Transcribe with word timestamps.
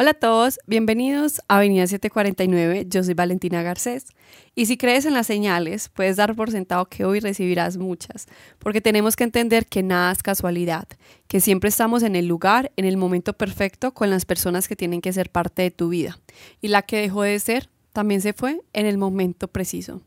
Hola 0.00 0.12
a 0.12 0.14
todos, 0.14 0.58
bienvenidos 0.66 1.42
a 1.46 1.58
Avenida 1.58 1.86
749, 1.86 2.86
yo 2.88 3.04
soy 3.04 3.12
Valentina 3.12 3.62
Garcés. 3.62 4.06
Y 4.54 4.64
si 4.64 4.78
crees 4.78 5.04
en 5.04 5.12
las 5.12 5.26
señales, 5.26 5.90
puedes 5.90 6.16
dar 6.16 6.34
por 6.34 6.50
sentado 6.50 6.86
que 6.86 7.04
hoy 7.04 7.20
recibirás 7.20 7.76
muchas, 7.76 8.26
porque 8.60 8.80
tenemos 8.80 9.14
que 9.14 9.24
entender 9.24 9.66
que 9.66 9.82
nada 9.82 10.10
es 10.10 10.22
casualidad, 10.22 10.88
que 11.28 11.42
siempre 11.42 11.68
estamos 11.68 12.02
en 12.02 12.16
el 12.16 12.26
lugar, 12.26 12.72
en 12.78 12.86
el 12.86 12.96
momento 12.96 13.34
perfecto, 13.34 13.92
con 13.92 14.08
las 14.08 14.24
personas 14.24 14.68
que 14.68 14.74
tienen 14.74 15.02
que 15.02 15.12
ser 15.12 15.28
parte 15.28 15.60
de 15.60 15.70
tu 15.70 15.90
vida. 15.90 16.18
Y 16.62 16.68
la 16.68 16.80
que 16.80 17.02
dejó 17.02 17.20
de 17.20 17.38
ser, 17.38 17.68
también 17.92 18.22
se 18.22 18.32
fue 18.32 18.62
en 18.72 18.86
el 18.86 18.96
momento 18.96 19.48
preciso. 19.48 20.00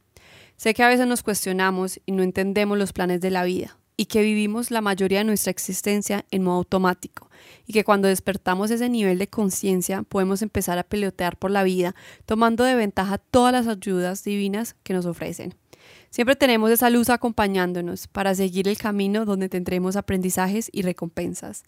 Sé 0.58 0.74
que 0.74 0.82
a 0.82 0.88
veces 0.88 1.06
nos 1.06 1.22
cuestionamos 1.22 2.02
y 2.08 2.14
no 2.14 2.24
entendemos 2.24 2.80
los 2.80 2.94
planes 2.94 3.22
de 3.22 3.30
la 3.30 3.44
vida, 3.44 3.78
y 3.98 4.06
que 4.06 4.22
vivimos 4.22 4.72
la 4.72 4.82
mayoría 4.82 5.20
de 5.20 5.26
nuestra 5.26 5.52
existencia 5.52 6.26
en 6.32 6.44
modo 6.44 6.58
automático 6.58 7.30
y 7.68 7.74
que 7.74 7.84
cuando 7.84 8.08
despertamos 8.08 8.72
ese 8.72 8.90
nivel 8.90 9.20
de 9.20 9.28
conciencia 9.28 10.04
podemos 10.04 10.42
empezar 10.42 10.78
a 10.78 10.84
pelotear 10.84 11.38
por 11.38 11.52
la 11.52 11.64
vida 11.64 11.96
tomando 12.26 12.64
de 12.64 12.76
ventaja 12.76 13.18
todas 13.18 13.54
las 13.54 13.68
ayudas 13.68 14.24
divinas 14.24 14.76
que 14.84 14.94
nos 14.94 15.06
ofrecen. 15.06 15.56
Siempre 16.10 16.36
tenemos 16.36 16.72
esa 16.72 16.90
luz 16.90 17.10
acompañándonos 17.10 18.08
para 18.08 18.36
seguir 18.36 18.68
el 18.68 18.78
camino 18.78 19.26
donde 19.26 19.50
tendremos 19.50 19.96
aprendizajes 19.96 20.70
y 20.72 20.82
recompensas. 20.84 21.64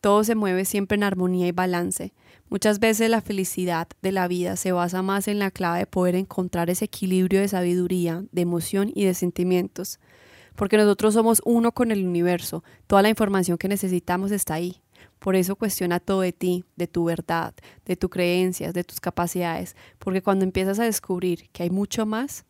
Todo 0.00 0.24
se 0.24 0.34
mueve 0.34 0.64
siempre 0.64 0.96
en 0.96 1.04
armonía 1.04 1.46
y 1.46 1.52
balance. 1.52 2.12
Muchas 2.48 2.80
veces 2.80 3.08
la 3.08 3.20
felicidad 3.20 3.86
de 4.02 4.10
la 4.10 4.26
vida 4.28 4.56
se 4.56 4.72
basa 4.72 5.00
más 5.02 5.28
en 5.28 5.38
la 5.38 5.50
clave 5.50 5.80
de 5.80 5.86
poder 5.86 6.16
encontrar 6.16 6.70
ese 6.70 6.86
equilibrio 6.86 7.40
de 7.40 7.48
sabiduría, 7.48 8.24
de 8.32 8.42
emoción 8.42 8.90
y 8.94 9.04
de 9.04 9.14
sentimientos 9.14 10.00
porque 10.54 10.76
nosotros 10.76 11.14
somos 11.14 11.42
uno 11.44 11.72
con 11.72 11.90
el 11.90 12.04
universo, 12.04 12.62
toda 12.86 13.02
la 13.02 13.08
información 13.08 13.58
que 13.58 13.68
necesitamos 13.68 14.30
está 14.32 14.54
ahí. 14.54 14.80
Por 15.18 15.36
eso 15.36 15.56
cuestiona 15.56 16.00
todo 16.00 16.20
de 16.20 16.32
ti, 16.32 16.64
de 16.76 16.88
tu 16.88 17.04
verdad, 17.04 17.54
de 17.84 17.96
tus 17.96 18.10
creencias, 18.10 18.74
de 18.74 18.84
tus 18.84 19.00
capacidades, 19.00 19.76
porque 19.98 20.22
cuando 20.22 20.44
empiezas 20.44 20.78
a 20.80 20.84
descubrir 20.84 21.48
que 21.52 21.62
hay 21.62 21.70
mucho 21.70 22.06
más, 22.06 22.44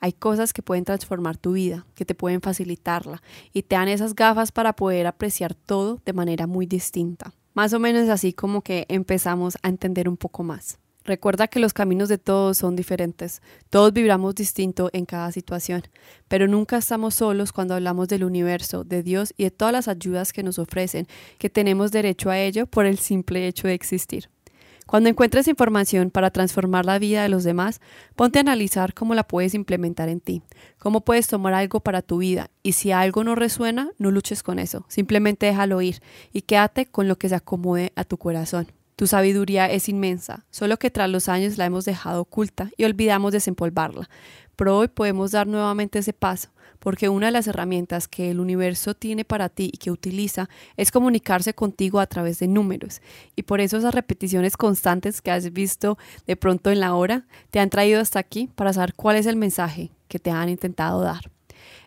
hay 0.00 0.12
cosas 0.12 0.52
que 0.52 0.62
pueden 0.62 0.84
transformar 0.84 1.36
tu 1.36 1.52
vida, 1.52 1.86
que 1.94 2.04
te 2.04 2.14
pueden 2.14 2.40
facilitarla 2.40 3.22
y 3.52 3.62
te 3.62 3.76
dan 3.76 3.88
esas 3.88 4.14
gafas 4.14 4.52
para 4.52 4.74
poder 4.74 5.06
apreciar 5.06 5.54
todo 5.54 6.00
de 6.04 6.12
manera 6.12 6.46
muy 6.46 6.66
distinta. 6.66 7.32
Más 7.54 7.72
o 7.72 7.78
menos 7.78 8.08
así 8.08 8.32
como 8.32 8.60
que 8.60 8.86
empezamos 8.88 9.56
a 9.62 9.68
entender 9.68 10.08
un 10.08 10.16
poco 10.16 10.42
más. 10.42 10.78
Recuerda 11.06 11.46
que 11.46 11.60
los 11.60 11.72
caminos 11.72 12.08
de 12.08 12.18
todos 12.18 12.58
son 12.58 12.74
diferentes, 12.74 13.40
todos 13.70 13.92
vibramos 13.92 14.34
distinto 14.34 14.90
en 14.92 15.06
cada 15.06 15.30
situación, 15.30 15.82
pero 16.26 16.48
nunca 16.48 16.78
estamos 16.78 17.14
solos 17.14 17.52
cuando 17.52 17.74
hablamos 17.74 18.08
del 18.08 18.24
universo, 18.24 18.82
de 18.82 19.04
Dios 19.04 19.32
y 19.36 19.44
de 19.44 19.52
todas 19.52 19.72
las 19.72 19.86
ayudas 19.86 20.32
que 20.32 20.42
nos 20.42 20.58
ofrecen, 20.58 21.06
que 21.38 21.48
tenemos 21.48 21.92
derecho 21.92 22.28
a 22.28 22.40
ello 22.40 22.66
por 22.66 22.86
el 22.86 22.98
simple 22.98 23.46
hecho 23.46 23.68
de 23.68 23.74
existir. 23.74 24.28
Cuando 24.84 25.08
encuentres 25.08 25.46
información 25.46 26.10
para 26.10 26.32
transformar 26.32 26.84
la 26.84 26.98
vida 26.98 27.22
de 27.22 27.28
los 27.28 27.44
demás, 27.44 27.80
ponte 28.16 28.40
a 28.40 28.42
analizar 28.42 28.92
cómo 28.92 29.14
la 29.14 29.28
puedes 29.28 29.54
implementar 29.54 30.08
en 30.08 30.18
ti, 30.18 30.42
cómo 30.76 31.02
puedes 31.02 31.28
tomar 31.28 31.54
algo 31.54 31.78
para 31.78 32.02
tu 32.02 32.18
vida 32.18 32.50
y 32.64 32.72
si 32.72 32.90
algo 32.90 33.22
no 33.22 33.36
resuena, 33.36 33.92
no 33.98 34.10
luches 34.10 34.42
con 34.42 34.58
eso, 34.58 34.84
simplemente 34.88 35.46
déjalo 35.46 35.80
ir 35.82 36.02
y 36.32 36.42
quédate 36.42 36.86
con 36.86 37.06
lo 37.06 37.16
que 37.16 37.28
se 37.28 37.36
acomode 37.36 37.92
a 37.94 38.02
tu 38.02 38.18
corazón. 38.18 38.75
Tu 38.96 39.06
sabiduría 39.06 39.70
es 39.70 39.90
inmensa, 39.90 40.46
solo 40.50 40.78
que 40.78 40.90
tras 40.90 41.10
los 41.10 41.28
años 41.28 41.58
la 41.58 41.66
hemos 41.66 41.84
dejado 41.84 42.22
oculta 42.22 42.70
y 42.78 42.84
olvidamos 42.84 43.30
desempolvarla. 43.30 44.08
Pero 44.56 44.78
hoy 44.78 44.88
podemos 44.88 45.32
dar 45.32 45.46
nuevamente 45.46 45.98
ese 45.98 46.14
paso, 46.14 46.48
porque 46.78 47.10
una 47.10 47.26
de 47.26 47.32
las 47.32 47.46
herramientas 47.46 48.08
que 48.08 48.30
el 48.30 48.40
universo 48.40 48.94
tiene 48.94 49.26
para 49.26 49.50
ti 49.50 49.68
y 49.70 49.76
que 49.76 49.90
utiliza 49.90 50.48
es 50.78 50.90
comunicarse 50.90 51.52
contigo 51.52 52.00
a 52.00 52.06
través 52.06 52.38
de 52.38 52.48
números. 52.48 53.02
Y 53.34 53.42
por 53.42 53.60
eso 53.60 53.76
esas 53.76 53.94
repeticiones 53.94 54.56
constantes 54.56 55.20
que 55.20 55.30
has 55.30 55.52
visto 55.52 55.98
de 56.26 56.36
pronto 56.36 56.70
en 56.70 56.80
la 56.80 56.94
hora 56.94 57.26
te 57.50 57.60
han 57.60 57.68
traído 57.68 58.00
hasta 58.00 58.18
aquí 58.18 58.48
para 58.54 58.72
saber 58.72 58.94
cuál 58.94 59.16
es 59.16 59.26
el 59.26 59.36
mensaje 59.36 59.90
que 60.08 60.18
te 60.18 60.30
han 60.30 60.48
intentado 60.48 61.02
dar. 61.02 61.35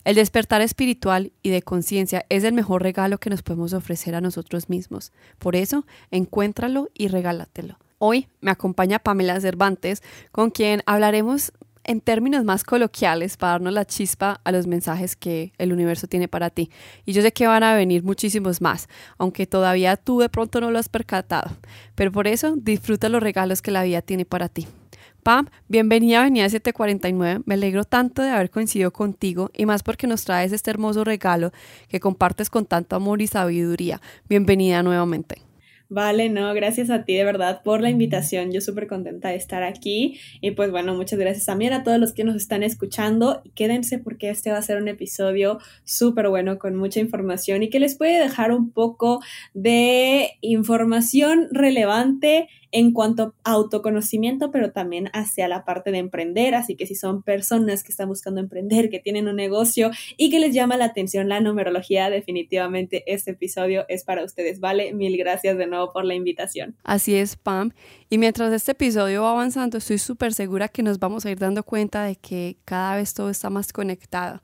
El 0.04 0.16
despertar 0.16 0.62
espiritual 0.62 1.32
y 1.44 1.50
de 1.50 1.62
conciencia 1.62 2.26
es 2.30 2.44
el 2.44 2.54
mejor 2.54 2.84
regalo 2.84 3.18
que 3.18 3.30
nos 3.30 3.44
podemos 3.44 3.74
ofrecer 3.74 4.16
a 4.16 4.22
nosotros 4.22 4.70
mismos. 4.70 5.12
Por 5.38 5.56
eso, 5.56 5.86
encuéntralo 6.12 6.90
y 6.94 7.10
regálatelo. 7.10 7.78
Hoy 7.98 8.28
me 8.40 8.52
acompaña 8.52 9.00
Pamela 9.00 9.40
Cervantes, 9.42 10.02
con 10.32 10.52
quien 10.52 10.84
hablaremos 10.86 11.52
en 11.84 12.02
términos 12.02 12.46
más 12.46 12.64
coloquiales 12.64 13.36
para 13.36 13.54
darnos 13.54 13.74
la 13.74 13.84
chispa 13.84 14.40
a 14.44 14.52
los 14.52 14.68
mensajes 14.68 15.16
que 15.16 15.54
el 15.58 15.74
universo 15.74 16.08
tiene 16.08 16.28
para 16.28 16.50
ti. 16.50 16.70
Y 17.06 17.14
yo 17.14 17.22
sé 17.22 17.34
que 17.34 17.48
van 17.48 17.64
a 17.64 17.74
venir 17.74 18.04
muchísimos 18.04 18.62
más, 18.62 18.88
aunque 19.18 19.48
todavía 19.48 19.98
tú 19.98 20.20
de 20.20 20.30
pronto 20.30 20.62
no 20.62 20.72
lo 20.72 20.80
has 20.80 20.88
percatado. 20.88 21.52
Pero 21.96 22.12
por 22.12 22.28
eso 22.28 22.56
disfruta 22.56 23.10
los 23.10 23.24
regalos 23.24 23.62
que 23.62 23.72
la 23.72 23.84
vida 23.84 24.02
tiene 24.02 24.24
para 24.24 24.50
ti. 24.50 24.68
Pam, 25.24 25.48
bienvenida 25.68 26.20
a 26.20 26.22
Avenida 26.22 26.48
749. 26.50 27.44
Me 27.46 27.56
alegro 27.56 27.84
tanto 27.84 28.22
de 28.22 28.30
haber 28.30 28.50
coincidido 28.50 28.92
contigo 28.92 29.52
y 29.56 29.66
más 29.66 29.84
porque 29.84 30.08
nos 30.08 30.24
traes 30.24 30.54
este 30.54 30.72
hermoso 30.72 31.04
regalo 31.04 31.52
que 31.90 32.00
compartes 32.00 32.50
con 32.50 32.66
tanto 32.66 32.96
amor 32.96 33.22
y 33.22 33.28
sabiduría. 33.28 34.00
Bienvenida 34.30 34.82
nuevamente. 34.82 35.50
Vale, 35.92 36.30
no, 36.30 36.54
gracias 36.54 36.92
a 36.92 37.04
ti 37.04 37.16
de 37.16 37.24
verdad 37.24 37.64
por 37.64 37.82
la 37.82 37.90
invitación. 37.90 38.52
Yo 38.52 38.62
súper 38.62 38.86
contenta 38.86 39.30
de 39.30 39.36
estar 39.36 39.64
aquí. 39.64 40.20
Y 40.40 40.52
pues 40.52 40.70
bueno, 40.70 40.94
muchas 40.94 41.18
gracias 41.18 41.48
también 41.48 41.74
a 41.74 41.84
todos 41.84 42.00
los 42.00 42.14
que 42.14 42.24
nos 42.24 42.36
están 42.36 42.62
escuchando. 42.62 43.42
Y 43.44 43.50
quédense 43.50 43.98
porque 43.98 44.30
este 44.30 44.52
va 44.52 44.60
a 44.60 44.62
ser 44.62 44.80
un 44.80 44.88
episodio 44.88 45.58
súper 45.84 46.30
bueno 46.30 46.60
con 46.60 46.76
mucha 46.76 47.00
información 47.00 47.64
y 47.64 47.72
que 47.72 47.80
les 47.80 47.98
puede 47.98 48.20
dejar 48.20 48.52
un 48.52 48.72
poco 48.72 49.20
de 49.56 50.38
información 50.42 51.48
relevante 51.52 52.48
en 52.72 52.92
cuanto 52.92 53.34
a 53.44 53.52
autoconocimiento, 53.52 54.52
pero 54.52 54.72
también 54.72 55.10
hacia 55.14 55.48
la 55.48 55.66
parte 55.66 55.92
de 55.92 55.98
emprender. 55.98 56.56
Así 56.56 56.76
que 56.76 56.86
si 56.86 56.96
son 56.96 57.24
personas 57.24 57.84
que 57.84 57.92
están 57.92 58.08
buscando 58.10 58.40
emprender, 58.40 58.90
que 58.90 59.00
tienen 59.00 59.28
un 59.28 59.36
negocio 59.36 59.92
y 60.18 60.30
que 60.30 60.40
les 60.40 60.54
llama 60.54 60.78
la 60.78 60.86
atención 60.86 61.30
la 61.30 61.40
numerología, 61.40 62.10
definitivamente 62.10 63.04
este 63.08 63.32
episodio 63.32 63.86
es 63.88 64.04
para 64.04 64.24
ustedes. 64.24 64.60
Vale, 64.60 64.94
mil 64.94 65.18
gracias 65.18 65.58
de 65.58 65.68
nuevo 65.68 65.92
por 65.92 66.06
la 66.06 66.16
invitación. 66.16 66.76
Así 66.84 67.16
es, 67.16 67.36
Pam. 67.36 67.72
Y 68.10 68.18
mientras 68.18 68.52
este 68.54 68.72
episodio 68.72 69.24
va 69.24 69.32
avanzando, 69.32 69.78
estoy 69.78 69.98
súper 69.98 70.34
segura 70.34 70.68
que 70.68 70.84
nos 70.84 71.00
vamos 71.00 71.26
a 71.26 71.32
ir 71.32 71.40
dando 71.40 71.64
cuenta 71.64 72.04
de 72.04 72.16
que 72.16 72.58
cada 72.66 72.96
vez 72.96 73.14
todo 73.14 73.30
está 73.30 73.50
más 73.50 73.74
conectado 73.74 74.42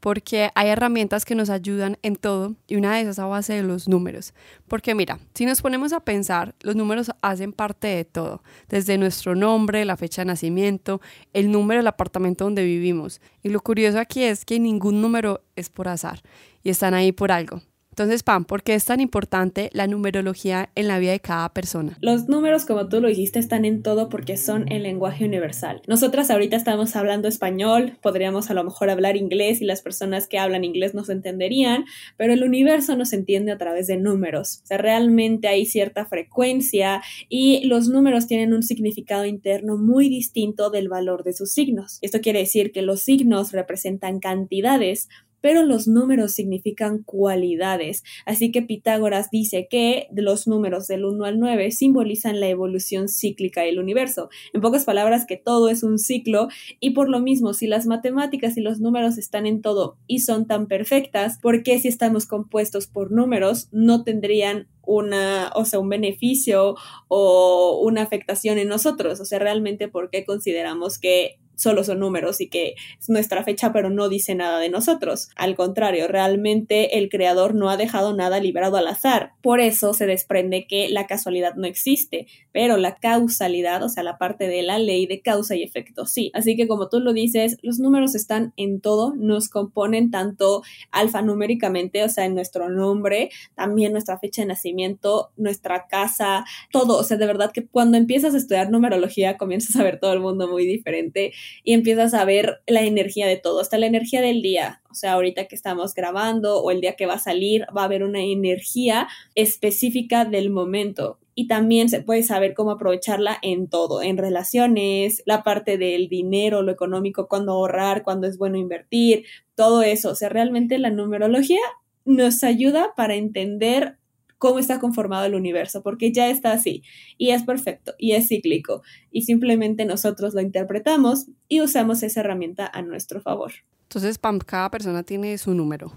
porque 0.00 0.50
hay 0.54 0.68
herramientas 0.68 1.24
que 1.24 1.34
nos 1.34 1.50
ayudan 1.50 1.98
en 2.02 2.16
todo 2.16 2.54
y 2.66 2.76
una 2.76 2.94
de 2.94 3.02
esas 3.02 3.18
a 3.18 3.26
base 3.26 3.52
de 3.52 3.62
los 3.62 3.88
números. 3.88 4.34
Porque 4.66 4.94
mira, 4.94 5.20
si 5.34 5.46
nos 5.46 5.62
ponemos 5.62 5.92
a 5.92 6.00
pensar, 6.00 6.54
los 6.62 6.74
números 6.74 7.10
hacen 7.22 7.52
parte 7.52 7.88
de 7.88 8.04
todo, 8.04 8.42
desde 8.68 8.98
nuestro 8.98 9.34
nombre, 9.34 9.84
la 9.84 9.96
fecha 9.96 10.22
de 10.22 10.26
nacimiento, 10.26 11.00
el 11.32 11.52
número 11.52 11.80
del 11.80 11.86
apartamento 11.86 12.44
donde 12.44 12.64
vivimos. 12.64 13.20
Y 13.42 13.50
lo 13.50 13.60
curioso 13.60 13.98
aquí 13.98 14.24
es 14.24 14.44
que 14.44 14.58
ningún 14.58 15.00
número 15.02 15.42
es 15.54 15.68
por 15.68 15.88
azar 15.88 16.22
y 16.62 16.70
están 16.70 16.94
ahí 16.94 17.12
por 17.12 17.30
algo. 17.30 17.60
Entonces, 17.90 18.22
Pam, 18.22 18.44
¿por 18.44 18.62
qué 18.62 18.74
es 18.74 18.84
tan 18.84 19.00
importante 19.00 19.68
la 19.72 19.86
numerología 19.86 20.70
en 20.74 20.88
la 20.88 20.98
vida 20.98 21.10
de 21.10 21.20
cada 21.20 21.52
persona? 21.52 21.98
Los 22.00 22.28
números, 22.28 22.64
como 22.64 22.88
tú 22.88 23.00
lo 23.00 23.08
dijiste, 23.08 23.38
están 23.38 23.64
en 23.64 23.82
todo 23.82 24.08
porque 24.08 24.36
son 24.36 24.70
el 24.70 24.84
lenguaje 24.84 25.24
universal. 25.24 25.82
Nosotras 25.88 26.30
ahorita 26.30 26.56
estamos 26.56 26.94
hablando 26.94 27.26
español, 27.26 27.98
podríamos 28.00 28.48
a 28.48 28.54
lo 28.54 28.62
mejor 28.64 28.90
hablar 28.90 29.16
inglés 29.16 29.60
y 29.60 29.64
las 29.64 29.82
personas 29.82 30.28
que 30.28 30.38
hablan 30.38 30.64
inglés 30.64 30.94
nos 30.94 31.10
entenderían, 31.10 31.84
pero 32.16 32.32
el 32.32 32.44
universo 32.44 32.96
nos 32.96 33.12
entiende 33.12 33.52
a 33.52 33.58
través 33.58 33.88
de 33.88 33.96
números. 33.96 34.60
O 34.62 34.66
sea, 34.66 34.78
realmente 34.78 35.48
hay 35.48 35.66
cierta 35.66 36.06
frecuencia 36.06 37.02
y 37.28 37.66
los 37.66 37.88
números 37.88 38.28
tienen 38.28 38.54
un 38.54 38.62
significado 38.62 39.26
interno 39.26 39.76
muy 39.76 40.08
distinto 40.08 40.70
del 40.70 40.88
valor 40.88 41.24
de 41.24 41.32
sus 41.32 41.52
signos. 41.52 41.98
Esto 42.02 42.20
quiere 42.20 42.38
decir 42.38 42.70
que 42.72 42.82
los 42.82 43.00
signos 43.00 43.52
representan 43.52 44.20
cantidades 44.20 45.08
pero 45.40 45.62
los 45.62 45.88
números 45.88 46.32
significan 46.32 47.02
cualidades. 47.02 48.04
Así 48.26 48.50
que 48.50 48.62
Pitágoras 48.62 49.30
dice 49.30 49.68
que 49.70 50.08
los 50.14 50.46
números 50.46 50.86
del 50.86 51.04
1 51.04 51.24
al 51.24 51.38
9 51.38 51.70
simbolizan 51.70 52.40
la 52.40 52.48
evolución 52.48 53.08
cíclica 53.08 53.62
del 53.62 53.78
universo. 53.78 54.28
En 54.52 54.60
pocas 54.60 54.84
palabras, 54.84 55.26
que 55.26 55.36
todo 55.36 55.68
es 55.68 55.82
un 55.82 55.98
ciclo 55.98 56.48
y 56.80 56.90
por 56.90 57.08
lo 57.08 57.20
mismo, 57.20 57.54
si 57.54 57.66
las 57.66 57.86
matemáticas 57.86 58.56
y 58.56 58.60
los 58.60 58.80
números 58.80 59.18
están 59.18 59.46
en 59.46 59.62
todo 59.62 59.96
y 60.06 60.20
son 60.20 60.46
tan 60.46 60.66
perfectas, 60.66 61.38
¿por 61.40 61.62
qué 61.62 61.78
si 61.78 61.88
estamos 61.88 62.26
compuestos 62.26 62.86
por 62.86 63.12
números 63.12 63.68
no 63.72 64.04
tendrían 64.04 64.68
una, 64.82 65.52
o 65.54 65.64
sea, 65.64 65.78
un 65.78 65.88
beneficio 65.88 66.74
o 67.08 67.80
una 67.84 68.02
afectación 68.02 68.58
en 68.58 68.68
nosotros? 68.68 69.20
O 69.20 69.24
sea, 69.24 69.38
realmente, 69.38 69.88
¿por 69.88 70.10
qué 70.10 70.24
consideramos 70.24 70.98
que 70.98 71.38
solo 71.60 71.84
son 71.84 72.00
números 72.00 72.40
y 72.40 72.48
que 72.48 72.74
es 72.98 73.08
nuestra 73.08 73.44
fecha 73.44 73.72
pero 73.72 73.90
no 73.90 74.08
dice 74.08 74.34
nada 74.34 74.58
de 74.58 74.70
nosotros. 74.70 75.28
Al 75.36 75.54
contrario, 75.54 76.08
realmente 76.08 76.98
el 76.98 77.08
creador 77.08 77.54
no 77.54 77.70
ha 77.70 77.76
dejado 77.76 78.14
nada 78.14 78.40
liberado 78.40 78.76
al 78.76 78.88
azar. 78.88 79.32
Por 79.42 79.60
eso 79.60 79.94
se 79.94 80.06
desprende 80.06 80.66
que 80.66 80.88
la 80.88 81.06
casualidad 81.06 81.54
no 81.54 81.66
existe, 81.66 82.26
pero 82.52 82.76
la 82.76 82.96
causalidad, 82.96 83.82
o 83.82 83.88
sea, 83.88 84.02
la 84.02 84.18
parte 84.18 84.48
de 84.48 84.62
la 84.62 84.78
ley 84.78 85.06
de 85.06 85.20
causa 85.20 85.54
y 85.54 85.62
efecto, 85.62 86.06
sí. 86.06 86.30
Así 86.34 86.56
que 86.56 86.66
como 86.66 86.88
tú 86.88 87.00
lo 87.00 87.12
dices, 87.12 87.58
los 87.62 87.78
números 87.78 88.14
están 88.14 88.52
en 88.56 88.80
todo, 88.80 89.14
nos 89.14 89.48
componen 89.48 90.10
tanto 90.10 90.62
alfanuméricamente, 90.90 92.02
o 92.02 92.08
sea, 92.08 92.24
en 92.24 92.34
nuestro 92.34 92.68
nombre, 92.68 93.30
también 93.54 93.92
nuestra 93.92 94.18
fecha 94.18 94.42
de 94.42 94.48
nacimiento, 94.48 95.30
nuestra 95.36 95.86
casa, 95.86 96.44
todo. 96.72 96.98
O 96.98 97.04
sea, 97.04 97.16
de 97.16 97.26
verdad 97.26 97.52
que 97.52 97.66
cuando 97.66 97.96
empiezas 97.96 98.34
a 98.34 98.38
estudiar 98.38 98.70
numerología, 98.70 99.36
comienzas 99.36 99.76
a 99.76 99.82
ver 99.82 100.00
todo 100.00 100.12
el 100.12 100.20
mundo 100.20 100.48
muy 100.48 100.66
diferente 100.66 101.32
y 101.64 101.72
empiezas 101.74 102.14
a 102.14 102.24
ver 102.24 102.60
la 102.66 102.82
energía 102.82 103.26
de 103.26 103.36
todo, 103.36 103.60
hasta 103.60 103.78
la 103.78 103.86
energía 103.86 104.20
del 104.20 104.42
día. 104.42 104.82
O 104.90 104.94
sea, 104.94 105.12
ahorita 105.12 105.46
que 105.46 105.54
estamos 105.54 105.94
grabando 105.94 106.60
o 106.62 106.70
el 106.70 106.80
día 106.80 106.96
que 106.96 107.06
va 107.06 107.14
a 107.14 107.18
salir, 107.18 107.66
va 107.76 107.82
a 107.82 107.84
haber 107.84 108.02
una 108.02 108.22
energía 108.22 109.08
específica 109.34 110.24
del 110.24 110.50
momento 110.50 111.18
y 111.34 111.46
también 111.46 111.88
se 111.88 112.02
puede 112.02 112.22
saber 112.22 112.52
cómo 112.52 112.72
aprovecharla 112.72 113.38
en 113.40 113.68
todo, 113.68 114.02
en 114.02 114.18
relaciones, 114.18 115.22
la 115.24 115.42
parte 115.42 115.78
del 115.78 116.08
dinero, 116.08 116.62
lo 116.62 116.70
económico, 116.70 117.28
cuándo 117.28 117.52
ahorrar, 117.52 118.02
cuándo 118.02 118.26
es 118.26 118.36
bueno 118.36 118.58
invertir, 118.58 119.24
todo 119.54 119.82
eso. 119.82 120.10
O 120.10 120.14
sea, 120.14 120.28
realmente 120.28 120.78
la 120.78 120.90
numerología 120.90 121.60
nos 122.04 122.44
ayuda 122.44 122.92
para 122.94 123.14
entender 123.14 123.96
cómo 124.40 124.58
está 124.58 124.80
conformado 124.80 125.26
el 125.26 125.34
universo, 125.34 125.82
porque 125.82 126.12
ya 126.12 126.30
está 126.30 126.52
así 126.52 126.82
y 127.18 127.30
es 127.30 127.42
perfecto 127.42 127.94
y 127.98 128.12
es 128.12 128.26
cíclico 128.26 128.82
y 129.12 129.22
simplemente 129.22 129.84
nosotros 129.84 130.32
lo 130.32 130.40
interpretamos 130.40 131.26
y 131.46 131.60
usamos 131.60 132.02
esa 132.02 132.20
herramienta 132.20 132.68
a 132.72 132.80
nuestro 132.80 133.20
favor. 133.20 133.52
Entonces, 133.82 134.18
cada 134.46 134.70
persona 134.70 135.02
tiene 135.02 135.36
su 135.36 135.54
número. 135.54 135.92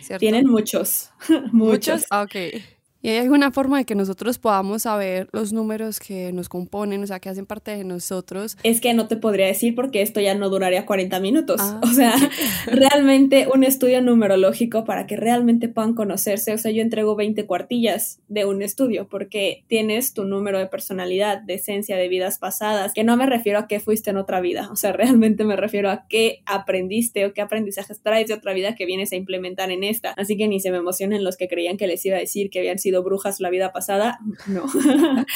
¿cierto? 0.00 0.20
Tienen 0.20 0.46
muchos. 0.46 1.10
muchos. 1.28 1.52
¿Muchos? 1.52 2.06
Ah, 2.10 2.22
ok. 2.22 2.77
¿Y 3.00 3.10
hay 3.10 3.18
alguna 3.18 3.52
forma 3.52 3.78
de 3.78 3.84
que 3.84 3.94
nosotros 3.94 4.38
podamos 4.38 4.82
saber 4.82 5.28
los 5.32 5.52
números 5.52 6.00
que 6.00 6.32
nos 6.32 6.48
componen, 6.48 7.00
o 7.02 7.06
sea, 7.06 7.20
que 7.20 7.28
hacen 7.28 7.46
parte 7.46 7.70
de 7.70 7.84
nosotros? 7.84 8.56
Es 8.64 8.80
que 8.80 8.92
no 8.92 9.06
te 9.06 9.16
podría 9.16 9.46
decir 9.46 9.76
porque 9.76 10.02
esto 10.02 10.20
ya 10.20 10.34
no 10.34 10.48
duraría 10.48 10.84
40 10.84 11.20
minutos. 11.20 11.60
Ah. 11.62 11.80
O 11.84 11.86
sea, 11.88 12.14
realmente 12.66 13.46
un 13.54 13.62
estudio 13.62 14.02
numerológico 14.02 14.84
para 14.84 15.06
que 15.06 15.16
realmente 15.16 15.68
puedan 15.68 15.94
conocerse. 15.94 16.52
O 16.52 16.58
sea, 16.58 16.72
yo 16.72 16.82
entrego 16.82 17.14
20 17.14 17.46
cuartillas 17.46 18.18
de 18.26 18.44
un 18.46 18.62
estudio 18.62 19.08
porque 19.08 19.62
tienes 19.68 20.12
tu 20.12 20.24
número 20.24 20.58
de 20.58 20.66
personalidad, 20.66 21.40
de 21.40 21.54
esencia, 21.54 21.96
de 21.96 22.08
vidas 22.08 22.38
pasadas, 22.38 22.94
que 22.94 23.04
no 23.04 23.16
me 23.16 23.26
refiero 23.26 23.60
a 23.60 23.68
qué 23.68 23.78
fuiste 23.78 24.10
en 24.10 24.16
otra 24.16 24.40
vida. 24.40 24.70
O 24.72 24.76
sea, 24.76 24.92
realmente 24.92 25.44
me 25.44 25.54
refiero 25.54 25.88
a 25.88 26.06
qué 26.08 26.42
aprendiste 26.46 27.26
o 27.26 27.32
qué 27.32 27.42
aprendizajes 27.42 28.02
traes 28.02 28.26
de 28.26 28.34
otra 28.34 28.54
vida 28.54 28.74
que 28.74 28.86
vienes 28.86 29.12
a 29.12 29.16
implementar 29.16 29.70
en 29.70 29.84
esta. 29.84 30.10
Así 30.12 30.36
que 30.36 30.48
ni 30.48 30.58
se 30.58 30.72
me 30.72 30.78
emocionen 30.78 31.22
los 31.22 31.36
que 31.36 31.46
creían 31.46 31.76
que 31.76 31.86
les 31.86 32.04
iba 32.04 32.16
a 32.16 32.20
decir 32.20 32.50
que 32.50 32.58
habían 32.58 32.80
sido 32.80 32.87
brujas 33.02 33.40
la 33.40 33.50
vida 33.50 33.72
pasada, 33.72 34.18
no. 34.46 34.64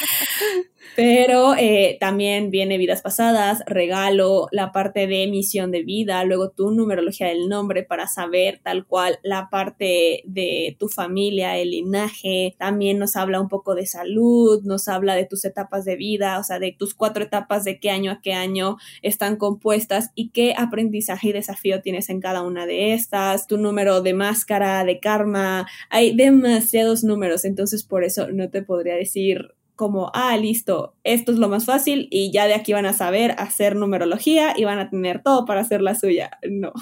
Pero 0.95 1.55
eh, 1.57 1.97
también 1.99 2.51
viene 2.51 2.77
vidas 2.77 3.01
pasadas, 3.01 3.63
regalo, 3.65 4.47
la 4.51 4.71
parte 4.71 5.07
de 5.07 5.25
misión 5.27 5.71
de 5.71 5.83
vida, 5.83 6.23
luego 6.23 6.51
tu 6.51 6.69
numerología 6.71 7.27
del 7.27 7.49
nombre 7.49 7.83
para 7.83 8.07
saber 8.07 8.59
tal 8.63 8.85
cual 8.85 9.17
la 9.23 9.49
parte 9.49 10.21
de 10.25 10.75
tu 10.79 10.89
familia, 10.89 11.57
el 11.57 11.71
linaje, 11.71 12.55
también 12.59 12.99
nos 12.99 13.15
habla 13.15 13.41
un 13.41 13.49
poco 13.49 13.73
de 13.73 13.87
salud, 13.87 14.61
nos 14.63 14.87
habla 14.87 15.15
de 15.15 15.25
tus 15.25 15.45
etapas 15.45 15.83
de 15.83 15.95
vida, 15.95 16.37
o 16.39 16.43
sea, 16.43 16.59
de 16.59 16.75
tus 16.77 16.93
cuatro 16.93 17.23
etapas 17.23 17.63
de 17.63 17.79
qué 17.79 17.89
año 17.89 18.11
a 18.11 18.21
qué 18.21 18.33
año 18.33 18.77
están 19.01 19.37
compuestas 19.37 20.11
y 20.13 20.29
qué 20.29 20.53
aprendizaje 20.55 21.29
y 21.29 21.33
desafío 21.33 21.81
tienes 21.81 22.09
en 22.09 22.21
cada 22.21 22.43
una 22.43 22.67
de 22.67 22.93
estas, 22.93 23.47
tu 23.47 23.57
número 23.57 24.01
de 24.01 24.13
máscara, 24.13 24.83
de 24.83 24.99
karma, 24.99 25.67
hay 25.89 26.15
demasiados 26.15 27.03
números, 27.03 27.45
entonces 27.45 27.83
por 27.83 28.03
eso 28.03 28.27
no 28.31 28.49
te 28.49 28.61
podría 28.61 28.95
decir 28.95 29.55
como, 29.75 30.11
ah, 30.13 30.37
listo, 30.37 30.95
esto 31.03 31.31
es 31.31 31.37
lo 31.37 31.49
más 31.49 31.65
fácil 31.65 32.07
y 32.11 32.31
ya 32.31 32.45
de 32.45 32.53
aquí 32.53 32.73
van 32.73 32.85
a 32.85 32.93
saber 32.93 33.35
hacer 33.37 33.75
numerología 33.75 34.53
y 34.57 34.63
van 34.65 34.79
a 34.79 34.89
tener 34.89 35.21
todo 35.21 35.45
para 35.45 35.61
hacer 35.61 35.81
la 35.81 35.95
suya. 35.95 36.31
No. 36.49 36.73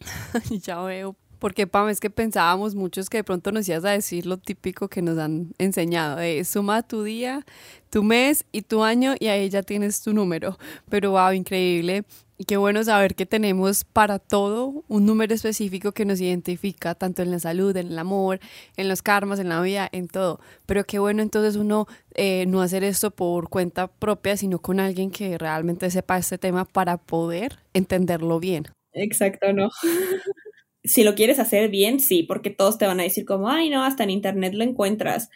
ya 0.62 0.80
veo. 0.82 1.16
Porque, 1.38 1.66
Pam, 1.66 1.88
es 1.88 2.00
que 2.00 2.10
pensábamos 2.10 2.74
muchos 2.74 3.08
que 3.08 3.16
de 3.16 3.24
pronto 3.24 3.50
nos 3.50 3.66
ibas 3.66 3.86
a 3.86 3.90
decir 3.90 4.26
lo 4.26 4.36
típico 4.36 4.88
que 4.88 5.00
nos 5.00 5.18
han 5.18 5.54
enseñado, 5.56 6.18
suma 6.44 6.82
tu 6.82 7.02
día, 7.02 7.46
tu 7.88 8.02
mes 8.02 8.44
y 8.52 8.60
tu 8.60 8.84
año 8.84 9.14
y 9.18 9.28
ahí 9.28 9.48
ya 9.48 9.62
tienes 9.62 10.02
tu 10.02 10.12
número. 10.12 10.58
Pero, 10.90 11.12
wow, 11.12 11.32
increíble 11.32 12.04
y 12.40 12.44
qué 12.46 12.56
bueno 12.56 12.82
saber 12.82 13.16
que 13.16 13.26
tenemos 13.26 13.84
para 13.84 14.18
todo 14.18 14.82
un 14.88 15.04
número 15.04 15.34
específico 15.34 15.92
que 15.92 16.06
nos 16.06 16.22
identifica, 16.22 16.94
tanto 16.94 17.20
en 17.20 17.30
la 17.30 17.38
salud, 17.38 17.76
en 17.76 17.88
el 17.88 17.98
amor, 17.98 18.40
en 18.78 18.88
los 18.88 19.02
karmas, 19.02 19.38
en 19.40 19.50
la 19.50 19.60
vida, 19.60 19.90
en 19.92 20.08
todo. 20.08 20.40
Pero 20.64 20.84
qué 20.84 20.98
bueno 20.98 21.20
entonces 21.20 21.56
uno 21.56 21.86
eh, 22.14 22.46
no 22.46 22.62
hacer 22.62 22.82
esto 22.82 23.10
por 23.10 23.50
cuenta 23.50 23.88
propia, 23.88 24.38
sino 24.38 24.58
con 24.58 24.80
alguien 24.80 25.10
que 25.10 25.36
realmente 25.36 25.90
sepa 25.90 26.16
este 26.16 26.38
tema 26.38 26.64
para 26.64 26.96
poder 26.96 27.58
entenderlo 27.74 28.40
bien. 28.40 28.68
Exacto, 28.94 29.52
¿no? 29.52 29.68
si 30.82 31.04
lo 31.04 31.14
quieres 31.14 31.38
hacer 31.38 31.68
bien, 31.68 32.00
sí, 32.00 32.22
porque 32.22 32.48
todos 32.48 32.78
te 32.78 32.86
van 32.86 33.00
a 33.00 33.02
decir 33.02 33.26
como, 33.26 33.50
ay, 33.50 33.68
no, 33.68 33.84
hasta 33.84 34.04
en 34.04 34.08
internet 34.08 34.54
lo 34.54 34.64
encuentras 34.64 35.28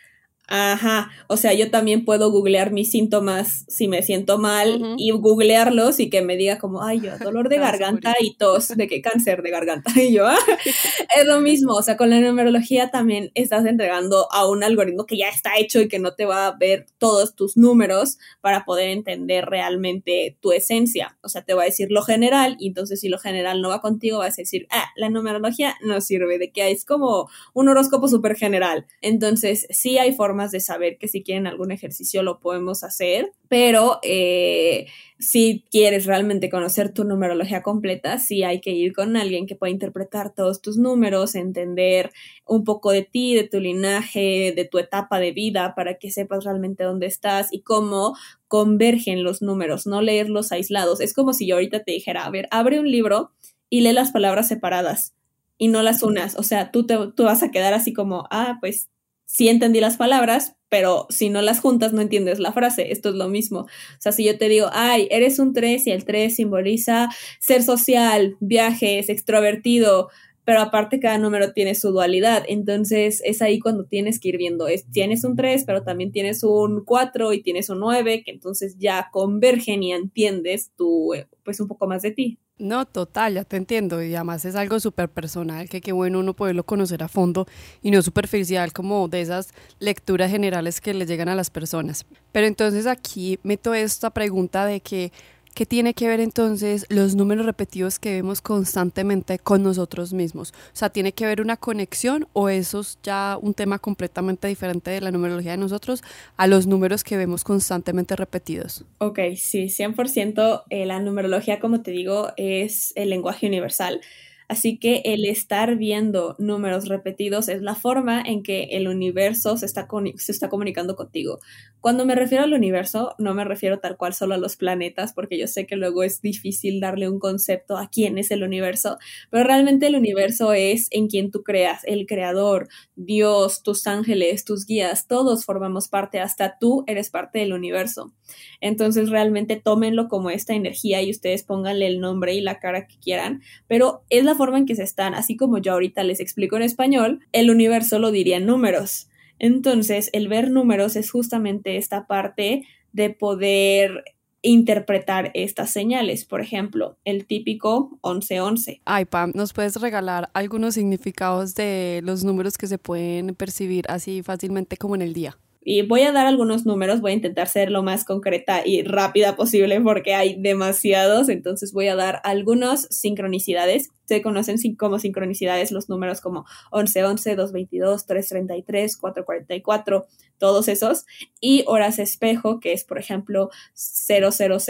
Ajá, 0.46 1.10
o 1.26 1.38
sea, 1.38 1.54
yo 1.54 1.70
también 1.70 2.04
puedo 2.04 2.30
googlear 2.30 2.70
mis 2.70 2.90
síntomas 2.90 3.64
si 3.66 3.88
me 3.88 4.02
siento 4.02 4.36
mal 4.36 4.94
y 4.98 5.10
googlearlos 5.10 6.00
y 6.00 6.10
que 6.10 6.20
me 6.20 6.36
diga 6.36 6.58
como, 6.58 6.82
ay, 6.82 7.00
yo, 7.00 7.16
dolor 7.18 7.48
de 7.48 7.58
garganta 7.58 8.14
y 8.20 8.34
tos, 8.34 8.68
de 8.68 8.86
qué 8.86 9.00
cáncer 9.00 9.42
de 9.42 9.50
garganta. 9.50 9.90
Y 10.04 10.12
yo, 10.12 10.26
ah, 10.26 10.36
es 11.16 11.26
lo 11.26 11.40
mismo, 11.40 11.72
o 11.72 11.82
sea, 11.82 11.96
con 11.96 12.10
la 12.10 12.20
numerología 12.20 12.90
también 12.90 13.30
estás 13.34 13.64
entregando 13.64 14.30
a 14.32 14.46
un 14.46 14.62
algoritmo 14.62 15.06
que 15.06 15.16
ya 15.16 15.30
está 15.30 15.56
hecho 15.56 15.80
y 15.80 15.88
que 15.88 15.98
no 15.98 16.14
te 16.14 16.26
va 16.26 16.46
a 16.46 16.56
ver 16.56 16.84
todos 16.98 17.34
tus 17.34 17.56
números 17.56 18.18
para 18.42 18.66
poder 18.66 18.90
entender 18.90 19.46
realmente 19.46 20.36
tu 20.42 20.52
esencia. 20.52 21.16
O 21.22 21.30
sea, 21.30 21.42
te 21.42 21.54
va 21.54 21.62
a 21.62 21.66
decir 21.66 21.90
lo 21.90 22.02
general 22.02 22.56
y 22.58 22.68
entonces 22.68 23.00
si 23.00 23.08
lo 23.08 23.18
general 23.18 23.62
no 23.62 23.70
va 23.70 23.80
contigo, 23.80 24.18
vas 24.18 24.38
a 24.38 24.42
decir, 24.42 24.66
ah, 24.70 24.90
la 24.96 25.08
numerología 25.08 25.74
no 25.80 26.02
sirve, 26.02 26.38
de 26.38 26.52
que 26.52 26.70
es 26.70 26.84
como 26.84 27.30
un 27.54 27.68
horóscopo 27.70 28.08
súper 28.08 28.36
general. 28.36 28.84
Entonces, 29.00 29.66
sí 29.70 29.96
hay 29.96 30.12
formas 30.12 30.33
de 30.34 30.60
saber 30.60 30.98
que 30.98 31.08
si 31.08 31.22
quieren 31.22 31.46
algún 31.46 31.70
ejercicio 31.70 32.22
lo 32.22 32.40
podemos 32.40 32.84
hacer, 32.84 33.32
pero 33.48 33.98
eh, 34.02 34.86
si 35.18 35.64
quieres 35.70 36.06
realmente 36.06 36.50
conocer 36.50 36.92
tu 36.92 37.04
numerología 37.04 37.62
completa, 37.62 38.18
sí 38.18 38.42
hay 38.42 38.60
que 38.60 38.70
ir 38.70 38.92
con 38.92 39.16
alguien 39.16 39.46
que 39.46 39.56
pueda 39.56 39.70
interpretar 39.70 40.34
todos 40.34 40.60
tus 40.60 40.76
números, 40.76 41.34
entender 41.34 42.12
un 42.46 42.64
poco 42.64 42.90
de 42.90 43.02
ti, 43.02 43.34
de 43.34 43.48
tu 43.48 43.60
linaje, 43.60 44.52
de 44.54 44.64
tu 44.64 44.78
etapa 44.78 45.20
de 45.20 45.32
vida, 45.32 45.74
para 45.74 45.94
que 45.98 46.10
sepas 46.10 46.44
realmente 46.44 46.84
dónde 46.84 47.06
estás 47.06 47.52
y 47.52 47.62
cómo 47.62 48.14
convergen 48.48 49.24
los 49.24 49.40
números, 49.40 49.86
no 49.86 50.02
leerlos 50.02 50.52
aislados. 50.52 51.00
Es 51.00 51.14
como 51.14 51.32
si 51.32 51.46
yo 51.46 51.56
ahorita 51.56 51.84
te 51.84 51.92
dijera, 51.92 52.24
a 52.24 52.30
ver, 52.30 52.48
abre 52.50 52.80
un 52.80 52.90
libro 52.90 53.30
y 53.70 53.80
lee 53.80 53.92
las 53.92 54.10
palabras 54.10 54.48
separadas 54.48 55.14
y 55.58 55.68
no 55.68 55.82
las 55.82 56.02
unas. 56.02 56.36
O 56.36 56.42
sea, 56.42 56.70
tú, 56.70 56.86
te, 56.86 56.96
tú 57.14 57.24
vas 57.24 57.42
a 57.42 57.50
quedar 57.50 57.74
así 57.74 57.92
como, 57.92 58.26
ah, 58.30 58.58
pues 58.60 58.88
sí 59.26 59.48
entendí 59.48 59.80
las 59.80 59.96
palabras, 59.96 60.56
pero 60.68 61.06
si 61.08 61.30
no 61.30 61.42
las 61.42 61.60
juntas 61.60 61.92
no 61.92 62.00
entiendes 62.00 62.38
la 62.38 62.52
frase. 62.52 62.92
Esto 62.92 63.10
es 63.10 63.14
lo 63.14 63.28
mismo. 63.28 63.60
O 63.60 63.66
sea, 64.00 64.12
si 64.12 64.24
yo 64.24 64.38
te 64.38 64.48
digo, 64.48 64.68
ay, 64.72 65.08
eres 65.10 65.38
un 65.38 65.52
3 65.52 65.86
y 65.86 65.90
el 65.92 66.04
3 66.04 66.34
simboliza 66.34 67.08
ser 67.40 67.62
social, 67.62 68.36
viajes, 68.40 69.08
extrovertido, 69.08 70.08
pero 70.44 70.60
aparte 70.60 71.00
cada 71.00 71.18
número 71.18 71.52
tiene 71.52 71.74
su 71.74 71.90
dualidad, 71.90 72.44
entonces 72.46 73.22
es 73.24 73.40
ahí 73.40 73.58
cuando 73.58 73.86
tienes 73.86 74.20
que 74.20 74.28
ir 74.28 74.36
viendo, 74.36 74.68
es, 74.68 74.84
tienes 74.90 75.24
un 75.24 75.36
3, 75.36 75.64
pero 75.64 75.82
también 75.84 76.12
tienes 76.12 76.44
un 76.44 76.84
4 76.84 77.32
y 77.32 77.42
tienes 77.42 77.70
un 77.70 77.80
9, 77.80 78.22
que 78.24 78.30
entonces 78.30 78.76
ya 78.78 79.08
convergen 79.10 79.82
y 79.82 79.92
entiendes 79.92 80.72
tú, 80.76 81.14
pues 81.44 81.60
un 81.60 81.68
poco 81.68 81.86
más 81.86 82.02
de 82.02 82.10
ti. 82.10 82.38
No, 82.56 82.86
total, 82.86 83.34
ya 83.34 83.44
te 83.44 83.56
entiendo. 83.56 84.00
Y 84.02 84.14
además 84.14 84.44
es 84.44 84.54
algo 84.54 84.78
súper 84.78 85.08
personal, 85.08 85.68
que 85.68 85.80
qué 85.80 85.90
bueno 85.90 86.20
uno 86.20 86.34
poderlo 86.34 86.64
conocer 86.64 87.02
a 87.02 87.08
fondo 87.08 87.46
y 87.82 87.90
no 87.90 88.00
superficial 88.00 88.72
como 88.72 89.08
de 89.08 89.22
esas 89.22 89.48
lecturas 89.80 90.30
generales 90.30 90.80
que 90.80 90.94
le 90.94 91.04
llegan 91.04 91.28
a 91.28 91.34
las 91.34 91.50
personas. 91.50 92.06
Pero 92.30 92.46
entonces 92.46 92.86
aquí 92.86 93.40
meto 93.42 93.74
esta 93.74 94.10
pregunta 94.10 94.66
de 94.66 94.80
que 94.80 95.12
¿Qué 95.54 95.66
tiene 95.66 95.94
que 95.94 96.08
ver 96.08 96.18
entonces 96.18 96.84
los 96.88 97.14
números 97.14 97.46
repetidos 97.46 98.00
que 98.00 98.10
vemos 98.10 98.42
constantemente 98.42 99.38
con 99.38 99.62
nosotros 99.62 100.12
mismos? 100.12 100.50
O 100.50 100.76
sea, 100.76 100.90
¿tiene 100.90 101.12
que 101.12 101.26
ver 101.26 101.40
una 101.40 101.56
conexión 101.56 102.26
o 102.32 102.48
eso 102.48 102.80
es 102.80 102.98
ya 103.04 103.38
un 103.40 103.54
tema 103.54 103.78
completamente 103.78 104.48
diferente 104.48 104.90
de 104.90 105.00
la 105.00 105.12
numerología 105.12 105.52
de 105.52 105.58
nosotros 105.58 106.02
a 106.36 106.48
los 106.48 106.66
números 106.66 107.04
que 107.04 107.16
vemos 107.16 107.44
constantemente 107.44 108.16
repetidos? 108.16 108.84
Ok, 108.98 109.20
sí, 109.36 109.66
100% 109.66 110.64
eh, 110.70 110.86
la 110.86 110.98
numerología, 110.98 111.60
como 111.60 111.82
te 111.82 111.92
digo, 111.92 112.32
es 112.36 112.92
el 112.96 113.10
lenguaje 113.10 113.46
universal. 113.46 114.00
Así 114.48 114.78
que 114.78 115.02
el 115.04 115.24
estar 115.24 115.76
viendo 115.76 116.36
números 116.38 116.88
repetidos 116.88 117.48
es 117.48 117.62
la 117.62 117.74
forma 117.74 118.20
en 118.20 118.42
que 118.42 118.64
el 118.72 118.88
universo 118.88 119.56
se 119.56 119.66
está, 119.66 119.88
se 120.16 120.32
está 120.32 120.48
comunicando 120.48 120.96
contigo. 120.96 121.40
Cuando 121.80 122.06
me 122.06 122.14
refiero 122.14 122.44
al 122.44 122.54
universo, 122.54 123.14
no 123.18 123.34
me 123.34 123.44
refiero 123.44 123.78
tal 123.78 123.96
cual 123.96 124.14
solo 124.14 124.34
a 124.34 124.38
los 124.38 124.56
planetas, 124.56 125.12
porque 125.12 125.38
yo 125.38 125.46
sé 125.46 125.66
que 125.66 125.76
luego 125.76 126.02
es 126.02 126.22
difícil 126.22 126.80
darle 126.80 127.08
un 127.08 127.18
concepto 127.18 127.76
a 127.76 127.88
quién 127.88 128.18
es 128.18 128.30
el 128.30 128.42
universo, 128.42 128.98
pero 129.30 129.44
realmente 129.44 129.86
el 129.86 129.96
universo 129.96 130.52
es 130.52 130.88
en 130.90 131.08
quien 131.08 131.30
tú 131.30 131.42
creas, 131.42 131.82
el 131.84 132.06
creador, 132.06 132.68
Dios, 132.96 133.62
tus 133.62 133.86
ángeles, 133.86 134.44
tus 134.44 134.66
guías, 134.66 135.06
todos 135.06 135.44
formamos 135.44 135.88
parte, 135.88 136.20
hasta 136.20 136.58
tú 136.58 136.84
eres 136.86 137.10
parte 137.10 137.40
del 137.40 137.52
universo. 137.52 138.12
Entonces 138.60 139.10
realmente 139.10 139.56
tómenlo 139.56 140.08
como 140.08 140.30
esta 140.30 140.54
energía 140.54 141.02
y 141.02 141.10
ustedes 141.10 141.44
pónganle 141.44 141.86
el 141.86 142.00
nombre 142.00 142.34
y 142.34 142.40
la 142.40 142.58
cara 142.58 142.86
que 142.86 142.98
quieran, 142.98 143.42
pero 143.66 144.04
es 144.10 144.24
la 144.24 144.34
forma 144.34 144.58
en 144.58 144.66
que 144.66 144.76
se 144.76 144.82
están, 144.82 145.14
así 145.14 145.36
como 145.36 145.58
yo 145.58 145.72
ahorita 145.72 146.02
les 146.04 146.20
explico 146.20 146.56
en 146.56 146.62
español, 146.62 147.20
el 147.32 147.50
universo 147.50 147.98
lo 147.98 148.10
diría 148.10 148.36
en 148.36 148.46
números. 148.46 149.08
Entonces, 149.38 150.10
el 150.12 150.28
ver 150.28 150.50
números 150.50 150.96
es 150.96 151.10
justamente 151.10 151.76
esta 151.76 152.06
parte 152.06 152.66
de 152.92 153.10
poder 153.10 154.04
interpretar 154.44 155.30
estas 155.34 155.70
señales. 155.70 156.24
Por 156.24 156.40
ejemplo, 156.40 156.98
el 157.04 157.26
típico 157.26 157.98
1111. 158.04 158.82
Ay, 158.84 159.04
Pam, 159.06 159.32
¿nos 159.34 159.52
puedes 159.52 159.76
regalar 159.76 160.30
algunos 160.34 160.74
significados 160.74 161.54
de 161.54 162.00
los 162.04 162.24
números 162.24 162.58
que 162.58 162.66
se 162.66 162.78
pueden 162.78 163.34
percibir 163.34 163.86
así 163.88 164.22
fácilmente 164.22 164.76
como 164.76 164.94
en 164.94 165.02
el 165.02 165.14
día? 165.14 165.36
Y 165.64 165.82
voy 165.82 166.02
a 166.02 166.12
dar 166.12 166.26
algunos 166.26 166.66
números, 166.66 167.00
voy 167.00 167.12
a 167.12 167.14
intentar 167.14 167.48
ser 167.48 167.70
lo 167.70 167.82
más 167.82 168.04
concreta 168.04 168.66
y 168.66 168.82
rápida 168.82 169.34
posible 169.34 169.80
porque 169.80 170.14
hay 170.14 170.40
demasiados, 170.40 171.30
entonces 171.30 171.72
voy 171.72 171.88
a 171.88 171.96
dar 171.96 172.20
algunas 172.22 172.86
sincronicidades. 172.90 173.88
Se 174.04 174.20
conocen 174.20 174.58
como 174.76 174.98
sincronicidades 174.98 175.72
los 175.72 175.88
números 175.88 176.20
como 176.20 176.44
1111, 176.72 177.36
222, 177.36 178.06
333, 178.06 178.96
444, 178.98 180.06
todos 180.44 180.68
esos, 180.68 181.06
y 181.40 181.64
horas 181.66 181.98
espejo, 181.98 182.60
que 182.60 182.74
es 182.74 182.84
por 182.84 182.98
ejemplo 182.98 183.48
0000, 183.72 184.60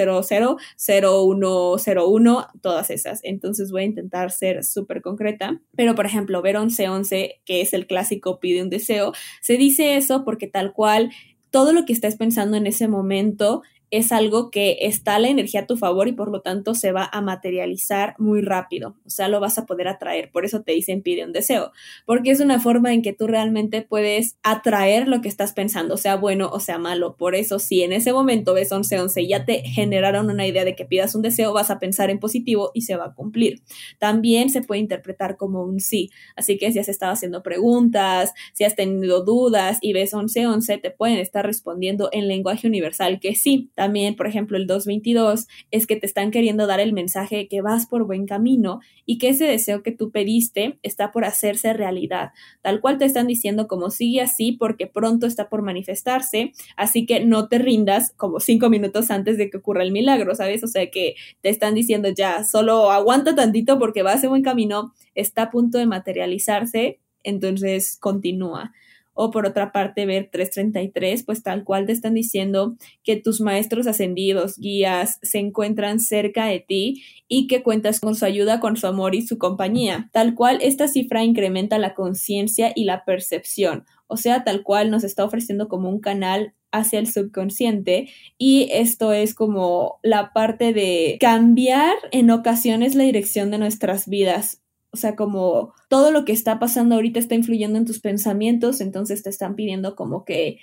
0101, 0.77 2.47
todas 2.63 2.91
esas. 2.91 3.19
Entonces 3.25 3.73
voy 3.73 3.83
a 3.83 3.87
intentar 3.87 4.31
ser 4.31 4.63
súper 4.63 5.03
concreta, 5.03 5.61
pero 5.75 5.97
por 5.97 6.07
ejemplo, 6.07 6.43
ver 6.43 6.61
1111, 6.61 7.41
que 7.45 7.61
es 7.61 7.75
el 7.75 7.89
clásico 7.89 8.39
pide 8.39 8.63
un 8.63 8.71
deseo, 8.71 9.15
se 9.41 9.57
dice 9.57 9.97
eso 9.97 10.25
porque 10.25 10.47
tal 10.47 10.73
cual 10.73 11.11
todo 11.51 11.73
lo 11.73 11.85
que 11.85 11.93
estés 11.93 12.15
pensando 12.15 12.57
en 12.57 12.69
ese 12.69 12.87
momento 12.87 13.63
es 13.97 14.13
algo 14.13 14.51
que 14.51 14.79
está 14.81 15.19
la 15.19 15.29
energía 15.29 15.61
a 15.61 15.67
tu 15.67 15.77
favor 15.77 16.09
y 16.09 16.13
por 16.13 16.31
lo 16.31 16.41
tanto 16.41 16.75
se 16.75 16.93
va 16.93 17.09
a 17.13 17.21
materializar 17.21 18.15
muy 18.19 18.41
rápido, 18.41 18.97
o 19.05 19.11
sea, 19.11 19.29
lo 19.29 19.41
vas 19.41 19.59
a 19.59 19.67
poder 19.67 19.89
atraer, 19.89 20.31
por 20.31 20.45
eso 20.45 20.63
te 20.63 20.73
dicen 20.73 21.03
pide 21.03 21.25
un 21.25 21.33
deseo, 21.33 21.73
porque 22.07 22.31
es 22.31 22.41
una 22.41 22.61
forma 22.61 22.93
en 22.93 23.03
que 23.03 23.13
tú 23.13 23.27
realmente 23.27 23.83
puedes 23.83 24.37
atraer 24.43 25.07
lo 25.09 25.21
que 25.21 25.29
estás 25.29 25.53
pensando, 25.53 25.97
sea 25.97 26.17
bueno 26.17 26.49
o 26.53 26.61
sea 26.61 26.79
malo, 26.79 27.17
por 27.17 27.35
eso 27.35 27.59
si 27.59 27.83
en 27.83 27.93
ese 27.93 28.13
momento 28.13 28.55
ves 28.55 28.73
11-11 28.73 29.23
y 29.23 29.29
ya 29.29 29.45
te 29.45 29.63
generaron 29.63 30.31
una 30.31 30.47
idea 30.47 30.65
de 30.65 30.75
que 30.75 30.85
pidas 30.85 31.15
un 31.15 31.23
deseo, 31.23 31.53
vas 31.53 31.71
a 31.71 31.79
pensar 31.79 32.11
en 32.11 32.19
positivo 32.19 32.71
y 32.75 32.83
se 32.83 32.97
va 32.97 33.07
a 33.07 33.15
cumplir. 33.15 33.63
También 33.99 34.51
se 34.51 34.63
puede 34.63 34.81
interpretar 34.81 35.37
como 35.37 35.63
un 35.63 35.81
sí, 35.81 36.11
así 36.37 36.59
que 36.59 36.73
si 36.73 36.79
has 36.79 36.89
estado 36.89 37.13
haciendo 37.13 37.43
preguntas, 37.43 38.33
si 38.53 38.65
has 38.65 38.75
tenido 38.75 39.25
dudas 39.25 39.79
y 39.81 39.93
ves 39.93 40.13
11-11, 40.13 40.81
te 40.81 40.91
pueden 40.91 41.19
estar 41.19 41.45
respondiendo 41.47 42.09
en 42.13 42.29
lenguaje 42.29 42.67
universal 42.67 43.21
que 43.21 43.35
sí 43.35 43.71
por 44.17 44.27
ejemplo, 44.27 44.57
el 44.57 44.67
222 44.67 45.47
es 45.71 45.87
que 45.87 45.97
te 45.97 46.07
están 46.07 46.31
queriendo 46.31 46.67
dar 46.67 46.81
el 46.81 46.93
mensaje 46.93 47.37
de 47.37 47.49
que 47.49 47.61
vas 47.61 47.87
por 47.87 48.05
buen 48.05 48.27
camino 48.27 48.81
y 49.07 49.19
que 49.19 49.29
ese 49.29 49.45
deseo 49.45 49.83
que 49.83 49.93
tú 49.93 50.11
pediste 50.11 50.79
está 50.83 51.13
por 51.13 51.25
hacerse 51.25 51.73
realidad. 51.73 52.31
Tal 52.63 52.81
cual 52.81 52.99
te 52.99 53.05
están 53.05 53.27
diciendo 53.27 53.69
como 53.69 53.91
sigue 53.91 54.21
así 54.21 54.53
porque 54.53 54.87
pronto 54.87 55.27
está 55.27 55.49
por 55.49 55.63
manifestarse, 55.63 56.53
así 56.77 57.07
que 57.07 57.25
no 57.25 57.49
te 57.49 57.59
rindas 57.59 58.13
como 58.17 58.41
cinco 58.41 58.71
minutos 58.71 59.11
antes 59.11 59.39
de 59.39 59.51
que 59.51 59.59
ocurra 59.59 59.83
el 59.83 59.93
milagro, 59.93 60.35
¿sabes? 60.35 60.65
O 60.65 60.69
sea 60.69 60.91
que 60.91 61.15
te 61.41 61.49
están 61.49 61.75
diciendo 61.75 62.09
ya, 62.09 62.45
solo 62.45 62.91
aguanta 62.91 63.35
tantito 63.35 63.79
porque 63.79 64.03
vas 64.03 64.25
en 64.25 64.31
buen 64.31 64.43
camino, 64.43 64.93
está 65.15 65.45
a 65.45 65.51
punto 65.51 65.79
de 65.79 65.87
materializarse, 65.87 67.01
entonces 67.23 67.97
continúa 67.99 68.73
o 69.15 69.31
por 69.31 69.47
otra 69.47 69.73
parte 69.73 70.07
ver 70.07 70.29
333, 70.31 71.25
pues 71.25 71.43
tal 71.43 71.65
cual 71.65 71.87
te 71.87 71.93
están 71.93 72.15
diciendo 72.15 72.77
que 73.03 73.17
tus 73.17 73.41
maestros 73.41 73.87
ascendidos, 73.87 74.59
guías, 74.59 75.19
se 75.23 75.39
encuentran 75.39 76.01
cerca 76.01 76.47
de 76.47 76.61
ti 76.61 77.03
y 77.29 77.47
que 77.47 77.63
cuentas 77.63 78.01
con 78.01 78.15
su 78.15 78.25
ayuda, 78.25 78.61
con 78.61 78.77
su 78.77 78.87
amor 78.87 79.15
y 79.15 79.27
su 79.27 79.39
compañía. 79.39 80.11
Tal 80.13 80.35
cual 80.35 80.59
esta 80.61 80.89
cifra 80.89 81.25
incrementa 81.25 81.79
la 81.79 81.95
conciencia 81.95 82.73
y 82.75 82.85
la 82.85 83.05
percepción, 83.05 83.85
o 84.07 84.17
sea, 84.17 84.45
tal 84.45 84.63
cual 84.63 84.91
nos 84.91 85.05
está 85.05 85.25
ofreciendo 85.25 85.69
como 85.69 85.89
un 85.89 86.01
canal 86.01 86.55
hacia 86.73 86.99
el 86.99 87.07
subconsciente 87.07 88.09
y 88.37 88.69
esto 88.73 89.13
es 89.13 89.35
como 89.35 90.01
la 90.03 90.33
parte 90.33 90.73
de 90.73 91.19
cambiar 91.21 91.95
en 92.11 92.33
ocasiones 92.33 92.97
la 92.97 93.05
dirección 93.05 93.53
de 93.53 93.59
nuestras 93.59 94.09
vidas 94.09 94.64
o 94.95 94.97
sea, 94.97 95.17
como 95.17 95.75
todo 95.89 96.13
lo 96.13 96.25
que 96.25 96.31
está 96.31 96.61
pasando 96.61 96.95
ahorita 96.95 97.19
está 97.19 97.35
influyendo 97.35 97.79
en 97.79 97.85
tus 97.85 97.99
pensamientos, 97.99 98.81
entonces 98.81 99.25
te 99.25 99.31
están 99.31 99.57
pidiendo 99.57 99.97
como 99.97 100.25
que 100.25 100.61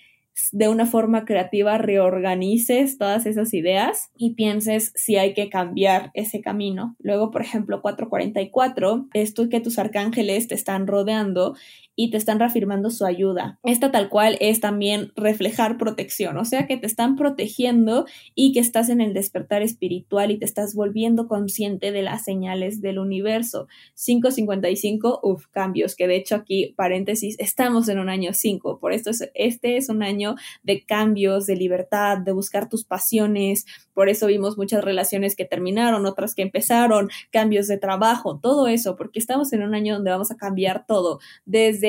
de 0.54 0.70
una 0.70 0.86
forma 0.86 1.26
creativa 1.26 1.78
reorganices 1.78 2.98
todas 2.98 3.26
esas 3.26 3.54
ideas 3.54 4.10
y 4.16 4.36
pienses 4.36 4.94
si 4.96 5.18
hay 5.18 5.34
que 5.34 5.50
cambiar 5.50 6.12
ese 6.14 6.40
camino. 6.40 6.96
Luego, 7.00 7.30
por 7.30 7.42
ejemplo, 7.42 7.82
444, 7.82 9.08
esto 9.14 9.50
que 9.50 9.60
tus 9.60 9.78
arcángeles 9.78 10.48
te 10.48 10.56
están 10.56 10.88
rodeando 10.88 11.58
y 11.96 12.10
te 12.10 12.18
están 12.18 12.40
reafirmando 12.40 12.90
su 12.90 13.06
ayuda. 13.06 13.60
Esta 13.64 13.92
tal 13.92 14.10
cual 14.10 14.38
es 14.40 14.60
también 14.60 15.12
reflejar 15.16 15.78
protección, 15.78 16.38
o 16.38 16.46
sea 16.46 16.68
que 16.68 16.78
te 16.78 16.88
están 16.88 17.16
protegiendo 17.16 18.06
y 18.34 18.54
que 18.54 18.60
estás 18.60 18.90
en 18.90 19.02
el 19.02 19.14
despertar 19.14 19.62
espiritual 19.62 20.32
y 20.32 20.40
te 20.40 20.46
estás 20.46 20.74
volviendo 20.74 21.28
consciente 21.28 21.92
de 21.92 22.02
las 22.02 22.24
señales 22.24 22.82
del 22.82 23.00
universo. 23.00 23.68
555, 23.96 25.20
uff, 25.24 25.48
cambios, 25.48 25.96
que 25.96 26.08
de 26.08 26.16
hecho 26.16 26.36
aquí, 26.36 26.74
paréntesis, 26.76 27.36
estamos 27.40 27.90
en 27.90 28.00
un 28.00 28.10
año 28.10 28.34
5, 28.34 28.80
por 28.80 28.94
esto 28.94 29.10
es, 29.10 29.30
este 29.34 29.78
es 29.78 29.90
un 29.90 30.04
año 30.04 30.36
de 30.64 30.86
cambios, 30.86 31.46
de 31.46 31.56
libertad, 31.56 32.18
de 32.18 32.32
buscar 32.32 32.70
tus 32.70 32.86
pasiones, 32.86 33.66
por 33.94 34.10
eso 34.10 34.28
vimos 34.28 34.58
muchas 34.58 34.84
relaciones 34.84 35.36
que 35.36 35.46
terminaron, 35.46 36.06
otras 36.06 36.34
que 36.36 36.42
empezaron, 36.42 37.10
cambios 37.32 37.68
de 37.68 37.78
trabajo, 37.78 38.40
todo 38.42 38.68
eso, 38.68 38.96
porque 38.96 39.20
estamos 39.20 39.54
en 39.54 39.64
un 39.64 39.76
año 39.76 39.96
donde 39.96 40.12
vamos 40.12 40.32
a 40.32 40.38
cambiar 40.38 40.86
todo, 40.88 41.20
desde 41.46 41.81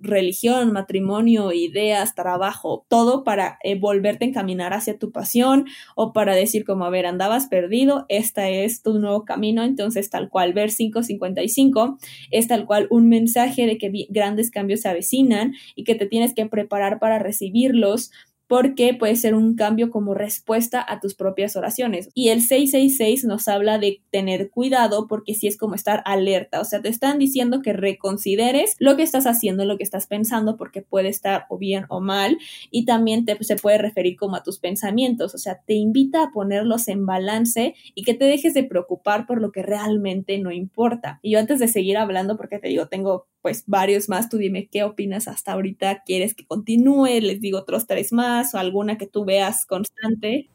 religión, 0.00 0.72
matrimonio, 0.72 1.52
ideas, 1.52 2.14
trabajo, 2.14 2.86
todo 2.88 3.24
para 3.24 3.58
eh, 3.62 3.78
volverte 3.78 4.24
a 4.24 4.28
encaminar 4.28 4.72
hacia 4.72 4.98
tu 4.98 5.10
pasión 5.10 5.66
o 5.96 6.12
para 6.12 6.34
decir 6.34 6.64
como, 6.64 6.84
a 6.84 6.90
ver, 6.90 7.06
andabas 7.06 7.46
perdido, 7.46 8.06
este 8.08 8.64
es 8.64 8.82
tu 8.82 8.98
nuevo 8.98 9.24
camino, 9.24 9.64
entonces 9.64 10.08
tal 10.10 10.28
cual 10.28 10.52
ver 10.52 10.70
555 10.70 11.98
es 12.30 12.48
tal 12.48 12.66
cual 12.66 12.86
un 12.90 13.08
mensaje 13.08 13.66
de 13.66 13.78
que 13.78 13.90
grandes 14.08 14.50
cambios 14.50 14.82
se 14.82 14.88
avecinan 14.88 15.54
y 15.74 15.84
que 15.84 15.94
te 15.94 16.06
tienes 16.06 16.34
que 16.34 16.46
preparar 16.46 16.98
para 16.98 17.18
recibirlos 17.18 18.10
porque 18.48 18.94
puede 18.94 19.14
ser 19.14 19.34
un 19.34 19.54
cambio 19.54 19.90
como 19.90 20.14
respuesta 20.14 20.84
a 20.86 21.00
tus 21.00 21.14
propias 21.14 21.54
oraciones. 21.54 22.08
Y 22.14 22.30
el 22.30 22.40
666 22.40 23.24
nos 23.24 23.46
habla 23.46 23.78
de 23.78 24.00
tener 24.10 24.50
cuidado 24.50 25.06
porque 25.06 25.34
si 25.34 25.46
es 25.46 25.58
como 25.58 25.74
estar 25.74 26.02
alerta, 26.06 26.60
o 26.60 26.64
sea, 26.64 26.80
te 26.80 26.88
están 26.88 27.18
diciendo 27.18 27.60
que 27.60 27.74
reconsideres 27.74 28.74
lo 28.78 28.96
que 28.96 29.02
estás 29.02 29.26
haciendo, 29.26 29.66
lo 29.66 29.76
que 29.76 29.84
estás 29.84 30.06
pensando, 30.06 30.56
porque 30.56 30.80
puede 30.80 31.08
estar 31.08 31.44
o 31.50 31.58
bien 31.58 31.84
o 31.90 32.00
mal, 32.00 32.38
y 32.70 32.86
también 32.86 33.26
te, 33.26 33.36
se 33.44 33.56
puede 33.56 33.76
referir 33.76 34.16
como 34.16 34.36
a 34.36 34.42
tus 34.42 34.58
pensamientos, 34.58 35.34
o 35.34 35.38
sea, 35.38 35.60
te 35.66 35.74
invita 35.74 36.22
a 36.22 36.30
ponerlos 36.30 36.88
en 36.88 37.04
balance 37.04 37.74
y 37.94 38.02
que 38.02 38.14
te 38.14 38.24
dejes 38.24 38.54
de 38.54 38.64
preocupar 38.64 39.26
por 39.26 39.42
lo 39.42 39.52
que 39.52 39.62
realmente 39.62 40.38
no 40.38 40.50
importa. 40.52 41.20
Y 41.22 41.32
yo 41.32 41.38
antes 41.38 41.58
de 41.58 41.68
seguir 41.68 41.98
hablando, 41.98 42.38
porque 42.38 42.58
te 42.58 42.68
digo, 42.68 42.88
tengo 42.88 43.26
pues 43.42 43.64
varios 43.66 44.08
más, 44.08 44.28
tú 44.28 44.36
dime 44.36 44.68
qué 44.68 44.82
opinas 44.82 45.28
hasta 45.28 45.52
ahorita, 45.52 46.02
quieres 46.04 46.34
que 46.34 46.44
continúe, 46.44 47.20
les 47.20 47.40
digo 47.40 47.58
otros 47.58 47.86
tres 47.86 48.12
más 48.12 48.37
o 48.54 48.58
alguna 48.58 48.98
que 48.98 49.06
tú 49.06 49.24
veas 49.24 49.64
constante. 49.66 50.48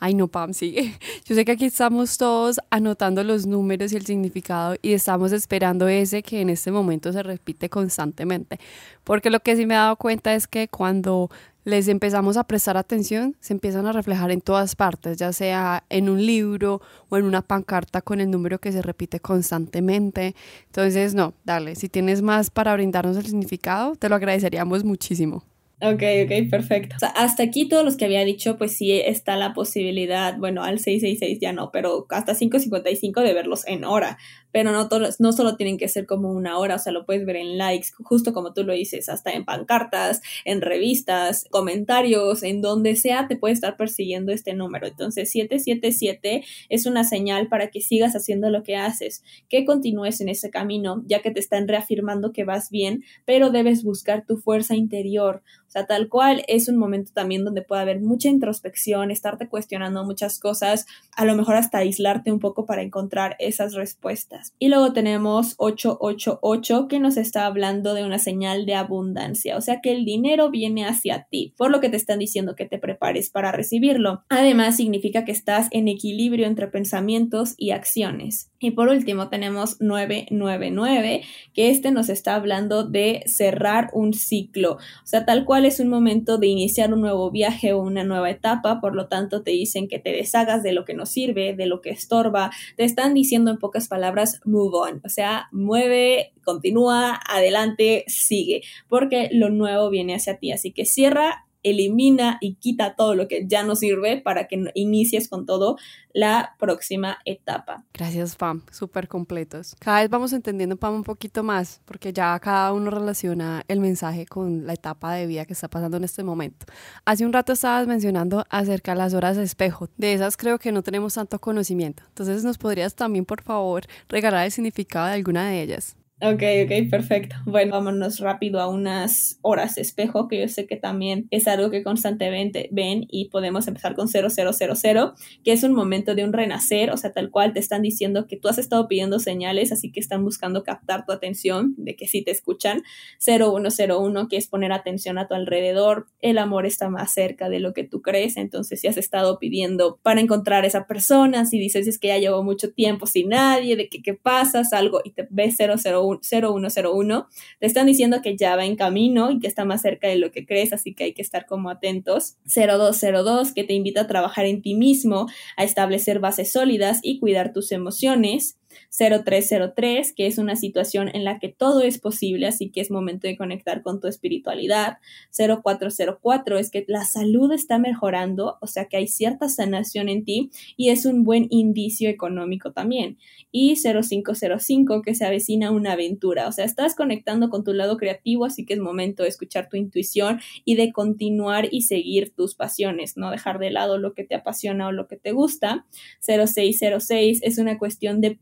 Ay, 0.00 0.14
no, 0.14 0.28
Pam, 0.28 0.52
sí. 0.52 0.94
Yo 1.24 1.34
sé 1.34 1.44
que 1.44 1.52
aquí 1.52 1.66
estamos 1.66 2.18
todos 2.18 2.58
anotando 2.70 3.24
los 3.24 3.46
números 3.46 3.92
y 3.92 3.96
el 3.96 4.06
significado 4.06 4.76
y 4.82 4.92
estamos 4.92 5.32
esperando 5.32 5.88
ese 5.88 6.22
que 6.22 6.40
en 6.40 6.50
este 6.50 6.70
momento 6.70 7.12
se 7.12 7.22
repite 7.22 7.68
constantemente. 7.68 8.58
Porque 9.04 9.30
lo 9.30 9.40
que 9.40 9.56
sí 9.56 9.66
me 9.66 9.74
he 9.74 9.76
dado 9.76 9.96
cuenta 9.96 10.34
es 10.34 10.46
que 10.46 10.68
cuando 10.68 11.30
les 11.64 11.88
empezamos 11.88 12.36
a 12.38 12.44
prestar 12.44 12.76
atención, 12.76 13.36
se 13.40 13.52
empiezan 13.52 13.86
a 13.86 13.92
reflejar 13.92 14.30
en 14.30 14.40
todas 14.40 14.74
partes, 14.74 15.18
ya 15.18 15.32
sea 15.32 15.84
en 15.90 16.08
un 16.08 16.24
libro 16.24 16.80
o 17.10 17.18
en 17.18 17.24
una 17.24 17.42
pancarta 17.42 18.00
con 18.00 18.20
el 18.20 18.30
número 18.30 18.58
que 18.58 18.72
se 18.72 18.80
repite 18.80 19.20
constantemente. 19.20 20.34
Entonces, 20.66 21.14
no, 21.14 21.34
dale, 21.44 21.74
si 21.74 21.88
tienes 21.88 22.22
más 22.22 22.50
para 22.50 22.72
brindarnos 22.74 23.16
el 23.18 23.26
significado, 23.26 23.96
te 23.96 24.08
lo 24.08 24.14
agradeceríamos 24.14 24.84
muchísimo. 24.84 25.44
Ok, 25.80 26.02
ok, 26.24 26.50
perfecto. 26.50 26.96
hasta 27.14 27.44
aquí 27.44 27.68
todos 27.68 27.84
los 27.84 27.96
que 27.96 28.04
había 28.04 28.24
dicho, 28.24 28.58
pues 28.58 28.76
sí 28.76 28.92
está 28.92 29.36
la 29.36 29.52
posibilidad, 29.52 30.36
bueno, 30.36 30.64
al 30.64 30.80
666 30.80 31.38
ya 31.40 31.52
no, 31.52 31.70
pero 31.70 32.04
hasta 32.10 32.34
555 32.34 33.20
de 33.20 33.32
verlos 33.32 33.64
en 33.66 33.84
hora. 33.84 34.18
Pero 34.52 34.72
no, 34.72 34.88
todos, 34.88 35.20
no 35.20 35.32
solo 35.32 35.56
tienen 35.56 35.78
que 35.78 35.88
ser 35.88 36.06
como 36.06 36.32
una 36.32 36.58
hora, 36.58 36.76
o 36.76 36.78
sea, 36.78 36.92
lo 36.92 37.04
puedes 37.04 37.24
ver 37.26 37.36
en 37.36 37.58
likes, 37.58 37.88
justo 38.02 38.32
como 38.32 38.52
tú 38.52 38.64
lo 38.64 38.72
dices, 38.72 39.08
hasta 39.08 39.32
en 39.32 39.44
pancartas, 39.44 40.20
en 40.44 40.60
revistas, 40.60 41.44
comentarios, 41.50 42.42
en 42.42 42.60
donde 42.60 42.96
sea, 42.96 43.28
te 43.28 43.36
puede 43.36 43.54
estar 43.54 43.76
persiguiendo 43.76 44.32
este 44.32 44.54
número. 44.54 44.86
Entonces, 44.86 45.30
777 45.30 46.44
es 46.68 46.86
una 46.86 47.04
señal 47.04 47.48
para 47.48 47.68
que 47.70 47.80
sigas 47.80 48.14
haciendo 48.14 48.50
lo 48.50 48.62
que 48.62 48.76
haces, 48.76 49.22
que 49.48 49.64
continúes 49.64 50.20
en 50.20 50.28
ese 50.28 50.50
camino, 50.50 51.02
ya 51.06 51.20
que 51.22 51.30
te 51.30 51.40
están 51.40 51.68
reafirmando 51.68 52.32
que 52.32 52.44
vas 52.44 52.70
bien, 52.70 53.04
pero 53.24 53.50
debes 53.50 53.84
buscar 53.84 54.24
tu 54.26 54.36
fuerza 54.38 54.74
interior. 54.74 55.42
O 55.66 55.70
sea, 55.70 55.86
tal 55.86 56.08
cual 56.08 56.44
es 56.48 56.68
un 56.68 56.78
momento 56.78 57.12
también 57.12 57.44
donde 57.44 57.62
puede 57.62 57.82
haber 57.82 58.00
mucha 58.00 58.28
introspección, 58.28 59.10
estarte 59.10 59.48
cuestionando 59.48 60.02
muchas 60.04 60.38
cosas, 60.38 60.86
a 61.14 61.26
lo 61.26 61.34
mejor 61.34 61.56
hasta 61.56 61.78
aislarte 61.78 62.32
un 62.32 62.38
poco 62.38 62.64
para 62.64 62.82
encontrar 62.82 63.36
esas 63.38 63.74
respuestas. 63.74 64.37
Y 64.58 64.68
luego 64.68 64.92
tenemos 64.92 65.54
888 65.58 66.88
que 66.88 67.00
nos 67.00 67.16
está 67.16 67.46
hablando 67.46 67.94
de 67.94 68.04
una 68.04 68.18
señal 68.18 68.66
de 68.66 68.74
abundancia, 68.74 69.56
o 69.56 69.60
sea 69.60 69.80
que 69.80 69.92
el 69.92 70.04
dinero 70.04 70.50
viene 70.50 70.84
hacia 70.84 71.26
ti, 71.30 71.54
por 71.56 71.70
lo 71.70 71.80
que 71.80 71.88
te 71.88 71.96
están 71.96 72.18
diciendo 72.18 72.56
que 72.56 72.66
te 72.66 72.78
prepares 72.78 73.30
para 73.30 73.52
recibirlo. 73.52 74.22
Además, 74.28 74.76
significa 74.76 75.24
que 75.24 75.32
estás 75.32 75.68
en 75.70 75.88
equilibrio 75.88 76.46
entre 76.46 76.68
pensamientos 76.68 77.54
y 77.56 77.70
acciones. 77.70 78.50
Y 78.60 78.72
por 78.72 78.88
último 78.88 79.28
tenemos 79.28 79.80
999, 79.80 81.22
que 81.54 81.70
este 81.70 81.92
nos 81.92 82.08
está 82.08 82.34
hablando 82.34 82.82
de 82.82 83.22
cerrar 83.26 83.90
un 83.92 84.12
ciclo, 84.14 84.72
o 84.72 85.06
sea, 85.06 85.24
tal 85.24 85.44
cual 85.44 85.64
es 85.64 85.78
un 85.78 85.88
momento 85.88 86.38
de 86.38 86.48
iniciar 86.48 86.92
un 86.92 87.00
nuevo 87.00 87.30
viaje 87.30 87.72
o 87.72 87.80
una 87.80 88.02
nueva 88.02 88.30
etapa, 88.30 88.80
por 88.80 88.96
lo 88.96 89.06
tanto 89.06 89.42
te 89.42 89.52
dicen 89.52 89.86
que 89.86 90.00
te 90.00 90.10
deshagas 90.10 90.62
de 90.62 90.72
lo 90.72 90.84
que 90.84 90.94
no 90.94 91.06
sirve, 91.06 91.54
de 91.54 91.66
lo 91.66 91.80
que 91.80 91.90
estorba, 91.90 92.50
te 92.76 92.84
están 92.84 93.14
diciendo 93.14 93.50
en 93.52 93.58
pocas 93.58 93.86
palabras 93.86 94.27
move 94.44 94.74
on, 94.74 95.00
o 95.04 95.08
sea, 95.08 95.48
mueve, 95.52 96.32
continúa, 96.44 97.20
adelante, 97.28 98.04
sigue, 98.06 98.62
porque 98.88 99.28
lo 99.32 99.50
nuevo 99.50 99.90
viene 99.90 100.14
hacia 100.14 100.38
ti, 100.38 100.52
así 100.52 100.72
que 100.72 100.84
cierra 100.84 101.47
elimina 101.62 102.38
y 102.40 102.54
quita 102.54 102.94
todo 102.94 103.14
lo 103.14 103.28
que 103.28 103.46
ya 103.46 103.62
no 103.62 103.76
sirve 103.76 104.20
para 104.20 104.46
que 104.46 104.70
inicies 104.74 105.28
con 105.28 105.46
todo 105.46 105.76
la 106.12 106.56
próxima 106.58 107.18
etapa. 107.24 107.84
Gracias, 107.92 108.36
Pam. 108.36 108.62
Súper 108.72 109.08
completos. 109.08 109.76
Cada 109.78 110.00
vez 110.00 110.10
vamos 110.10 110.32
entendiendo, 110.32 110.76
Pam, 110.76 110.94
un 110.94 111.04
poquito 111.04 111.42
más, 111.42 111.80
porque 111.84 112.12
ya 112.12 112.38
cada 112.40 112.72
uno 112.72 112.90
relaciona 112.90 113.62
el 113.68 113.80
mensaje 113.80 114.26
con 114.26 114.66
la 114.66 114.72
etapa 114.72 115.14
de 115.14 115.26
vida 115.26 115.44
que 115.44 115.52
está 115.52 115.68
pasando 115.68 115.96
en 115.96 116.04
este 116.04 116.22
momento. 116.22 116.66
Hace 117.04 117.24
un 117.24 117.32
rato 117.32 117.52
estabas 117.52 117.86
mencionando 117.86 118.44
acerca 118.50 118.92
de 118.92 118.98
las 118.98 119.14
horas 119.14 119.36
de 119.36 119.44
espejo. 119.44 119.88
De 119.96 120.12
esas 120.12 120.36
creo 120.36 120.58
que 120.58 120.72
no 120.72 120.82
tenemos 120.82 121.14
tanto 121.14 121.38
conocimiento. 121.38 122.02
Entonces, 122.08 122.44
¿nos 122.44 122.58
podrías 122.58 122.94
también, 122.94 123.24
por 123.24 123.42
favor, 123.42 123.84
regalar 124.08 124.46
el 124.46 124.52
significado 124.52 125.06
de 125.06 125.12
alguna 125.12 125.48
de 125.48 125.62
ellas? 125.62 125.96
Ok, 126.20 126.42
ok, 126.64 126.90
perfecto. 126.90 127.36
Bueno, 127.46 127.74
vámonos 127.74 128.18
rápido 128.18 128.60
a 128.60 128.66
unas 128.66 129.38
horas 129.40 129.78
espejo, 129.78 130.26
que 130.26 130.40
yo 130.40 130.48
sé 130.48 130.66
que 130.66 130.74
también 130.74 131.28
es 131.30 131.46
algo 131.46 131.70
que 131.70 131.84
constantemente 131.84 132.68
ven 132.72 133.06
y 133.08 133.28
podemos 133.28 133.68
empezar 133.68 133.94
con 133.94 134.08
0000, 134.08 135.12
que 135.44 135.52
es 135.52 135.62
un 135.62 135.74
momento 135.74 136.16
de 136.16 136.24
un 136.24 136.32
renacer, 136.32 136.90
o 136.90 136.96
sea, 136.96 137.12
tal 137.12 137.30
cual 137.30 137.52
te 137.52 137.60
están 137.60 137.82
diciendo 137.82 138.26
que 138.26 138.36
tú 138.36 138.48
has 138.48 138.58
estado 138.58 138.88
pidiendo 138.88 139.20
señales, 139.20 139.70
así 139.70 139.92
que 139.92 140.00
están 140.00 140.24
buscando 140.24 140.64
captar 140.64 141.06
tu 141.06 141.12
atención, 141.12 141.74
de 141.76 141.94
que 141.94 142.08
sí 142.08 142.22
te 142.22 142.32
escuchan. 142.32 142.82
0101, 143.24 144.26
que 144.26 144.38
es 144.38 144.48
poner 144.48 144.72
atención 144.72 145.18
a 145.18 145.28
tu 145.28 145.34
alrededor, 145.34 146.08
el 146.20 146.38
amor 146.38 146.66
está 146.66 146.88
más 146.88 147.14
cerca 147.14 147.48
de 147.48 147.60
lo 147.60 147.72
que 147.74 147.84
tú 147.84 148.02
crees, 148.02 148.36
entonces 148.36 148.80
si 148.80 148.88
has 148.88 148.96
estado 148.96 149.38
pidiendo 149.38 150.00
para 150.02 150.20
encontrar 150.20 150.64
a 150.64 150.66
esa 150.66 150.88
persona, 150.88 151.46
si 151.46 151.60
dices 151.60 151.86
es 151.86 152.00
que 152.00 152.08
ya 152.08 152.18
llevo 152.18 152.42
mucho 152.42 152.72
tiempo 152.72 153.06
sin 153.06 153.28
nadie, 153.28 153.76
de 153.76 153.88
que 153.88 154.02
qué 154.02 154.14
pasa, 154.14 154.62
algo 154.72 155.00
y 155.04 155.12
te 155.12 155.28
ves 155.30 155.56
001 155.58 156.07
0101, 156.20 157.28
te 157.60 157.66
están 157.66 157.86
diciendo 157.86 158.20
que 158.22 158.36
ya 158.36 158.56
va 158.56 158.64
en 158.64 158.76
camino 158.76 159.30
y 159.30 159.38
que 159.38 159.46
está 159.46 159.64
más 159.64 159.82
cerca 159.82 160.08
de 160.08 160.16
lo 160.16 160.30
que 160.30 160.46
crees, 160.46 160.72
así 160.72 160.94
que 160.94 161.04
hay 161.04 161.14
que 161.14 161.22
estar 161.22 161.46
como 161.46 161.70
atentos. 161.70 162.36
0202, 162.44 163.52
que 163.52 163.64
te 163.64 163.74
invita 163.74 164.02
a 164.02 164.06
trabajar 164.06 164.46
en 164.46 164.62
ti 164.62 164.74
mismo, 164.74 165.26
a 165.56 165.64
establecer 165.64 166.20
bases 166.20 166.52
sólidas 166.52 167.00
y 167.02 167.18
cuidar 167.18 167.52
tus 167.52 167.72
emociones. 167.72 168.57
0303, 168.90 170.12
que 170.12 170.26
es 170.26 170.38
una 170.38 170.56
situación 170.56 171.10
en 171.14 171.24
la 171.24 171.38
que 171.38 171.48
todo 171.48 171.82
es 171.82 171.98
posible, 171.98 172.46
así 172.46 172.70
que 172.70 172.80
es 172.80 172.90
momento 172.90 173.26
de 173.26 173.36
conectar 173.36 173.82
con 173.82 174.00
tu 174.00 174.08
espiritualidad. 174.08 174.98
0404 175.36 176.58
es 176.58 176.70
que 176.70 176.84
la 176.88 177.04
salud 177.04 177.52
está 177.52 177.78
mejorando, 177.78 178.58
o 178.60 178.66
sea 178.66 178.86
que 178.86 178.96
hay 178.96 179.08
cierta 179.08 179.48
sanación 179.48 180.08
en 180.08 180.24
ti 180.24 180.50
y 180.76 180.90
es 180.90 181.06
un 181.06 181.24
buen 181.24 181.46
indicio 181.50 182.08
económico 182.08 182.72
también. 182.72 183.18
Y 183.50 183.76
0505, 183.76 185.02
que 185.02 185.14
se 185.14 185.24
avecina 185.24 185.70
una 185.70 185.92
aventura, 185.92 186.48
o 186.48 186.52
sea, 186.52 186.64
estás 186.64 186.94
conectando 186.94 187.48
con 187.48 187.64
tu 187.64 187.72
lado 187.72 187.96
creativo, 187.96 188.44
así 188.44 188.64
que 188.64 188.74
es 188.74 188.80
momento 188.80 189.22
de 189.22 189.28
escuchar 189.28 189.68
tu 189.68 189.76
intuición 189.76 190.40
y 190.64 190.76
de 190.76 190.92
continuar 190.92 191.68
y 191.70 191.82
seguir 191.82 192.30
tus 192.34 192.54
pasiones, 192.54 193.16
no 193.16 193.30
dejar 193.30 193.58
de 193.58 193.70
lado 193.70 193.98
lo 193.98 194.14
que 194.14 194.24
te 194.24 194.34
apasiona 194.34 194.88
o 194.88 194.92
lo 194.92 195.08
que 195.08 195.16
te 195.16 195.32
gusta. 195.32 195.86
0606 196.20 197.40
es 197.42 197.58
una 197.58 197.78
cuestión 197.78 198.20
de 198.20 198.32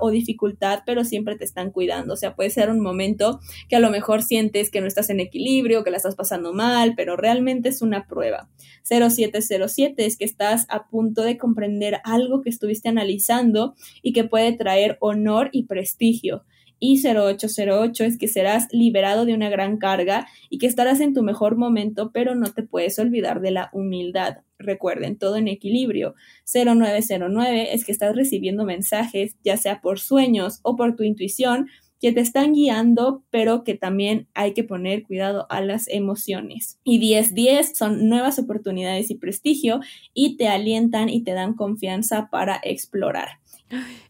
o 0.00 0.10
dificultad, 0.10 0.80
pero 0.84 1.04
siempre 1.04 1.36
te 1.36 1.44
están 1.44 1.70
cuidando. 1.70 2.14
O 2.14 2.16
sea, 2.16 2.34
puede 2.34 2.50
ser 2.50 2.70
un 2.70 2.80
momento 2.80 3.40
que 3.68 3.76
a 3.76 3.80
lo 3.80 3.90
mejor 3.90 4.22
sientes 4.22 4.70
que 4.70 4.80
no 4.80 4.86
estás 4.86 5.10
en 5.10 5.20
equilibrio, 5.20 5.84
que 5.84 5.90
la 5.90 5.96
estás 5.96 6.16
pasando 6.16 6.52
mal, 6.52 6.94
pero 6.96 7.16
realmente 7.16 7.68
es 7.68 7.82
una 7.82 8.06
prueba. 8.06 8.48
0707 8.84 10.04
es 10.04 10.16
que 10.16 10.24
estás 10.24 10.66
a 10.68 10.88
punto 10.88 11.22
de 11.22 11.38
comprender 11.38 12.00
algo 12.04 12.42
que 12.42 12.50
estuviste 12.50 12.88
analizando 12.88 13.74
y 14.02 14.12
que 14.12 14.24
puede 14.24 14.52
traer 14.52 14.96
honor 15.00 15.48
y 15.52 15.64
prestigio 15.64 16.44
y 16.78 17.00
0808 17.02 18.04
es 18.04 18.18
que 18.18 18.28
serás 18.28 18.68
liberado 18.70 19.24
de 19.24 19.34
una 19.34 19.48
gran 19.48 19.78
carga 19.78 20.26
y 20.50 20.58
que 20.58 20.66
estarás 20.66 21.00
en 21.00 21.14
tu 21.14 21.22
mejor 21.22 21.56
momento, 21.56 22.10
pero 22.12 22.34
no 22.34 22.52
te 22.52 22.62
puedes 22.62 22.98
olvidar 22.98 23.40
de 23.40 23.50
la 23.50 23.70
humildad. 23.72 24.38
Recuerden, 24.58 25.18
todo 25.18 25.36
en 25.36 25.48
equilibrio. 25.48 26.14
0909 26.52 27.74
es 27.74 27.84
que 27.84 27.92
estás 27.92 28.14
recibiendo 28.14 28.64
mensajes, 28.64 29.36
ya 29.44 29.56
sea 29.56 29.80
por 29.80 29.98
sueños 29.98 30.60
o 30.62 30.76
por 30.76 30.96
tu 30.96 31.02
intuición, 31.02 31.68
que 32.00 32.12
te 32.12 32.20
están 32.20 32.52
guiando, 32.52 33.22
pero 33.30 33.64
que 33.64 33.74
también 33.74 34.28
hay 34.34 34.54
que 34.54 34.64
poner 34.64 35.02
cuidado 35.02 35.46
a 35.50 35.60
las 35.60 35.88
emociones. 35.88 36.78
Y 36.84 36.98
1010 36.98 37.76
son 37.76 38.08
nuevas 38.08 38.38
oportunidades 38.38 39.10
y 39.10 39.14
prestigio 39.14 39.80
y 40.12 40.36
te 40.36 40.48
alientan 40.48 41.08
y 41.08 41.22
te 41.22 41.32
dan 41.32 41.54
confianza 41.54 42.28
para 42.30 42.60
explorar. 42.62 43.40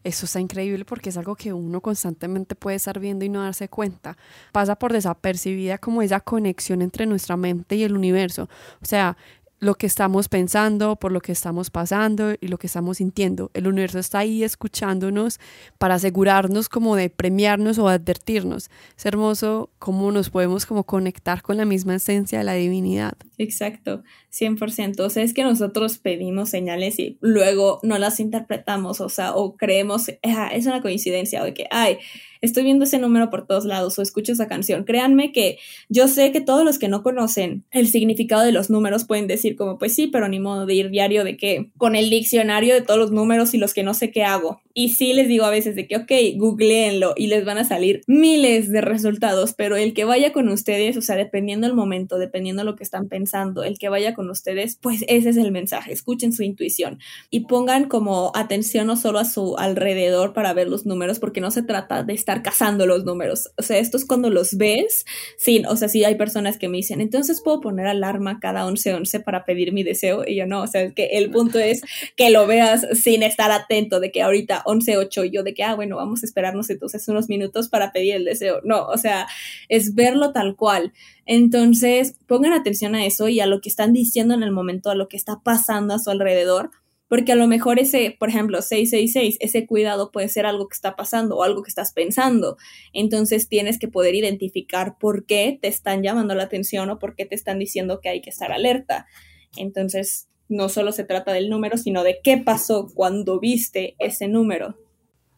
Eso 0.03 0.25
está 0.25 0.39
increíble 0.39 0.85
porque 0.85 1.09
es 1.09 1.17
algo 1.17 1.35
que 1.35 1.51
uno 1.51 1.81
constantemente 1.81 2.55
puede 2.55 2.77
estar 2.77 2.99
viendo 2.99 3.25
y 3.25 3.29
no 3.29 3.41
darse 3.41 3.69
cuenta. 3.69 4.15
Pasa 4.51 4.75
por 4.75 4.93
desapercibida 4.93 5.79
como 5.79 6.01
esa 6.01 6.19
conexión 6.19 6.81
entre 6.81 7.07
nuestra 7.07 7.37
mente 7.37 7.75
y 7.75 7.83
el 7.83 7.95
universo. 7.95 8.49
O 8.81 8.85
sea, 8.85 9.17
lo 9.59 9.75
que 9.75 9.87
estamos 9.87 10.29
pensando, 10.29 10.95
por 10.97 11.11
lo 11.11 11.19
que 11.19 11.31
estamos 11.31 11.71
pasando 11.71 12.35
y 12.39 12.47
lo 12.47 12.57
que 12.57 12.67
estamos 12.67 12.97
sintiendo. 12.97 13.49
El 13.53 13.67
universo 13.67 13.99
está 13.99 14.19
ahí 14.19 14.43
escuchándonos 14.43 15.39
para 15.77 15.95
asegurarnos 15.95 16.69
como 16.69 16.95
de 16.95 17.09
premiarnos 17.09 17.79
o 17.79 17.87
advertirnos. 17.87 18.69
Es 18.95 19.05
hermoso 19.05 19.71
cómo 19.79 20.11
nos 20.11 20.29
podemos 20.29 20.65
como 20.65 20.83
conectar 20.83 21.41
con 21.41 21.57
la 21.57 21.65
misma 21.65 21.95
esencia 21.95 22.37
de 22.37 22.43
la 22.43 22.53
divinidad. 22.53 23.13
Exacto, 23.39 24.03
100%. 24.31 24.99
O 24.99 25.09
sea, 25.09 25.23
es 25.23 25.33
que 25.33 25.43
nosotros 25.43 25.97
pedimos 25.97 26.49
señales 26.49 26.99
y 26.99 27.17
luego 27.21 27.79
no 27.81 27.97
las 27.97 28.19
interpretamos, 28.19 29.01
o 29.01 29.09
sea, 29.09 29.35
o 29.35 29.57
creemos, 29.57 30.11
ah, 30.23 30.49
es 30.53 30.65
una 30.67 30.81
coincidencia, 30.81 31.43
o 31.43 31.53
que, 31.53 31.67
ay, 31.71 31.97
estoy 32.41 32.63
viendo 32.63 32.85
ese 32.85 32.99
número 32.99 33.29
por 33.29 33.45
todos 33.45 33.65
lados 33.65 33.97
o 33.97 34.01
escucho 34.01 34.31
esa 34.31 34.47
canción. 34.47 34.83
Créanme 34.83 35.31
que 35.31 35.57
yo 35.89 36.07
sé 36.07 36.31
que 36.31 36.41
todos 36.41 36.63
los 36.63 36.79
que 36.79 36.87
no 36.87 37.03
conocen 37.03 37.63
el 37.71 37.87
significado 37.87 38.43
de 38.43 38.51
los 38.51 38.69
números 38.69 39.05
pueden 39.05 39.27
decir 39.27 39.55
como, 39.55 39.77
pues 39.77 39.93
sí, 39.93 40.07
pero 40.07 40.27
ni 40.27 40.39
modo 40.39 40.65
de 40.65 40.73
ir 40.73 40.89
diario 40.89 41.23
de 41.23 41.37
que 41.37 41.71
con 41.77 41.95
el 41.95 42.09
diccionario 42.09 42.73
de 42.73 42.81
todos 42.81 42.99
los 42.99 43.11
números 43.11 43.53
y 43.53 43.57
los 43.57 43.73
que 43.73 43.83
no 43.83 43.93
sé 43.93 44.11
qué 44.11 44.23
hago. 44.23 44.61
Y 44.73 44.89
sí 44.89 45.13
les 45.13 45.27
digo 45.27 45.45
a 45.45 45.49
veces 45.49 45.75
de 45.75 45.87
que, 45.87 45.95
ok, 45.95 46.11
googleenlo 46.37 47.13
y 47.17 47.27
les 47.27 47.43
van 47.45 47.57
a 47.57 47.63
salir 47.63 48.01
miles 48.05 48.71
de 48.71 48.81
resultados, 48.81 49.53
pero 49.53 49.75
el 49.75 49.93
que 49.93 50.05
vaya 50.05 50.31
con 50.31 50.49
ustedes, 50.49 50.97
o 50.97 51.01
sea, 51.01 51.15
dependiendo 51.15 51.65
el 51.65 51.73
momento, 51.73 52.19
dependiendo 52.19 52.63
lo 52.63 52.75
que 52.75 52.83
están 52.83 53.07
pensando, 53.07 53.63
el 53.63 53.79
que 53.79 53.89
vaya 53.89 54.13
con 54.13 54.29
ustedes, 54.29 54.77
pues 54.79 55.03
ese 55.07 55.29
es 55.29 55.37
el 55.37 55.51
mensaje, 55.51 55.93
escuchen 55.93 56.31
su 56.31 56.43
intuición 56.43 56.99
y 57.31 57.41
pongan 57.41 57.87
como 57.87 58.31
atención 58.35 58.87
no 58.87 58.97
solo 58.97 59.19
a 59.19 59.25
su 59.25 59.57
alrededor 59.57 60.33
para 60.33 60.53
ver 60.53 60.67
los 60.67 60.85
números, 60.85 61.19
porque 61.19 61.41
no 61.41 61.51
se 61.51 61.63
trata 61.63 62.03
de 62.03 62.13
estar 62.27 62.43
cazando 62.43 62.85
los 62.85 63.05
números, 63.05 63.49
o 63.57 63.61
sea, 63.61 63.77
esto 63.77 63.95
es 63.95 64.05
cuando 64.05 64.29
los 64.29 64.57
ves, 64.57 65.05
sí, 65.37 65.63
o 65.67 65.77
sea, 65.77 65.87
sí 65.87 66.03
hay 66.03 66.15
personas 66.15 66.57
que 66.57 66.67
me 66.67 66.77
dicen, 66.77 66.99
entonces 66.99 67.41
puedo 67.41 67.61
poner 67.61 67.87
alarma 67.87 68.39
cada 68.41 68.65
11-11 68.65 69.23
para 69.23 69.45
pedir 69.45 69.71
mi 69.71 69.83
deseo, 69.83 70.23
y 70.27 70.35
yo 70.35 70.45
no, 70.45 70.61
o 70.61 70.67
sea, 70.67 70.91
que 70.91 71.05
el 71.13 71.31
punto 71.31 71.57
es 71.57 71.81
que 72.17 72.29
lo 72.29 72.45
veas 72.45 72.85
sin 72.93 73.23
estar 73.23 73.51
atento 73.51 74.01
de 74.01 74.11
que 74.11 74.21
ahorita 74.21 74.63
11.8 74.65 75.27
y 75.27 75.29
yo 75.31 75.43
de 75.43 75.53
que, 75.53 75.63
ah, 75.63 75.75
bueno, 75.75 75.95
vamos 75.95 76.23
a 76.23 76.25
esperarnos 76.25 76.69
entonces 76.69 77.07
unos 77.07 77.29
minutos 77.29 77.69
para 77.69 77.91
pedir 77.91 78.15
el 78.15 78.25
deseo. 78.25 78.59
No, 78.63 78.87
o 78.87 78.97
sea, 78.97 79.27
es 79.69 79.95
verlo 79.95 80.31
tal 80.33 80.55
cual. 80.55 80.93
Entonces, 81.25 82.15
pongan 82.27 82.53
atención 82.53 82.95
a 82.95 83.05
eso 83.05 83.27
y 83.27 83.39
a 83.39 83.45
lo 83.45 83.61
que 83.61 83.69
están 83.69 83.93
diciendo 83.93 84.33
en 84.33 84.43
el 84.43 84.51
momento, 84.51 84.89
a 84.89 84.95
lo 84.95 85.07
que 85.07 85.17
está 85.17 85.39
pasando 85.43 85.93
a 85.93 85.99
su 85.99 86.09
alrededor 86.09 86.71
porque 87.07 87.31
a 87.31 87.35
lo 87.35 87.47
mejor 87.47 87.79
ese, 87.79 88.15
por 88.17 88.29
ejemplo, 88.29 88.61
666, 88.61 89.37
ese 89.39 89.65
cuidado 89.65 90.11
puede 90.11 90.27
ser 90.27 90.45
algo 90.45 90.67
que 90.67 90.75
está 90.75 90.95
pasando 90.95 91.37
o 91.37 91.43
algo 91.43 91.63
que 91.63 91.69
estás 91.69 91.93
pensando. 91.93 92.57
Entonces 92.93 93.47
tienes 93.47 93.79
que 93.79 93.87
poder 93.87 94.15
identificar 94.15 94.97
por 94.99 95.25
qué 95.25 95.57
te 95.61 95.67
están 95.67 96.03
llamando 96.03 96.35
la 96.35 96.43
atención 96.43 96.89
o 96.89 96.99
por 96.99 97.15
qué 97.15 97.25
te 97.25 97.35
están 97.35 97.59
diciendo 97.59 98.01
que 98.01 98.09
hay 98.09 98.21
que 98.21 98.29
estar 98.29 98.51
alerta. 98.51 99.07
Entonces, 99.55 100.27
no 100.49 100.69
solo 100.69 100.91
se 100.91 101.03
trata 101.03 101.33
del 101.33 101.49
número, 101.49 101.77
sino 101.77 102.03
de 102.03 102.19
qué 102.23 102.37
pasó 102.37 102.87
cuando 102.93 103.39
viste 103.39 103.95
ese 103.99 104.27
número. 104.27 104.77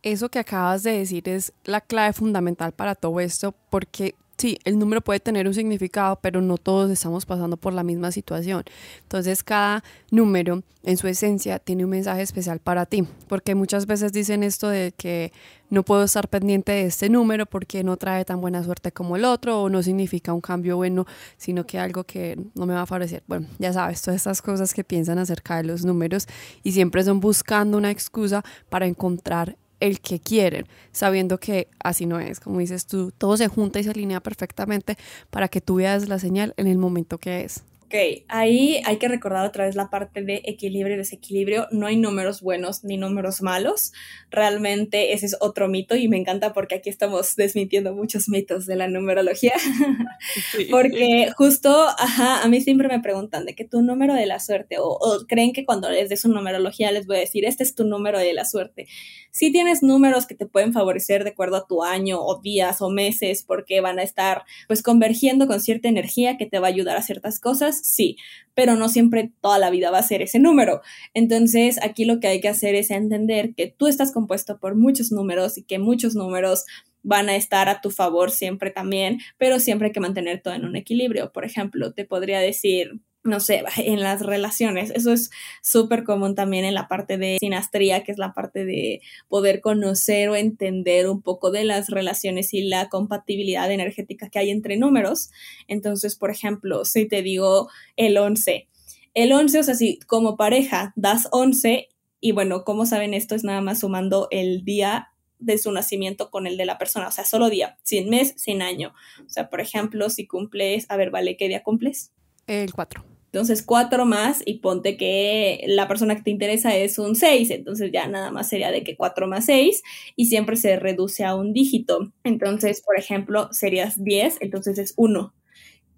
Eso 0.01 0.29
que 0.29 0.39
acabas 0.39 0.83
de 0.83 0.97
decir 0.97 1.27
es 1.27 1.51
la 1.65 1.81
clave 1.81 2.13
fundamental 2.13 2.71
para 2.71 2.95
todo 2.95 3.19
esto, 3.19 3.53
porque 3.69 4.15
sí, 4.39 4.57
el 4.63 4.79
número 4.79 5.01
puede 5.01 5.19
tener 5.19 5.47
un 5.47 5.53
significado, 5.53 6.17
pero 6.21 6.41
no 6.41 6.57
todos 6.57 6.89
estamos 6.89 7.25
pasando 7.25 7.57
por 7.57 7.73
la 7.73 7.83
misma 7.83 8.11
situación. 8.11 8.63
Entonces, 9.03 9.43
cada 9.43 9.83
número 10.11 10.63
en 10.83 10.97
su 10.97 11.07
esencia 11.07 11.59
tiene 11.59 11.83
un 11.83 11.91
mensaje 11.91 12.21
especial 12.21 12.59
para 12.59 12.85
ti, 12.85 13.05
porque 13.27 13.53
muchas 13.53 13.85
veces 13.85 14.13
dicen 14.13 14.43
esto 14.43 14.69
de 14.69 14.93
que 14.95 15.33
no 15.69 15.83
puedo 15.83 16.03
estar 16.03 16.29
pendiente 16.29 16.71
de 16.71 16.85
este 16.85 17.09
número 17.09 17.45
porque 17.45 17.83
no 17.83 17.97
trae 17.97 18.25
tan 18.25 18.41
buena 18.41 18.63
suerte 18.63 18.91
como 18.91 19.17
el 19.17 19.25
otro 19.25 19.63
o 19.63 19.69
no 19.69 19.83
significa 19.83 20.33
un 20.33 20.41
cambio 20.41 20.77
bueno, 20.77 21.05
sino 21.37 21.65
que 21.65 21.77
algo 21.77 22.05
que 22.05 22.39
no 22.55 22.65
me 22.65 22.73
va 22.73 22.83
a 22.83 22.85
favorecer. 22.85 23.23
Bueno, 23.27 23.47
ya 23.59 23.73
sabes, 23.73 24.01
todas 24.01 24.15
estas 24.15 24.41
cosas 24.41 24.73
que 24.73 24.83
piensan 24.83 25.19
acerca 25.19 25.57
de 25.57 25.63
los 25.65 25.83
números 25.83 26.27
y 26.63 26.71
siempre 26.71 27.03
son 27.03 27.19
buscando 27.19 27.77
una 27.77 27.91
excusa 27.91 28.43
para 28.69 28.87
encontrar 28.87 29.57
el 29.79 29.99
que 29.99 30.19
quieren, 30.19 30.67
sabiendo 30.91 31.39
que 31.39 31.67
así 31.83 32.05
no 32.05 32.19
es, 32.19 32.39
como 32.39 32.59
dices 32.59 32.85
tú, 32.85 33.11
todo 33.17 33.37
se 33.37 33.47
junta 33.47 33.79
y 33.79 33.83
se 33.83 33.91
alinea 33.91 34.19
perfectamente 34.19 34.97
para 35.29 35.47
que 35.47 35.61
tú 35.61 35.75
veas 35.75 36.07
la 36.07 36.19
señal 36.19 36.53
en 36.57 36.67
el 36.67 36.77
momento 36.77 37.17
que 37.17 37.43
es. 37.43 37.63
Ok, 37.89 37.95
ahí 38.27 38.83
hay 38.85 38.97
que 38.97 39.07
recordar 39.07 39.47
otra 39.47 39.65
vez 39.65 39.73
la 39.73 39.89
parte 39.89 40.21
de 40.21 40.43
equilibrio 40.45 40.93
y 40.93 40.99
desequilibrio. 40.99 41.67
No 41.71 41.87
hay 41.87 41.97
números 41.97 42.39
buenos 42.39 42.83
ni 42.83 42.97
números 42.97 43.41
malos. 43.41 43.93
Realmente 44.29 45.13
ese 45.13 45.25
es 45.25 45.35
otro 45.39 45.67
mito 45.67 45.95
y 45.95 46.07
me 46.07 46.17
encanta 46.17 46.53
porque 46.53 46.75
aquí 46.75 46.91
estamos 46.91 47.35
desmintiendo 47.35 47.95
muchos 47.95 48.29
mitos 48.29 48.67
de 48.67 48.75
la 48.75 48.87
numerología. 48.87 49.53
porque 50.69 51.31
justo, 51.35 51.87
ajá, 51.97 52.43
a 52.43 52.47
mí 52.47 52.61
siempre 52.61 52.89
me 52.89 52.99
preguntan 52.99 53.47
de 53.47 53.55
que 53.55 53.65
tu 53.65 53.81
número 53.81 54.13
de 54.13 54.27
la 54.27 54.39
suerte 54.39 54.77
o, 54.77 54.89
o, 54.89 55.25
creen 55.27 55.51
que 55.51 55.65
cuando 55.65 55.89
les 55.89 56.09
des 56.09 56.21
su 56.21 56.29
numerología 56.29 56.91
les 56.91 57.07
voy 57.07 57.17
a 57.17 57.21
decir, 57.21 57.43
este 57.43 57.63
es 57.63 57.73
tu 57.73 57.85
número 57.85 58.19
de 58.19 58.33
la 58.33 58.45
suerte. 58.45 58.85
Si 59.31 59.51
tienes 59.51 59.81
números 59.81 60.27
que 60.27 60.35
te 60.35 60.45
pueden 60.45 60.73
favorecer 60.73 61.23
de 61.23 61.31
acuerdo 61.31 61.55
a 61.55 61.65
tu 61.65 61.83
año 61.83 62.19
o 62.21 62.39
días 62.39 62.83
o 62.83 62.91
meses 62.91 63.43
porque 63.43 63.81
van 63.81 63.97
a 63.97 64.03
estar 64.03 64.43
pues 64.67 64.83
convergiendo 64.83 65.47
con 65.47 65.59
cierta 65.59 65.87
energía 65.87 66.37
que 66.37 66.45
te 66.45 66.59
va 66.59 66.67
a 66.67 66.69
ayudar 66.69 66.95
a 66.95 67.01
ciertas 67.01 67.39
cosas 67.39 67.78
sí, 67.83 68.17
pero 68.53 68.75
no 68.75 68.89
siempre 68.89 69.31
toda 69.41 69.59
la 69.59 69.69
vida 69.69 69.91
va 69.91 69.99
a 69.99 70.03
ser 70.03 70.21
ese 70.21 70.39
número. 70.39 70.81
Entonces, 71.13 71.79
aquí 71.81 72.05
lo 72.05 72.19
que 72.19 72.27
hay 72.27 72.41
que 72.41 72.49
hacer 72.49 72.75
es 72.75 72.91
entender 72.91 73.53
que 73.55 73.67
tú 73.67 73.87
estás 73.87 74.11
compuesto 74.11 74.59
por 74.59 74.75
muchos 74.75 75.11
números 75.11 75.57
y 75.57 75.63
que 75.63 75.79
muchos 75.79 76.15
números 76.15 76.65
van 77.01 77.29
a 77.29 77.35
estar 77.35 77.69
a 77.69 77.81
tu 77.81 77.91
favor 77.91 78.31
siempre 78.31 78.71
también, 78.71 79.19
pero 79.37 79.59
siempre 79.59 79.87
hay 79.87 79.91
que 79.93 79.99
mantener 79.99 80.41
todo 80.41 80.53
en 80.53 80.65
un 80.65 80.75
equilibrio. 80.75 81.31
Por 81.31 81.45
ejemplo, 81.45 81.93
te 81.93 82.05
podría 82.05 82.39
decir, 82.39 82.99
no 83.23 83.39
sé, 83.39 83.63
en 83.77 84.01
las 84.01 84.25
relaciones. 84.25 84.91
Eso 84.91 85.13
es 85.13 85.29
súper 85.61 86.03
común 86.03 86.35
también 86.35 86.65
en 86.65 86.73
la 86.73 86.87
parte 86.87 87.17
de 87.17 87.37
sinastría, 87.39 88.03
que 88.03 88.11
es 88.11 88.17
la 88.17 88.33
parte 88.33 88.65
de 88.65 89.01
poder 89.27 89.61
conocer 89.61 90.29
o 90.29 90.35
entender 90.35 91.09
un 91.09 91.21
poco 91.21 91.51
de 91.51 91.63
las 91.63 91.89
relaciones 91.89 92.53
y 92.53 92.63
la 92.63 92.89
compatibilidad 92.89 93.71
energética 93.71 94.29
que 94.29 94.39
hay 94.39 94.49
entre 94.49 94.77
números. 94.77 95.29
Entonces, 95.67 96.15
por 96.15 96.31
ejemplo, 96.31 96.85
si 96.85 97.07
te 97.07 97.21
digo 97.21 97.69
el 97.95 98.17
11, 98.17 98.67
el 99.13 99.31
11, 99.31 99.59
o 99.59 99.63
sea, 99.63 99.75
si 99.75 99.99
como 99.99 100.37
pareja 100.37 100.93
das 100.95 101.27
11, 101.31 101.89
y 102.21 102.31
bueno, 102.31 102.63
como 102.63 102.85
saben 102.85 103.13
esto 103.13 103.35
es 103.35 103.43
nada 103.43 103.61
más 103.61 103.79
sumando 103.79 104.27
el 104.31 104.63
día 104.63 105.09
de 105.39 105.57
su 105.57 105.71
nacimiento 105.71 106.29
con 106.29 106.47
el 106.47 106.57
de 106.57 106.65
la 106.65 106.77
persona, 106.77 107.07
o 107.07 107.11
sea, 107.11 107.23
solo 107.23 107.49
día, 107.49 107.77
sin 107.83 108.09
mes, 108.09 108.33
sin 108.35 108.61
año. 108.61 108.93
O 109.25 109.29
sea, 109.29 109.49
por 109.49 109.61
ejemplo, 109.61 110.09
si 110.09 110.27
cumples, 110.27 110.85
a 110.89 110.97
ver, 110.97 111.11
vale, 111.11 111.37
¿qué 111.37 111.47
día 111.47 111.63
cumples? 111.63 112.11
El 112.45 112.73
4. 112.73 113.08
Entonces, 113.31 113.61
cuatro 113.61 114.05
más 114.05 114.41
y 114.43 114.55
ponte 114.55 114.97
que 114.97 115.63
la 115.67 115.87
persona 115.87 116.15
que 116.15 116.23
te 116.23 116.31
interesa 116.31 116.75
es 116.75 116.97
un 116.97 117.15
6, 117.15 117.51
entonces 117.51 117.91
ya 117.93 118.07
nada 118.07 118.31
más 118.31 118.49
sería 118.49 118.71
de 118.71 118.83
que 118.83 118.95
4 118.95 119.27
más 119.27 119.45
6 119.45 119.83
y 120.15 120.25
siempre 120.25 120.55
se 120.55 120.77
reduce 120.77 121.23
a 121.23 121.35
un 121.35 121.53
dígito. 121.53 122.11
Entonces, 122.23 122.81
por 122.81 122.97
ejemplo, 122.97 123.47
serías 123.51 124.03
10, 124.03 124.37
entonces 124.41 124.79
es 124.79 124.93
1. 124.97 125.33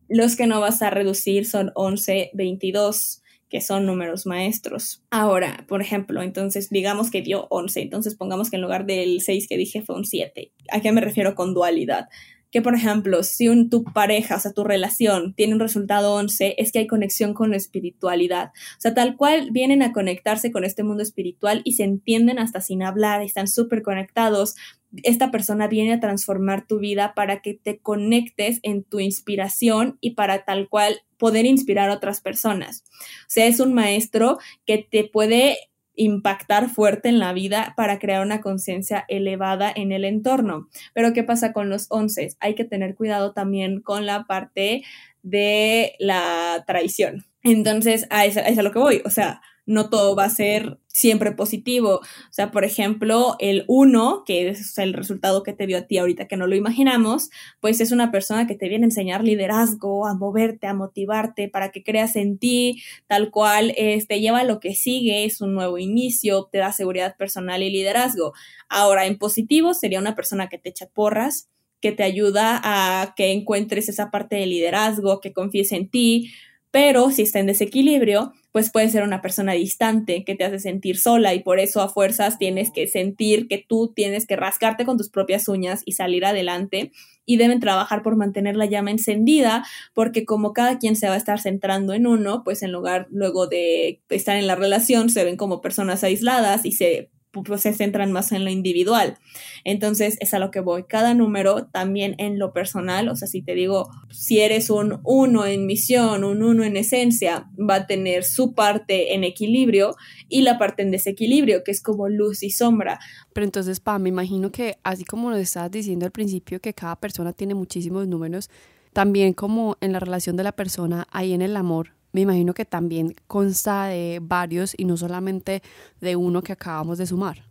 Los 0.10 0.36
que 0.36 0.46
no 0.46 0.60
vas 0.60 0.82
a 0.82 0.90
reducir 0.90 1.46
son 1.46 1.72
11, 1.76 2.32
22 2.34 3.22
que 3.52 3.62
son 3.62 3.86
números 3.86 4.26
maestros. 4.26 5.04
Ahora, 5.10 5.66
por 5.68 5.82
ejemplo, 5.82 6.22
entonces 6.22 6.70
digamos 6.70 7.12
que 7.12 7.22
dio 7.22 7.48
11, 7.50 7.82
entonces 7.82 8.16
pongamos 8.16 8.50
que 8.50 8.56
en 8.56 8.62
lugar 8.62 8.86
del 8.86 9.22
6 9.22 9.48
que 9.48 9.58
dije 9.58 9.82
fue 9.82 9.96
un 9.96 10.06
7. 10.06 10.52
¿A 10.72 10.82
qué 10.82 10.92
me 10.94 11.02
refiero 11.02 11.36
con 11.36 11.54
dualidad? 11.54 12.08
Que, 12.52 12.62
por 12.62 12.76
ejemplo, 12.76 13.24
si 13.24 13.48
un, 13.48 13.70
tu 13.70 13.84
pareja, 13.84 14.36
o 14.36 14.40
sea, 14.40 14.52
tu 14.52 14.64
relación 14.64 15.34
tiene 15.34 15.54
un 15.54 15.60
resultado 15.60 16.14
11, 16.16 16.56
es 16.58 16.72
que 16.72 16.80
hay 16.80 16.88
conexión 16.88 17.34
con 17.34 17.52
la 17.52 17.58
espiritualidad. 17.58 18.52
O 18.78 18.82
sea, 18.82 18.94
tal 18.94 19.16
cual 19.16 19.50
vienen 19.52 19.82
a 19.82 19.94
conectarse 19.94 20.52
con 20.52 20.66
este 20.66 20.84
mundo 20.84 21.02
espiritual 21.02 21.62
y 21.64 21.74
se 21.74 21.84
entienden 21.84 22.40
hasta 22.40 22.60
sin 22.60 22.84
hablar, 22.84 23.22
están 23.22 23.48
súper 23.48 23.82
conectados. 23.82 24.56
Esta 25.04 25.32
persona 25.32 25.68
viene 25.68 25.94
a 25.94 26.00
transformar 26.02 26.68
tu 26.68 26.80
vida 26.80 27.14
para 27.16 27.42
que 27.42 27.54
te 27.54 27.80
conectes 27.80 28.60
en 28.64 28.84
tu 28.84 29.00
inspiración 29.00 29.98
y 30.02 30.12
para 30.12 30.44
tal 30.44 30.68
cual 30.68 31.02
poder 31.18 31.46
inspirar 31.46 31.90
a 31.90 31.94
otras 31.94 32.20
personas. 32.20 32.84
O 33.22 33.30
sea, 33.30 33.46
es 33.46 33.62
un 33.62 33.74
maestro 33.74 34.40
que 34.66 34.78
te 34.78 35.06
puede 35.06 35.58
impactar 36.02 36.70
fuerte 36.70 37.10
en 37.10 37.20
la 37.20 37.32
vida 37.32 37.74
para 37.78 38.00
crear 38.00 38.26
una 38.26 38.42
conciencia 38.42 39.06
elevada 39.08 39.72
en 39.74 39.92
el 39.92 40.04
entorno. 40.04 40.68
Pero 40.94 41.14
¿qué 41.14 41.24
pasa 41.24 41.54
con 41.54 41.70
los 41.70 41.86
once? 41.90 42.30
Hay 42.40 42.56
que 42.56 42.66
tener 42.66 42.96
cuidado 42.96 43.34
también 43.34 43.82
con 43.82 44.08
la 44.08 44.26
parte 44.26 44.84
de 45.22 45.94
la 46.00 46.64
traición. 46.66 47.26
Entonces, 47.44 48.08
a 48.10 48.26
eso, 48.26 48.40
es 48.40 48.58
a 48.58 48.64
lo 48.64 48.72
que 48.72 48.80
voy. 48.80 49.02
O 49.06 49.12
sea, 49.12 49.42
no 49.66 49.90
todo 49.90 50.16
va 50.16 50.26
a 50.26 50.30
ser 50.30 50.80
siempre 50.88 51.32
positivo. 51.32 51.96
O 52.00 52.34
sea, 52.34 52.52
por 52.52 52.66
ejemplo, 52.66 53.36
el 53.40 53.64
uno, 53.68 54.24
que 54.26 54.50
es 54.50 54.78
el 54.78 54.94
resultado 54.94 55.44
que 55.44 55.54
te 55.54 55.68
dio 55.68 55.78
a 55.78 55.84
ti 55.84 55.98
ahorita 55.98 56.28
que 56.28 56.38
no 56.38 56.48
lo 56.48 56.56
imaginamos, 56.56 57.30
pues 57.60 57.80
es 57.80 57.92
una 57.92 58.12
persona 58.12 58.48
que 58.48 58.56
te 58.56 58.68
viene 58.68 58.86
a 58.86 58.88
enseñar 58.88 59.24
liderazgo, 59.24 60.08
a 60.08 60.14
moverte, 60.14 60.68
a 60.68 60.74
motivarte 60.74 61.48
para 61.48 61.72
que 61.72 61.84
creas 61.84 62.16
en 62.16 62.38
ti, 62.38 62.82
tal 63.08 63.32
cual, 63.32 63.74
te 63.76 63.94
este, 63.94 64.20
lleva 64.20 64.44
lo 64.44 64.60
que 64.60 64.76
sigue, 64.76 65.26
es 65.26 65.42
un 65.42 65.54
nuevo 65.54 65.78
inicio, 65.78 66.50
te 66.52 66.58
da 66.58 66.72
seguridad 66.74 67.16
personal 67.16 67.64
y 67.64 67.70
liderazgo. 67.70 68.34
Ahora, 68.68 69.06
en 69.06 69.18
positivo 69.18 69.74
sería 69.74 70.00
una 70.00 70.16
persona 70.16 70.50
que 70.50 70.58
te 70.58 70.70
echa 70.70 70.88
porras, 70.88 71.48
que 71.82 71.92
te 71.92 72.04
ayuda 72.04 72.62
a 72.64 73.14
que 73.16 73.32
encuentres 73.32 73.90
esa 73.90 74.12
parte 74.12 74.36
de 74.36 74.46
liderazgo, 74.46 75.20
que 75.20 75.34
confíes 75.34 75.72
en 75.72 75.90
ti, 75.90 76.32
pero 76.72 77.12
si 77.12 77.24
está 77.24 77.40
en 77.40 77.48
desequilibrio, 77.48 78.34
pues 78.52 78.72
puede 78.72 78.90
ser 78.90 79.04
una 79.04 79.22
persona 79.22 79.54
distante 79.54 80.24
que 80.24 80.36
te 80.36 80.46
hace 80.46 80.60
sentir 80.60 80.98
sola 80.98 81.34
y 81.34 81.40
por 81.42 81.60
eso 81.60 81.82
a 81.82 81.90
fuerzas 81.90 82.38
tienes 82.38 82.72
que 82.72 82.88
sentir 82.88 83.48
que 83.48 83.64
tú 83.66 83.92
tienes 83.94 84.26
que 84.26 84.36
rascarte 84.36 84.86
con 84.86 84.98
tus 84.98 85.10
propias 85.10 85.48
uñas 85.48 85.84
y 85.86 85.94
salir 85.94 86.26
adelante 86.26 86.92
y 87.26 87.38
deben 87.38 87.60
trabajar 87.60 88.02
por 88.02 88.16
mantener 88.16 88.56
la 88.56 88.66
llama 88.66 88.92
encendida 88.92 89.66
porque 89.94 90.26
como 90.26 90.54
cada 90.54 90.80
quien 90.80 90.96
se 90.96 91.08
va 91.08 91.14
a 91.14 91.18
estar 91.18 91.40
centrando 91.40 91.94
en 91.94 92.08
uno, 92.08 92.44
pues 92.44 92.64
en 92.64 92.72
lugar 92.72 93.08
luego 93.10 93.48
de 93.48 94.02
estar 94.10 94.38
en 94.38 94.48
la 94.48 94.56
relación 94.56 95.10
se 95.10 95.24
ven 95.24 95.38
como 95.38 95.62
personas 95.62 96.04
aisladas 96.04 96.66
y 96.66 96.72
se 96.72 97.10
pues 97.32 97.62
se 97.62 97.74
centran 97.74 98.12
más 98.12 98.32
en 98.32 98.44
lo 98.44 98.50
individual. 98.50 99.18
Entonces, 99.64 100.18
es 100.20 100.34
a 100.34 100.40
lo 100.40 100.52
que 100.52 100.60
voy. 100.60 100.84
Cada 100.84 101.14
número 101.14 101.66
también 101.68 102.16
en 102.18 102.40
lo 102.40 102.54
personal, 102.54 103.10
o 103.10 103.16
sea, 103.16 103.28
si 103.28 103.42
te 103.42 103.56
digo, 103.56 103.90
si 104.10 104.40
eres 104.40 104.70
un 104.70 105.00
uno 105.04 105.46
en 105.46 105.66
misión, 105.66 106.24
un 106.24 106.44
uno 106.44 106.64
en 106.64 106.78
esencia, 106.78 107.50
va 107.58 107.76
a 107.76 107.88
tener 107.88 108.24
su 108.24 108.54
parte 108.54 109.14
en 109.14 109.24
equilibrio 109.24 109.96
y 110.28 110.42
la 110.42 110.58
parte 110.58 110.82
en 110.82 110.92
desequilibrio, 110.92 111.64
que 111.64 111.72
es 111.72 111.82
como 111.82 112.10
luz 112.10 112.44
y 112.44 112.50
sombra. 112.50 113.00
Pero 113.34 113.46
entonces, 113.46 113.80
pa, 113.80 113.98
me 114.00 114.10
imagino 114.10 114.52
que 114.52 114.78
así 114.84 115.06
como 115.06 115.30
lo 115.30 115.38
estabas 115.38 115.72
diciendo 115.72 116.06
al 116.06 116.12
principio, 116.12 116.60
que 116.60 116.74
cada 116.74 116.96
persona 116.98 117.34
tiene 117.34 117.56
muchísimos 117.56 118.08
números, 118.08 118.50
también 118.94 119.34
como 119.34 119.78
en 119.80 119.94
la 119.94 120.00
relación 120.00 120.36
de 120.36 120.44
la 120.44 120.52
persona, 120.52 121.08
ahí 121.12 121.34
en 121.34 121.42
el 121.42 121.56
amor, 121.56 121.94
me 122.12 122.22
imagino 122.22 122.54
que 122.54 122.66
también 122.66 123.16
consta 123.28 123.86
de 123.86 124.20
varios 124.22 124.74
y 124.78 124.86
no 124.86 124.98
solamente 124.98 125.62
de 126.00 126.16
uno 126.16 126.42
que 126.42 126.54
acabamos 126.54 126.98
de 126.98 127.08
sumar. 127.08 127.44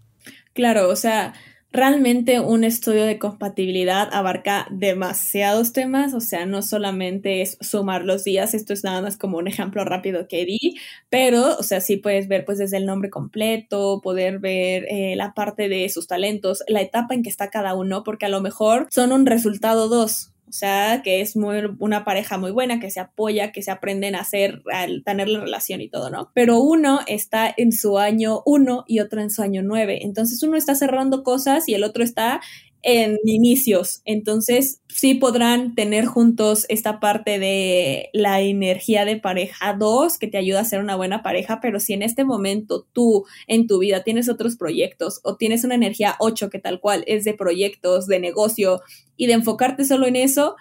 Claro, 0.52 0.88
o 0.88 0.96
sea, 0.96 1.34
realmente 1.72 2.40
un 2.40 2.64
estudio 2.64 3.04
de 3.04 3.18
compatibilidad 3.18 4.08
abarca 4.12 4.66
demasiados 4.70 5.72
temas, 5.72 6.14
o 6.14 6.20
sea, 6.20 6.46
no 6.46 6.62
solamente 6.62 7.42
es 7.42 7.56
sumar 7.60 8.04
los 8.04 8.24
días, 8.24 8.54
esto 8.54 8.72
es 8.72 8.82
nada 8.82 9.00
más 9.00 9.16
como 9.16 9.38
un 9.38 9.46
ejemplo 9.48 9.84
rápido 9.84 10.26
que 10.28 10.44
di, 10.44 10.76
pero, 11.08 11.56
o 11.58 11.62
sea, 11.62 11.80
sí 11.80 11.96
puedes 11.96 12.28
ver 12.28 12.44
pues 12.44 12.58
desde 12.58 12.76
el 12.76 12.86
nombre 12.86 13.10
completo, 13.10 14.00
poder 14.02 14.40
ver 14.40 14.86
eh, 14.88 15.14
la 15.16 15.32
parte 15.34 15.68
de 15.68 15.88
sus 15.88 16.06
talentos, 16.06 16.64
la 16.66 16.80
etapa 16.80 17.14
en 17.14 17.22
que 17.22 17.30
está 17.30 17.50
cada 17.50 17.74
uno, 17.74 18.02
porque 18.02 18.26
a 18.26 18.30
lo 18.30 18.40
mejor 18.40 18.88
son 18.90 19.12
un 19.12 19.26
resultado 19.26 19.88
dos, 19.88 20.32
o 20.50 20.52
sea, 20.52 21.00
que 21.02 21.20
es 21.20 21.36
muy, 21.36 21.58
una 21.78 22.04
pareja 22.04 22.36
muy 22.36 22.50
buena, 22.50 22.80
que 22.80 22.90
se 22.90 22.98
apoya, 22.98 23.52
que 23.52 23.62
se 23.62 23.70
aprenden 23.70 24.16
a 24.16 24.20
hacer, 24.20 24.62
a 24.72 24.86
tener 25.04 25.28
la 25.28 25.40
relación 25.40 25.80
y 25.80 25.88
todo, 25.88 26.10
¿no? 26.10 26.32
Pero 26.34 26.58
uno 26.58 27.00
está 27.06 27.54
en 27.56 27.70
su 27.70 27.98
año 27.98 28.42
uno 28.44 28.84
y 28.88 28.98
otro 28.98 29.20
en 29.20 29.30
su 29.30 29.42
año 29.42 29.62
nueve. 29.62 30.00
Entonces 30.02 30.42
uno 30.42 30.56
está 30.56 30.74
cerrando 30.74 31.22
cosas 31.22 31.68
y 31.68 31.74
el 31.74 31.84
otro 31.84 32.02
está 32.02 32.40
en 32.82 33.18
inicios. 33.24 34.00
Entonces, 34.04 34.80
sí 34.88 35.14
podrán 35.14 35.74
tener 35.74 36.06
juntos 36.06 36.66
esta 36.68 37.00
parte 37.00 37.38
de 37.38 38.08
la 38.12 38.40
energía 38.40 39.04
de 39.04 39.16
pareja 39.16 39.74
2 39.74 40.18
que 40.18 40.28
te 40.28 40.38
ayuda 40.38 40.60
a 40.60 40.64
ser 40.64 40.80
una 40.80 40.96
buena 40.96 41.22
pareja, 41.22 41.60
pero 41.60 41.80
si 41.80 41.92
en 41.92 42.02
este 42.02 42.24
momento 42.24 42.86
tú 42.92 43.24
en 43.46 43.66
tu 43.66 43.78
vida 43.78 44.02
tienes 44.02 44.28
otros 44.28 44.56
proyectos 44.56 45.20
o 45.24 45.36
tienes 45.36 45.64
una 45.64 45.74
energía 45.74 46.16
8 46.20 46.50
que 46.50 46.58
tal 46.58 46.80
cual 46.80 47.04
es 47.06 47.24
de 47.24 47.34
proyectos, 47.34 48.06
de 48.06 48.20
negocio 48.20 48.80
y 49.16 49.26
de 49.26 49.34
enfocarte 49.34 49.84
solo 49.84 50.06
en 50.06 50.16
eso, 50.16 50.56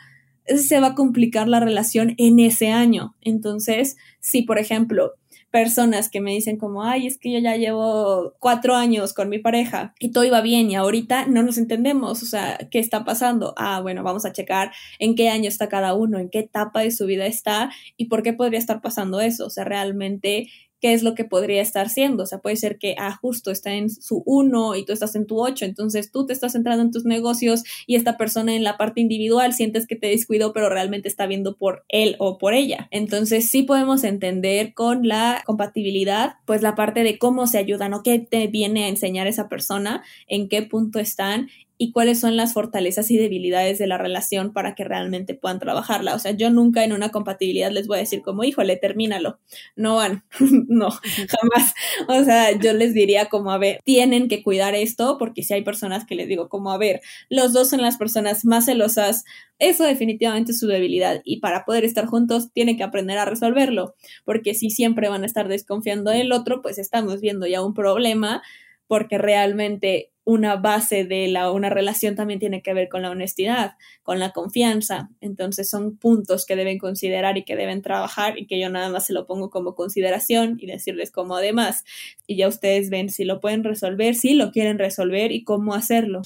se 0.45 0.79
va 0.79 0.87
a 0.87 0.95
complicar 0.95 1.47
la 1.47 1.59
relación 1.59 2.15
en 2.17 2.39
ese 2.39 2.69
año. 2.69 3.15
Entonces, 3.21 3.97
si 4.19 4.41
por 4.41 4.57
ejemplo 4.57 5.13
personas 5.51 6.09
que 6.09 6.21
me 6.21 6.31
dicen 6.31 6.57
como, 6.57 6.83
ay, 6.83 7.07
es 7.07 7.17
que 7.17 7.31
yo 7.31 7.39
ya 7.39 7.55
llevo 7.55 8.35
cuatro 8.39 8.75
años 8.75 9.13
con 9.13 9.29
mi 9.29 9.39
pareja 9.39 9.93
y 9.99 10.11
todo 10.11 10.23
iba 10.23 10.41
bien 10.41 10.69
y 10.69 10.75
ahorita 10.75 11.27
no 11.27 11.43
nos 11.43 11.57
entendemos, 11.57 12.21
o 12.23 12.25
sea, 12.25 12.57
¿qué 12.71 12.79
está 12.79 13.03
pasando? 13.03 13.53
Ah, 13.57 13.81
bueno, 13.81 14.03
vamos 14.03 14.25
a 14.25 14.31
checar 14.31 14.71
en 14.99 15.15
qué 15.15 15.29
año 15.29 15.49
está 15.49 15.69
cada 15.69 15.93
uno, 15.93 16.19
en 16.19 16.29
qué 16.29 16.39
etapa 16.39 16.81
de 16.81 16.91
su 16.91 17.05
vida 17.05 17.25
está 17.25 17.71
y 17.97 18.05
por 18.05 18.23
qué 18.23 18.33
podría 18.33 18.59
estar 18.59 18.81
pasando 18.81 19.19
eso, 19.19 19.45
o 19.45 19.49
sea, 19.49 19.63
realmente 19.63 20.49
qué 20.79 20.93
es 20.93 21.03
lo 21.03 21.15
que 21.15 21.25
podría 21.25 21.61
estar 21.61 21.89
siendo. 21.89 22.23
O 22.23 22.25
sea, 22.25 22.39
puede 22.39 22.55
ser 22.55 22.77
que, 22.77 22.95
ah, 22.97 23.17
justo 23.21 23.51
está 23.51 23.73
en 23.73 23.89
su 23.89 24.23
1 24.25 24.75
y 24.75 24.85
tú 24.85 24.93
estás 24.93 25.15
en 25.15 25.25
tu 25.25 25.39
8, 25.39 25.65
entonces 25.65 26.11
tú 26.11 26.25
te 26.25 26.33
estás 26.33 26.53
centrando 26.53 26.83
en 26.83 26.91
tus 26.91 27.05
negocios 27.05 27.63
y 27.87 27.95
esta 27.95 28.17
persona 28.17 28.55
en 28.55 28.63
la 28.63 28.77
parte 28.77 29.01
individual 29.01 29.53
sientes 29.53 29.87
que 29.87 29.95
te 29.95 30.07
descuidó, 30.07 30.53
pero 30.53 30.69
realmente 30.69 31.07
está 31.07 31.27
viendo 31.27 31.55
por 31.55 31.83
él 31.89 32.15
o 32.19 32.37
por 32.37 32.53
ella. 32.53 32.87
Entonces 32.91 33.49
sí 33.49 33.63
podemos 33.63 34.03
entender 34.03 34.73
con 34.73 35.07
la 35.07 35.43
compatibilidad, 35.45 36.33
pues 36.45 36.61
la 36.61 36.75
parte 36.75 37.03
de 37.03 37.17
cómo 37.17 37.47
se 37.47 37.57
ayudan 37.57 37.93
o 37.93 38.03
qué 38.03 38.19
te 38.19 38.47
viene 38.47 38.85
a 38.85 38.89
enseñar 38.89 39.27
esa 39.27 39.49
persona, 39.49 40.03
en 40.27 40.49
qué 40.49 40.61
punto 40.61 40.99
están 40.99 41.49
y 41.81 41.93
cuáles 41.93 42.19
son 42.19 42.35
las 42.35 42.53
fortalezas 42.53 43.09
y 43.09 43.15
debilidades 43.15 43.79
de 43.79 43.87
la 43.87 43.97
relación 43.97 44.51
para 44.51 44.75
que 44.75 44.83
realmente 44.83 45.33
puedan 45.33 45.59
trabajarla. 45.59 46.13
O 46.13 46.19
sea, 46.19 46.31
yo 46.31 46.49
nunca 46.49 46.83
en 46.83 46.91
una 46.91 47.09
compatibilidad 47.09 47.71
les 47.71 47.87
voy 47.87 47.95
a 47.95 48.01
decir 48.01 48.21
como, 48.21 48.43
híjole, 48.43 48.75
termínalo. 48.75 49.39
No 49.77 49.95
van, 49.95 50.25
no, 50.67 50.89
jamás. 50.91 51.73
O 52.09 52.21
sea, 52.25 52.51
yo 52.59 52.73
les 52.73 52.93
diría 52.93 53.27
como, 53.29 53.53
a 53.53 53.57
ver, 53.57 53.79
tienen 53.85 54.27
que 54.27 54.43
cuidar 54.43 54.75
esto 54.75 55.17
porque 55.17 55.41
si 55.41 55.53
hay 55.53 55.63
personas 55.63 56.05
que 56.05 56.15
les 56.15 56.27
digo 56.27 56.49
como, 56.49 56.73
a 56.73 56.77
ver, 56.77 56.99
los 57.29 57.53
dos 57.53 57.69
son 57.69 57.81
las 57.81 57.95
personas 57.95 58.43
más 58.43 58.65
celosas, 58.65 59.23
eso 59.57 59.85
definitivamente 59.85 60.51
es 60.51 60.59
su 60.59 60.67
debilidad 60.67 61.21
y 61.23 61.39
para 61.39 61.63
poder 61.63 61.85
estar 61.85 62.07
juntos 62.07 62.51
tienen 62.51 62.75
que 62.75 62.83
aprender 62.83 63.17
a 63.17 63.25
resolverlo, 63.25 63.95
porque 64.25 64.53
si 64.53 64.69
siempre 64.69 65.07
van 65.07 65.23
a 65.23 65.25
estar 65.25 65.47
desconfiando 65.47 66.11
del 66.11 66.33
otro, 66.33 66.61
pues 66.61 66.77
estamos 66.77 67.21
viendo 67.21 67.47
ya 67.47 67.63
un 67.63 67.73
problema 67.73 68.41
porque 68.87 69.17
realmente 69.17 70.11
una 70.29 70.57
base 70.57 71.05
de 71.05 71.27
la, 71.27 71.51
una 71.51 71.71
relación 71.71 72.13
también 72.13 72.39
tiene 72.39 72.61
que 72.61 72.75
ver 72.75 72.87
con 72.87 73.01
la 73.01 73.09
honestidad, 73.09 73.77
con 74.03 74.19
la 74.19 74.31
confianza. 74.31 75.09
Entonces 75.21 75.67
son 75.67 75.97
puntos 75.97 76.45
que 76.45 76.55
deben 76.55 76.77
considerar 76.77 77.39
y 77.39 77.45
que 77.45 77.55
deben 77.55 77.81
trabajar 77.81 78.37
y 78.37 78.45
que 78.45 78.59
yo 78.59 78.69
nada 78.69 78.89
más 78.89 79.07
se 79.07 79.13
lo 79.13 79.25
pongo 79.25 79.49
como 79.49 79.73
consideración 79.73 80.57
y 80.59 80.67
decirles 80.67 81.09
como 81.09 81.35
además. 81.35 81.83
Y 82.27 82.35
ya 82.37 82.47
ustedes 82.47 82.91
ven 82.91 83.09
si 83.09 83.23
lo 83.25 83.41
pueden 83.41 83.63
resolver, 83.63 84.13
si 84.13 84.35
lo 84.35 84.51
quieren 84.51 84.77
resolver 84.77 85.31
y 85.31 85.43
cómo 85.43 85.73
hacerlo. 85.73 86.21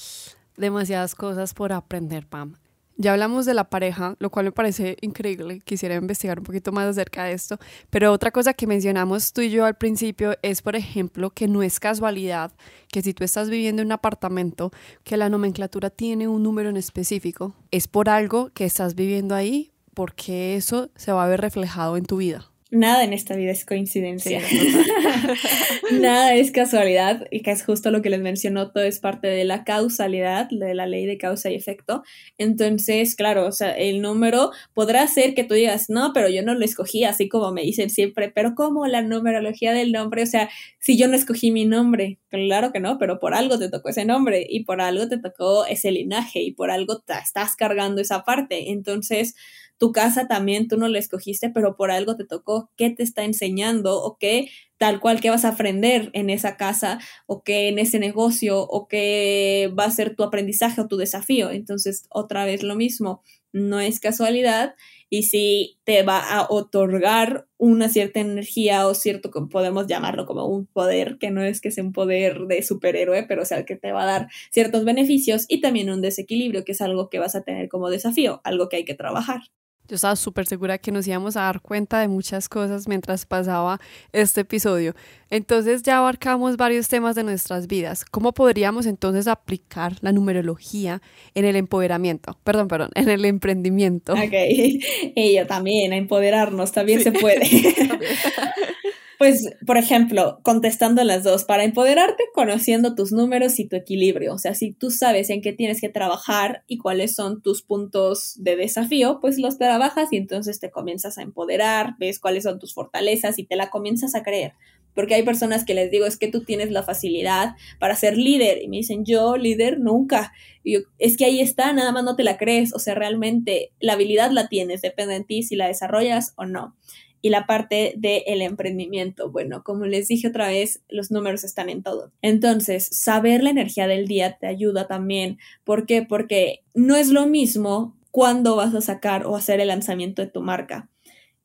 Demasiadas 0.58 1.14
cosas 1.14 1.54
por 1.54 1.72
aprender, 1.72 2.26
Pam. 2.26 2.56
Ya 2.96 3.12
hablamos 3.12 3.44
de 3.44 3.54
la 3.54 3.64
pareja, 3.64 4.14
lo 4.20 4.30
cual 4.30 4.46
me 4.46 4.52
parece 4.52 4.96
increíble. 5.00 5.60
Quisiera 5.64 5.96
investigar 5.96 6.38
un 6.38 6.44
poquito 6.44 6.70
más 6.70 6.86
acerca 6.86 7.24
de 7.24 7.32
esto. 7.32 7.58
Pero 7.90 8.12
otra 8.12 8.30
cosa 8.30 8.54
que 8.54 8.68
mencionamos 8.68 9.32
tú 9.32 9.40
y 9.40 9.50
yo 9.50 9.64
al 9.64 9.74
principio 9.74 10.36
es, 10.42 10.62
por 10.62 10.76
ejemplo, 10.76 11.30
que 11.30 11.48
no 11.48 11.64
es 11.64 11.80
casualidad 11.80 12.52
que 12.92 13.02
si 13.02 13.12
tú 13.12 13.24
estás 13.24 13.50
viviendo 13.50 13.82
en 13.82 13.88
un 13.88 13.92
apartamento, 13.92 14.70
que 15.02 15.16
la 15.16 15.28
nomenclatura 15.28 15.90
tiene 15.90 16.28
un 16.28 16.44
número 16.44 16.68
en 16.70 16.76
específico, 16.76 17.56
es 17.72 17.88
por 17.88 18.08
algo 18.08 18.50
que 18.54 18.64
estás 18.64 18.94
viviendo 18.94 19.34
ahí, 19.34 19.72
porque 19.94 20.54
eso 20.54 20.90
se 20.94 21.10
va 21.10 21.24
a 21.24 21.28
ver 21.28 21.40
reflejado 21.40 21.96
en 21.96 22.06
tu 22.06 22.18
vida. 22.18 22.53
Nada 22.74 23.04
en 23.04 23.12
esta 23.12 23.36
vida 23.36 23.52
es 23.52 23.64
coincidencia. 23.64 24.40
Nada 25.92 26.34
es 26.34 26.50
casualidad 26.50 27.24
y 27.30 27.42
que 27.42 27.52
es 27.52 27.64
justo 27.64 27.92
lo 27.92 28.02
que 28.02 28.10
les 28.10 28.20
mencionó, 28.20 28.72
todo 28.72 28.82
es 28.82 28.98
parte 28.98 29.28
de 29.28 29.44
la 29.44 29.62
causalidad, 29.62 30.48
de 30.50 30.74
la 30.74 30.88
ley 30.88 31.06
de 31.06 31.16
causa 31.16 31.50
y 31.50 31.54
efecto. 31.54 32.02
Entonces, 32.36 33.14
claro, 33.14 33.46
o 33.46 33.52
sea, 33.52 33.70
el 33.70 34.02
número 34.02 34.50
podrá 34.72 35.06
ser 35.06 35.34
que 35.34 35.44
tú 35.44 35.54
digas, 35.54 35.88
no, 35.88 36.12
pero 36.12 36.28
yo 36.28 36.42
no 36.42 36.54
lo 36.54 36.64
escogí, 36.64 37.04
así 37.04 37.28
como 37.28 37.52
me 37.52 37.62
dicen 37.62 37.90
siempre, 37.90 38.32
pero 38.34 38.56
¿cómo 38.56 38.88
la 38.88 39.02
numerología 39.02 39.72
del 39.72 39.92
nombre? 39.92 40.24
O 40.24 40.26
sea, 40.26 40.50
si 40.80 40.98
yo 40.98 41.06
no 41.06 41.14
escogí 41.14 41.52
mi 41.52 41.66
nombre, 41.66 42.18
claro 42.28 42.72
que 42.72 42.80
no, 42.80 42.98
pero 42.98 43.20
por 43.20 43.34
algo 43.34 43.56
te 43.56 43.70
tocó 43.70 43.90
ese 43.90 44.04
nombre 44.04 44.44
y 44.50 44.64
por 44.64 44.80
algo 44.80 45.06
te 45.06 45.18
tocó 45.18 45.64
ese 45.64 45.92
linaje 45.92 46.42
y 46.42 46.50
por 46.50 46.72
algo 46.72 46.98
te 46.98 47.12
estás 47.12 47.54
cargando 47.54 48.00
esa 48.00 48.24
parte. 48.24 48.72
Entonces, 48.72 49.36
tu 49.78 49.92
casa 49.92 50.26
también 50.26 50.68
tú 50.68 50.76
no 50.76 50.88
la 50.88 50.98
escogiste, 50.98 51.50
pero 51.50 51.76
por 51.76 51.90
algo 51.90 52.16
te 52.16 52.24
tocó. 52.24 52.63
¿Qué 52.76 52.90
te 52.90 53.02
está 53.02 53.24
enseñando 53.24 54.02
o 54.02 54.18
qué 54.18 54.50
tal 54.78 55.00
cual 55.00 55.20
que 55.20 55.30
vas 55.30 55.44
a 55.44 55.50
aprender 55.50 56.10
en 56.14 56.30
esa 56.30 56.56
casa 56.56 56.98
o 57.26 57.42
qué 57.42 57.68
en 57.68 57.78
ese 57.78 57.98
negocio 57.98 58.60
o 58.60 58.88
qué 58.88 59.72
va 59.78 59.84
a 59.84 59.90
ser 59.90 60.14
tu 60.16 60.22
aprendizaje 60.22 60.80
o 60.80 60.88
tu 60.88 60.96
desafío? 60.96 61.50
Entonces, 61.50 62.06
otra 62.10 62.44
vez 62.44 62.62
lo 62.62 62.74
mismo, 62.74 63.22
no 63.52 63.80
es 63.80 64.00
casualidad 64.00 64.74
y 65.08 65.22
si 65.22 65.78
te 65.84 66.02
va 66.02 66.18
a 66.18 66.46
otorgar 66.50 67.46
una 67.56 67.88
cierta 67.88 68.20
energía 68.20 68.86
o 68.88 68.94
cierto, 68.94 69.30
podemos 69.48 69.86
llamarlo 69.86 70.26
como 70.26 70.46
un 70.46 70.66
poder, 70.66 71.18
que 71.18 71.30
no 71.30 71.42
es 71.42 71.60
que 71.60 71.70
sea 71.70 71.84
un 71.84 71.92
poder 71.92 72.40
de 72.48 72.62
superhéroe, 72.62 73.24
pero 73.28 73.42
o 73.42 73.44
sea, 73.44 73.64
que 73.64 73.76
te 73.76 73.92
va 73.92 74.02
a 74.02 74.06
dar 74.06 74.28
ciertos 74.50 74.84
beneficios 74.84 75.44
y 75.48 75.60
también 75.60 75.90
un 75.90 76.02
desequilibrio, 76.02 76.64
que 76.64 76.72
es 76.72 76.80
algo 76.80 77.08
que 77.10 77.20
vas 77.20 77.36
a 77.36 77.44
tener 77.44 77.68
como 77.68 77.90
desafío, 77.90 78.40
algo 78.44 78.68
que 78.68 78.76
hay 78.76 78.84
que 78.84 78.94
trabajar. 78.94 79.42
Yo 79.86 79.96
estaba 79.96 80.16
súper 80.16 80.46
segura 80.46 80.78
que 80.78 80.90
nos 80.90 81.06
íbamos 81.06 81.36
a 81.36 81.42
dar 81.42 81.60
cuenta 81.60 82.00
de 82.00 82.08
muchas 82.08 82.48
cosas 82.48 82.88
mientras 82.88 83.26
pasaba 83.26 83.80
este 84.12 84.40
episodio. 84.40 84.94
Entonces 85.28 85.82
ya 85.82 85.98
abarcamos 85.98 86.56
varios 86.56 86.88
temas 86.88 87.14
de 87.14 87.22
nuestras 87.22 87.66
vidas. 87.66 88.04
¿Cómo 88.06 88.32
podríamos 88.32 88.86
entonces 88.86 89.26
aplicar 89.26 89.96
la 90.00 90.12
numerología 90.12 91.02
en 91.34 91.44
el 91.44 91.56
empoderamiento? 91.56 92.38
Perdón, 92.44 92.68
perdón, 92.68 92.90
en 92.94 93.10
el 93.10 93.26
emprendimiento. 93.26 94.14
Ok, 94.14 94.32
ella 94.32 95.46
también, 95.46 95.92
a 95.92 95.96
empoderarnos, 95.96 96.72
también 96.72 97.02
se 97.02 97.12
puede. 97.12 97.44
Pues, 99.18 99.48
por 99.64 99.76
ejemplo, 99.76 100.40
contestando 100.42 101.04
las 101.04 101.22
dos, 101.22 101.44
para 101.44 101.64
empoderarte, 101.64 102.24
conociendo 102.34 102.94
tus 102.94 103.12
números 103.12 103.58
y 103.58 103.66
tu 103.66 103.76
equilibrio. 103.76 104.34
O 104.34 104.38
sea, 104.38 104.54
si 104.54 104.72
tú 104.72 104.90
sabes 104.90 105.30
en 105.30 105.40
qué 105.40 105.52
tienes 105.52 105.80
que 105.80 105.88
trabajar 105.88 106.64
y 106.66 106.78
cuáles 106.78 107.14
son 107.14 107.40
tus 107.40 107.62
puntos 107.62 108.34
de 108.36 108.56
desafío, 108.56 109.18
pues 109.20 109.38
los 109.38 109.58
trabajas 109.58 110.12
y 110.12 110.16
entonces 110.16 110.58
te 110.58 110.70
comienzas 110.70 111.18
a 111.18 111.22
empoderar, 111.22 111.94
ves 111.98 112.18
cuáles 112.18 112.44
son 112.44 112.58
tus 112.58 112.74
fortalezas 112.74 113.38
y 113.38 113.44
te 113.44 113.56
la 113.56 113.70
comienzas 113.70 114.14
a 114.14 114.22
creer. 114.22 114.54
Porque 114.94 115.14
hay 115.14 115.24
personas 115.24 115.64
que 115.64 115.74
les 115.74 115.90
digo, 115.90 116.06
es 116.06 116.16
que 116.16 116.28
tú 116.28 116.44
tienes 116.44 116.70
la 116.70 116.84
facilidad 116.84 117.56
para 117.80 117.96
ser 117.96 118.16
líder. 118.16 118.62
Y 118.62 118.68
me 118.68 118.76
dicen, 118.76 119.04
yo 119.04 119.36
líder 119.36 119.80
nunca. 119.80 120.32
Y 120.62 120.74
yo, 120.74 120.80
es 120.98 121.16
que 121.16 121.24
ahí 121.24 121.40
está, 121.40 121.72
nada 121.72 121.90
más 121.90 122.04
no 122.04 122.14
te 122.14 122.22
la 122.22 122.36
crees. 122.36 122.72
O 122.72 122.78
sea, 122.78 122.94
realmente 122.94 123.72
la 123.80 123.94
habilidad 123.94 124.30
la 124.30 124.48
tienes, 124.48 124.82
depende 124.82 125.14
de 125.14 125.24
ti 125.24 125.42
si 125.42 125.56
la 125.56 125.66
desarrollas 125.66 126.32
o 126.36 126.44
no 126.44 126.76
y 127.24 127.30
la 127.30 127.46
parte 127.46 127.94
del 127.96 128.42
emprendimiento. 128.42 129.30
Bueno, 129.30 129.62
como 129.64 129.86
les 129.86 130.08
dije 130.08 130.28
otra 130.28 130.48
vez, 130.48 130.82
los 130.90 131.10
números 131.10 131.42
están 131.42 131.70
en 131.70 131.82
todo. 131.82 132.12
Entonces, 132.20 132.86
saber 132.92 133.42
la 133.42 133.48
energía 133.48 133.86
del 133.86 134.06
día 134.06 134.36
te 134.38 134.46
ayuda 134.46 134.86
también. 134.88 135.38
¿Por 135.64 135.86
qué? 135.86 136.02
Porque 136.02 136.64
no 136.74 136.96
es 136.96 137.08
lo 137.08 137.26
mismo 137.26 137.96
cuándo 138.10 138.56
vas 138.56 138.74
a 138.74 138.82
sacar 138.82 139.24
o 139.24 139.36
hacer 139.36 139.60
el 139.60 139.68
lanzamiento 139.68 140.20
de 140.20 140.28
tu 140.28 140.42
marca. 140.42 140.90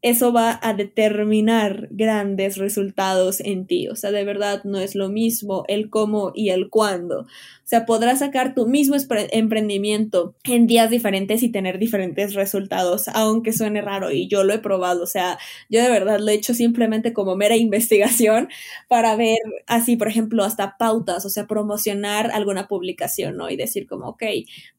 Eso 0.01 0.33
va 0.33 0.59
a 0.61 0.73
determinar 0.73 1.87
grandes 1.91 2.57
resultados 2.57 3.39
en 3.39 3.65
ti. 3.65 3.87
O 3.87 3.95
sea, 3.95 4.11
de 4.11 4.25
verdad 4.25 4.65
no 4.65 4.79
es 4.79 4.95
lo 4.95 5.07
mismo 5.07 5.63
el 5.69 5.89
cómo 5.89 6.33
y 6.35 6.49
el 6.49 6.69
cuándo. 6.69 7.25
Sea, 7.69 7.85
podrás 7.85 8.17
sacar 8.17 8.55
tu 8.55 8.65
mismo 8.65 8.95
emprendimiento 9.31 10.33
en 10.43 10.65
días 10.65 10.89
diferentes 10.89 11.43
y 11.43 11.51
tener 11.51 11.77
diferentes 11.77 12.33
resultados, 12.33 13.07
aunque 13.09 13.53
suene 13.53 13.79
raro 13.83 14.09
y 14.09 14.27
yo 14.27 14.43
lo 14.43 14.55
he 14.55 14.57
probado. 14.57 15.03
O 15.03 15.05
sea, 15.05 15.37
yo 15.69 15.79
de 15.83 15.87
verdad 15.91 16.19
lo 16.19 16.29
he 16.29 16.33
hecho 16.33 16.55
simplemente 16.55 17.13
como 17.13 17.35
mera 17.35 17.55
investigación 17.57 18.49
para 18.87 19.15
ver 19.15 19.37
así, 19.67 19.97
por 19.97 20.07
ejemplo, 20.07 20.43
hasta 20.43 20.77
pautas, 20.79 21.25
o 21.25 21.29
sea, 21.29 21.45
promocionar 21.45 22.31
alguna 22.31 22.67
publicación, 22.67 23.37
¿no? 23.37 23.51
Y 23.51 23.55
decir 23.55 23.85
como, 23.85 24.07
ok, 24.07 24.23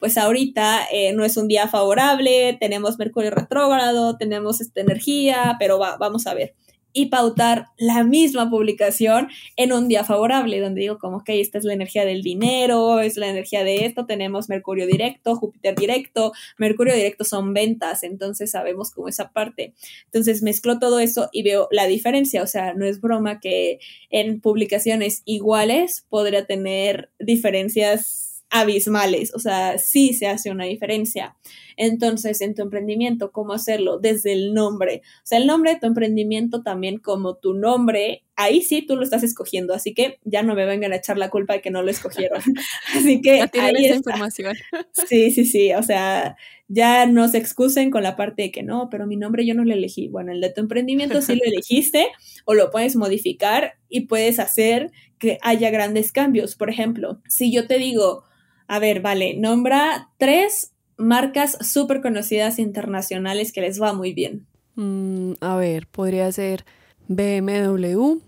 pues 0.01 0.19
ahorita 0.19 0.81
eh, 0.93 1.13
no 1.13 1.25
es 1.25 1.37
un 1.37 1.47
día 1.47 1.69
favorable, 1.69 2.57
tenemos 2.59 2.99
Mercurio 2.99 3.31
retrógrado, 3.31 4.17
tenemos 4.17 4.61
esta 4.61 4.81
energía, 4.81 5.55
pero 5.61 5.79
vamos 5.79 6.27
a 6.27 6.35
ver 6.35 6.57
y 6.93 7.07
pautar 7.07 7.67
la 7.77 8.05
misma 8.05 8.51
publicación 8.51 9.29
en 9.57 9.73
un 9.73 9.89
día 9.89 10.05
favorable, 10.05 10.61
donde 10.61 10.83
digo 10.83 10.99
como, 10.99 11.19
ok, 11.19 11.29
esta 11.31 11.59
es 11.59 11.65
la 11.65 11.73
energía 11.73 12.05
del 12.05 12.23
dinero, 12.23 13.01
es 13.01 13.17
la 13.17 13.29
energía 13.29 13.65
de 13.65 13.85
esto, 13.85 14.07
tenemos 14.07 14.49
Mercurio 14.49 14.87
directo, 14.87 15.37
Júpiter 15.37 15.75
directo, 15.75 16.33
Mercurio 16.59 16.95
directo 16.95 17.25
son 17.25 17.55
ventas, 17.55 18.03
entonces 18.03 18.51
sabemos 18.51 18.91
cómo 18.91 19.09
esa 19.09 19.33
parte. 19.33 19.75
Entonces 20.07 20.43
mezclo 20.43 20.79
todo 20.79 20.99
eso 21.01 21.29
y 21.33 21.43
veo 21.43 21.69
la 21.71 21.87
diferencia, 21.87 22.43
o 22.43 22.47
sea, 22.47 22.75
no 22.75 22.85
es 22.85 23.01
broma 23.01 23.41
que 23.41 23.79
en 24.11 24.41
publicaciones 24.41 25.23
iguales 25.25 26.07
podría 26.09 26.47
tener 26.47 27.11
diferencias 27.19 28.30
abismales, 28.51 29.33
o 29.35 29.39
sea, 29.39 29.79
sí 29.79 30.13
se 30.13 30.27
hace 30.27 30.51
una 30.51 30.65
diferencia. 30.65 31.37
Entonces, 31.77 32.41
en 32.41 32.55
tu 32.55 32.63
emprendimiento, 32.63 33.31
¿cómo 33.33 33.53
hacerlo? 33.53 33.99
Desde 33.99 34.33
el 34.33 34.53
nombre. 34.53 35.03
O 35.19 35.27
sea, 35.27 35.39
el 35.39 35.47
nombre 35.47 35.75
de 35.75 35.81
tu 35.81 35.87
emprendimiento 35.87 36.63
también 36.63 36.99
como 36.99 37.37
tu 37.37 37.55
nombre, 37.55 38.25
ahí 38.37 38.61
sí 38.61 38.83
tú 38.83 38.97
lo 38.97 39.03
estás 39.03 39.23
escogiendo, 39.23 39.73
así 39.73 39.95
que 39.95 40.19
ya 40.25 40.43
no 40.43 40.55
me 40.55 40.67
vengan 40.67 40.93
a 40.93 40.97
echar 40.97 41.17
la 41.17 41.31
culpa 41.31 41.55
de 41.55 41.63
que 41.63 41.71
no 41.71 41.83
lo 41.83 41.91
escogieron. 41.91 42.41
así 42.95 43.23
que 43.23 43.41
ahí 43.41 43.87
esa 43.87 43.97
información. 43.97 44.55
sí, 45.09 45.31
sí, 45.31 45.45
sí, 45.45 45.73
o 45.73 45.83
sea, 45.83 46.37
ya 46.69 47.07
no 47.07 47.29
se 47.29 47.39
excusen 47.39 47.91
con 47.91 48.03
la 48.03 48.17
parte 48.17 48.43
de 48.43 48.51
que 48.51 48.63
no, 48.63 48.89
pero 48.91 49.07
mi 49.07 49.17
nombre 49.17 49.47
yo 49.47 49.55
no 49.55 49.65
lo 49.65 49.73
elegí. 49.73 50.09
Bueno, 50.09 50.33
el 50.33 50.41
de 50.41 50.51
tu 50.51 50.61
emprendimiento 50.61 51.21
sí 51.23 51.35
lo 51.35 51.45
elegiste 51.45 52.09
o 52.45 52.55
lo 52.55 52.71
puedes 52.71 52.95
modificar 52.95 53.75
y 53.89 54.03
puedes 54.03 54.39
hacer 54.39 54.91
que 55.19 55.39
haya 55.43 55.71
grandes 55.71 56.13
cambios. 56.13 56.55
Por 56.55 56.71
ejemplo, 56.71 57.21
si 57.27 57.53
yo 57.53 57.67
te 57.67 57.79
digo, 57.79 58.25
a 58.71 58.79
ver, 58.79 59.01
vale, 59.01 59.35
nombra 59.37 60.11
tres 60.17 60.73
marcas 60.97 61.59
súper 61.61 62.01
conocidas 62.01 62.61
internacionales 62.61 63.53
que 63.53 63.63
les 63.63 63.83
va 63.83 63.95
muy 63.95 64.13
bien. 64.13 64.47
Mm, 64.77 65.33
a 65.41 65.57
ver, 65.57 65.89
podría 65.89 66.31
ser 66.31 66.65
BMW, 67.09 68.21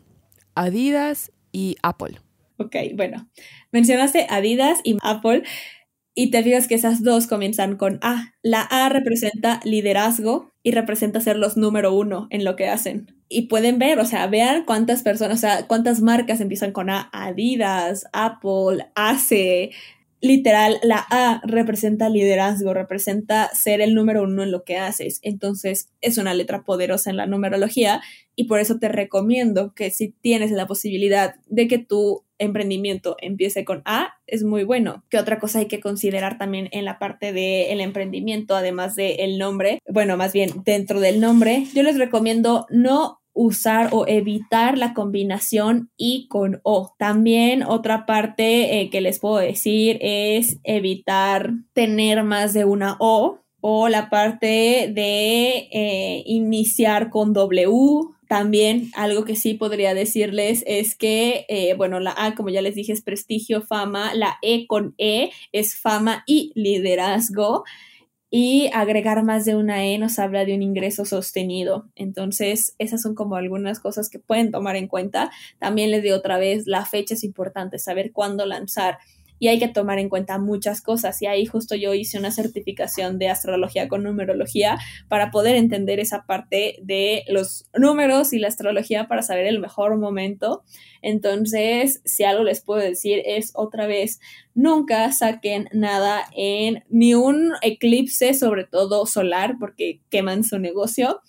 Adidas 0.56 1.30
y 1.52 1.76
Apple. 1.84 2.18
Ok, 2.56 2.74
bueno, 2.96 3.30
mencionaste 3.70 4.26
Adidas 4.28 4.80
y 4.82 4.96
Apple 5.02 5.44
y 6.12 6.32
te 6.32 6.42
fijas 6.42 6.66
que 6.66 6.74
esas 6.74 7.04
dos 7.04 7.28
comienzan 7.28 7.76
con 7.76 8.00
A. 8.02 8.34
La 8.42 8.62
A 8.62 8.88
representa 8.88 9.60
liderazgo 9.62 10.50
y 10.64 10.72
representa 10.72 11.20
ser 11.20 11.36
los 11.36 11.56
número 11.56 11.94
uno 11.94 12.26
en 12.30 12.44
lo 12.44 12.56
que 12.56 12.66
hacen. 12.66 13.14
Y 13.28 13.42
pueden 13.42 13.78
ver, 13.78 14.00
o 14.00 14.04
sea, 14.06 14.26
vean 14.26 14.64
cuántas 14.64 15.04
personas, 15.04 15.38
o 15.38 15.40
sea, 15.40 15.68
cuántas 15.68 16.00
marcas 16.00 16.40
empiezan 16.40 16.72
con 16.72 16.90
A. 16.90 17.10
Adidas, 17.12 18.06
Apple, 18.12 18.88
ACE, 18.96 19.70
literal, 20.22 20.78
la 20.82 21.04
A 21.10 21.42
representa 21.44 22.08
liderazgo, 22.08 22.72
representa 22.72 23.50
ser 23.52 23.80
el 23.82 23.94
número 23.94 24.22
uno 24.22 24.44
en 24.44 24.52
lo 24.52 24.62
que 24.62 24.78
haces. 24.78 25.18
Entonces, 25.22 25.90
es 26.00 26.16
una 26.16 26.32
letra 26.32 26.62
poderosa 26.62 27.10
en 27.10 27.16
la 27.16 27.26
numerología 27.26 28.00
y 28.36 28.44
por 28.44 28.60
eso 28.60 28.78
te 28.78 28.88
recomiendo 28.88 29.74
que 29.74 29.90
si 29.90 30.14
tienes 30.20 30.52
la 30.52 30.66
posibilidad 30.66 31.34
de 31.46 31.68
que 31.68 31.78
tu 31.78 32.24
emprendimiento 32.38 33.16
empiece 33.20 33.64
con 33.64 33.82
A, 33.84 34.14
es 34.26 34.44
muy 34.44 34.64
bueno. 34.64 35.04
¿Qué 35.10 35.18
otra 35.18 35.38
cosa 35.38 35.58
hay 35.58 35.66
que 35.66 35.80
considerar 35.80 36.38
también 36.38 36.68
en 36.72 36.84
la 36.84 36.98
parte 36.98 37.32
del 37.32 37.80
emprendimiento, 37.80 38.56
además 38.56 38.94
del 38.94 39.38
nombre? 39.38 39.80
Bueno, 39.88 40.16
más 40.16 40.32
bien 40.32 40.50
dentro 40.64 41.00
del 41.00 41.20
nombre, 41.20 41.66
yo 41.74 41.82
les 41.82 41.98
recomiendo 41.98 42.66
no 42.70 43.21
usar 43.34 43.88
o 43.92 44.06
evitar 44.06 44.78
la 44.78 44.94
combinación 44.94 45.90
I 45.96 46.26
con 46.28 46.60
O. 46.62 46.94
También 46.98 47.62
otra 47.62 48.06
parte 48.06 48.80
eh, 48.80 48.90
que 48.90 49.00
les 49.00 49.18
puedo 49.18 49.36
decir 49.36 49.98
es 50.00 50.58
evitar 50.64 51.52
tener 51.72 52.24
más 52.24 52.52
de 52.52 52.64
una 52.64 52.96
O 52.98 53.38
o 53.64 53.88
la 53.88 54.10
parte 54.10 54.90
de 54.92 55.68
eh, 55.70 56.22
iniciar 56.26 57.10
con 57.10 57.32
W. 57.32 58.08
También 58.28 58.90
algo 58.94 59.24
que 59.24 59.36
sí 59.36 59.54
podría 59.54 59.94
decirles 59.94 60.64
es 60.66 60.96
que, 60.96 61.46
eh, 61.48 61.74
bueno, 61.74 62.00
la 62.00 62.14
A, 62.16 62.34
como 62.34 62.48
ya 62.48 62.60
les 62.60 62.74
dije, 62.74 62.92
es 62.92 63.02
prestigio, 63.02 63.62
fama, 63.62 64.14
la 64.14 64.38
E 64.42 64.66
con 64.66 64.94
E 64.98 65.30
es 65.52 65.76
fama 65.76 66.24
y 66.26 66.50
liderazgo 66.54 67.64
y 68.34 68.70
agregar 68.72 69.22
más 69.24 69.44
de 69.44 69.54
una 69.54 69.84
E 69.84 69.98
nos 69.98 70.18
habla 70.18 70.46
de 70.46 70.54
un 70.54 70.62
ingreso 70.62 71.04
sostenido. 71.04 71.90
Entonces, 71.96 72.74
esas 72.78 73.02
son 73.02 73.14
como 73.14 73.36
algunas 73.36 73.78
cosas 73.78 74.08
que 74.08 74.18
pueden 74.18 74.50
tomar 74.50 74.74
en 74.76 74.88
cuenta. 74.88 75.30
También 75.58 75.90
les 75.90 76.02
digo 76.02 76.16
otra 76.16 76.38
vez, 76.38 76.66
la 76.66 76.86
fecha 76.86 77.12
es 77.12 77.24
importante, 77.24 77.78
saber 77.78 78.10
cuándo 78.10 78.46
lanzar 78.46 78.96
y 79.42 79.48
hay 79.48 79.58
que 79.58 79.66
tomar 79.66 79.98
en 79.98 80.08
cuenta 80.08 80.38
muchas 80.38 80.80
cosas. 80.80 81.20
Y 81.20 81.26
ahí 81.26 81.46
justo 81.46 81.74
yo 81.74 81.94
hice 81.94 82.16
una 82.16 82.30
certificación 82.30 83.18
de 83.18 83.28
astrología 83.28 83.88
con 83.88 84.04
numerología 84.04 84.78
para 85.08 85.32
poder 85.32 85.56
entender 85.56 85.98
esa 85.98 86.26
parte 86.26 86.76
de 86.80 87.24
los 87.26 87.66
números 87.76 88.32
y 88.32 88.38
la 88.38 88.46
astrología 88.46 89.08
para 89.08 89.22
saber 89.22 89.46
el 89.46 89.58
mejor 89.58 89.98
momento. 89.98 90.62
Entonces, 91.02 92.02
si 92.04 92.22
algo 92.22 92.44
les 92.44 92.60
puedo 92.60 92.80
decir 92.80 93.20
es 93.26 93.50
otra 93.56 93.88
vez, 93.88 94.20
nunca 94.54 95.10
saquen 95.10 95.68
nada 95.72 96.22
en 96.36 96.84
ni 96.88 97.14
un 97.14 97.54
eclipse, 97.62 98.34
sobre 98.34 98.62
todo 98.62 99.06
solar, 99.06 99.56
porque 99.58 99.98
queman 100.08 100.44
su 100.44 100.60
negocio. 100.60 101.20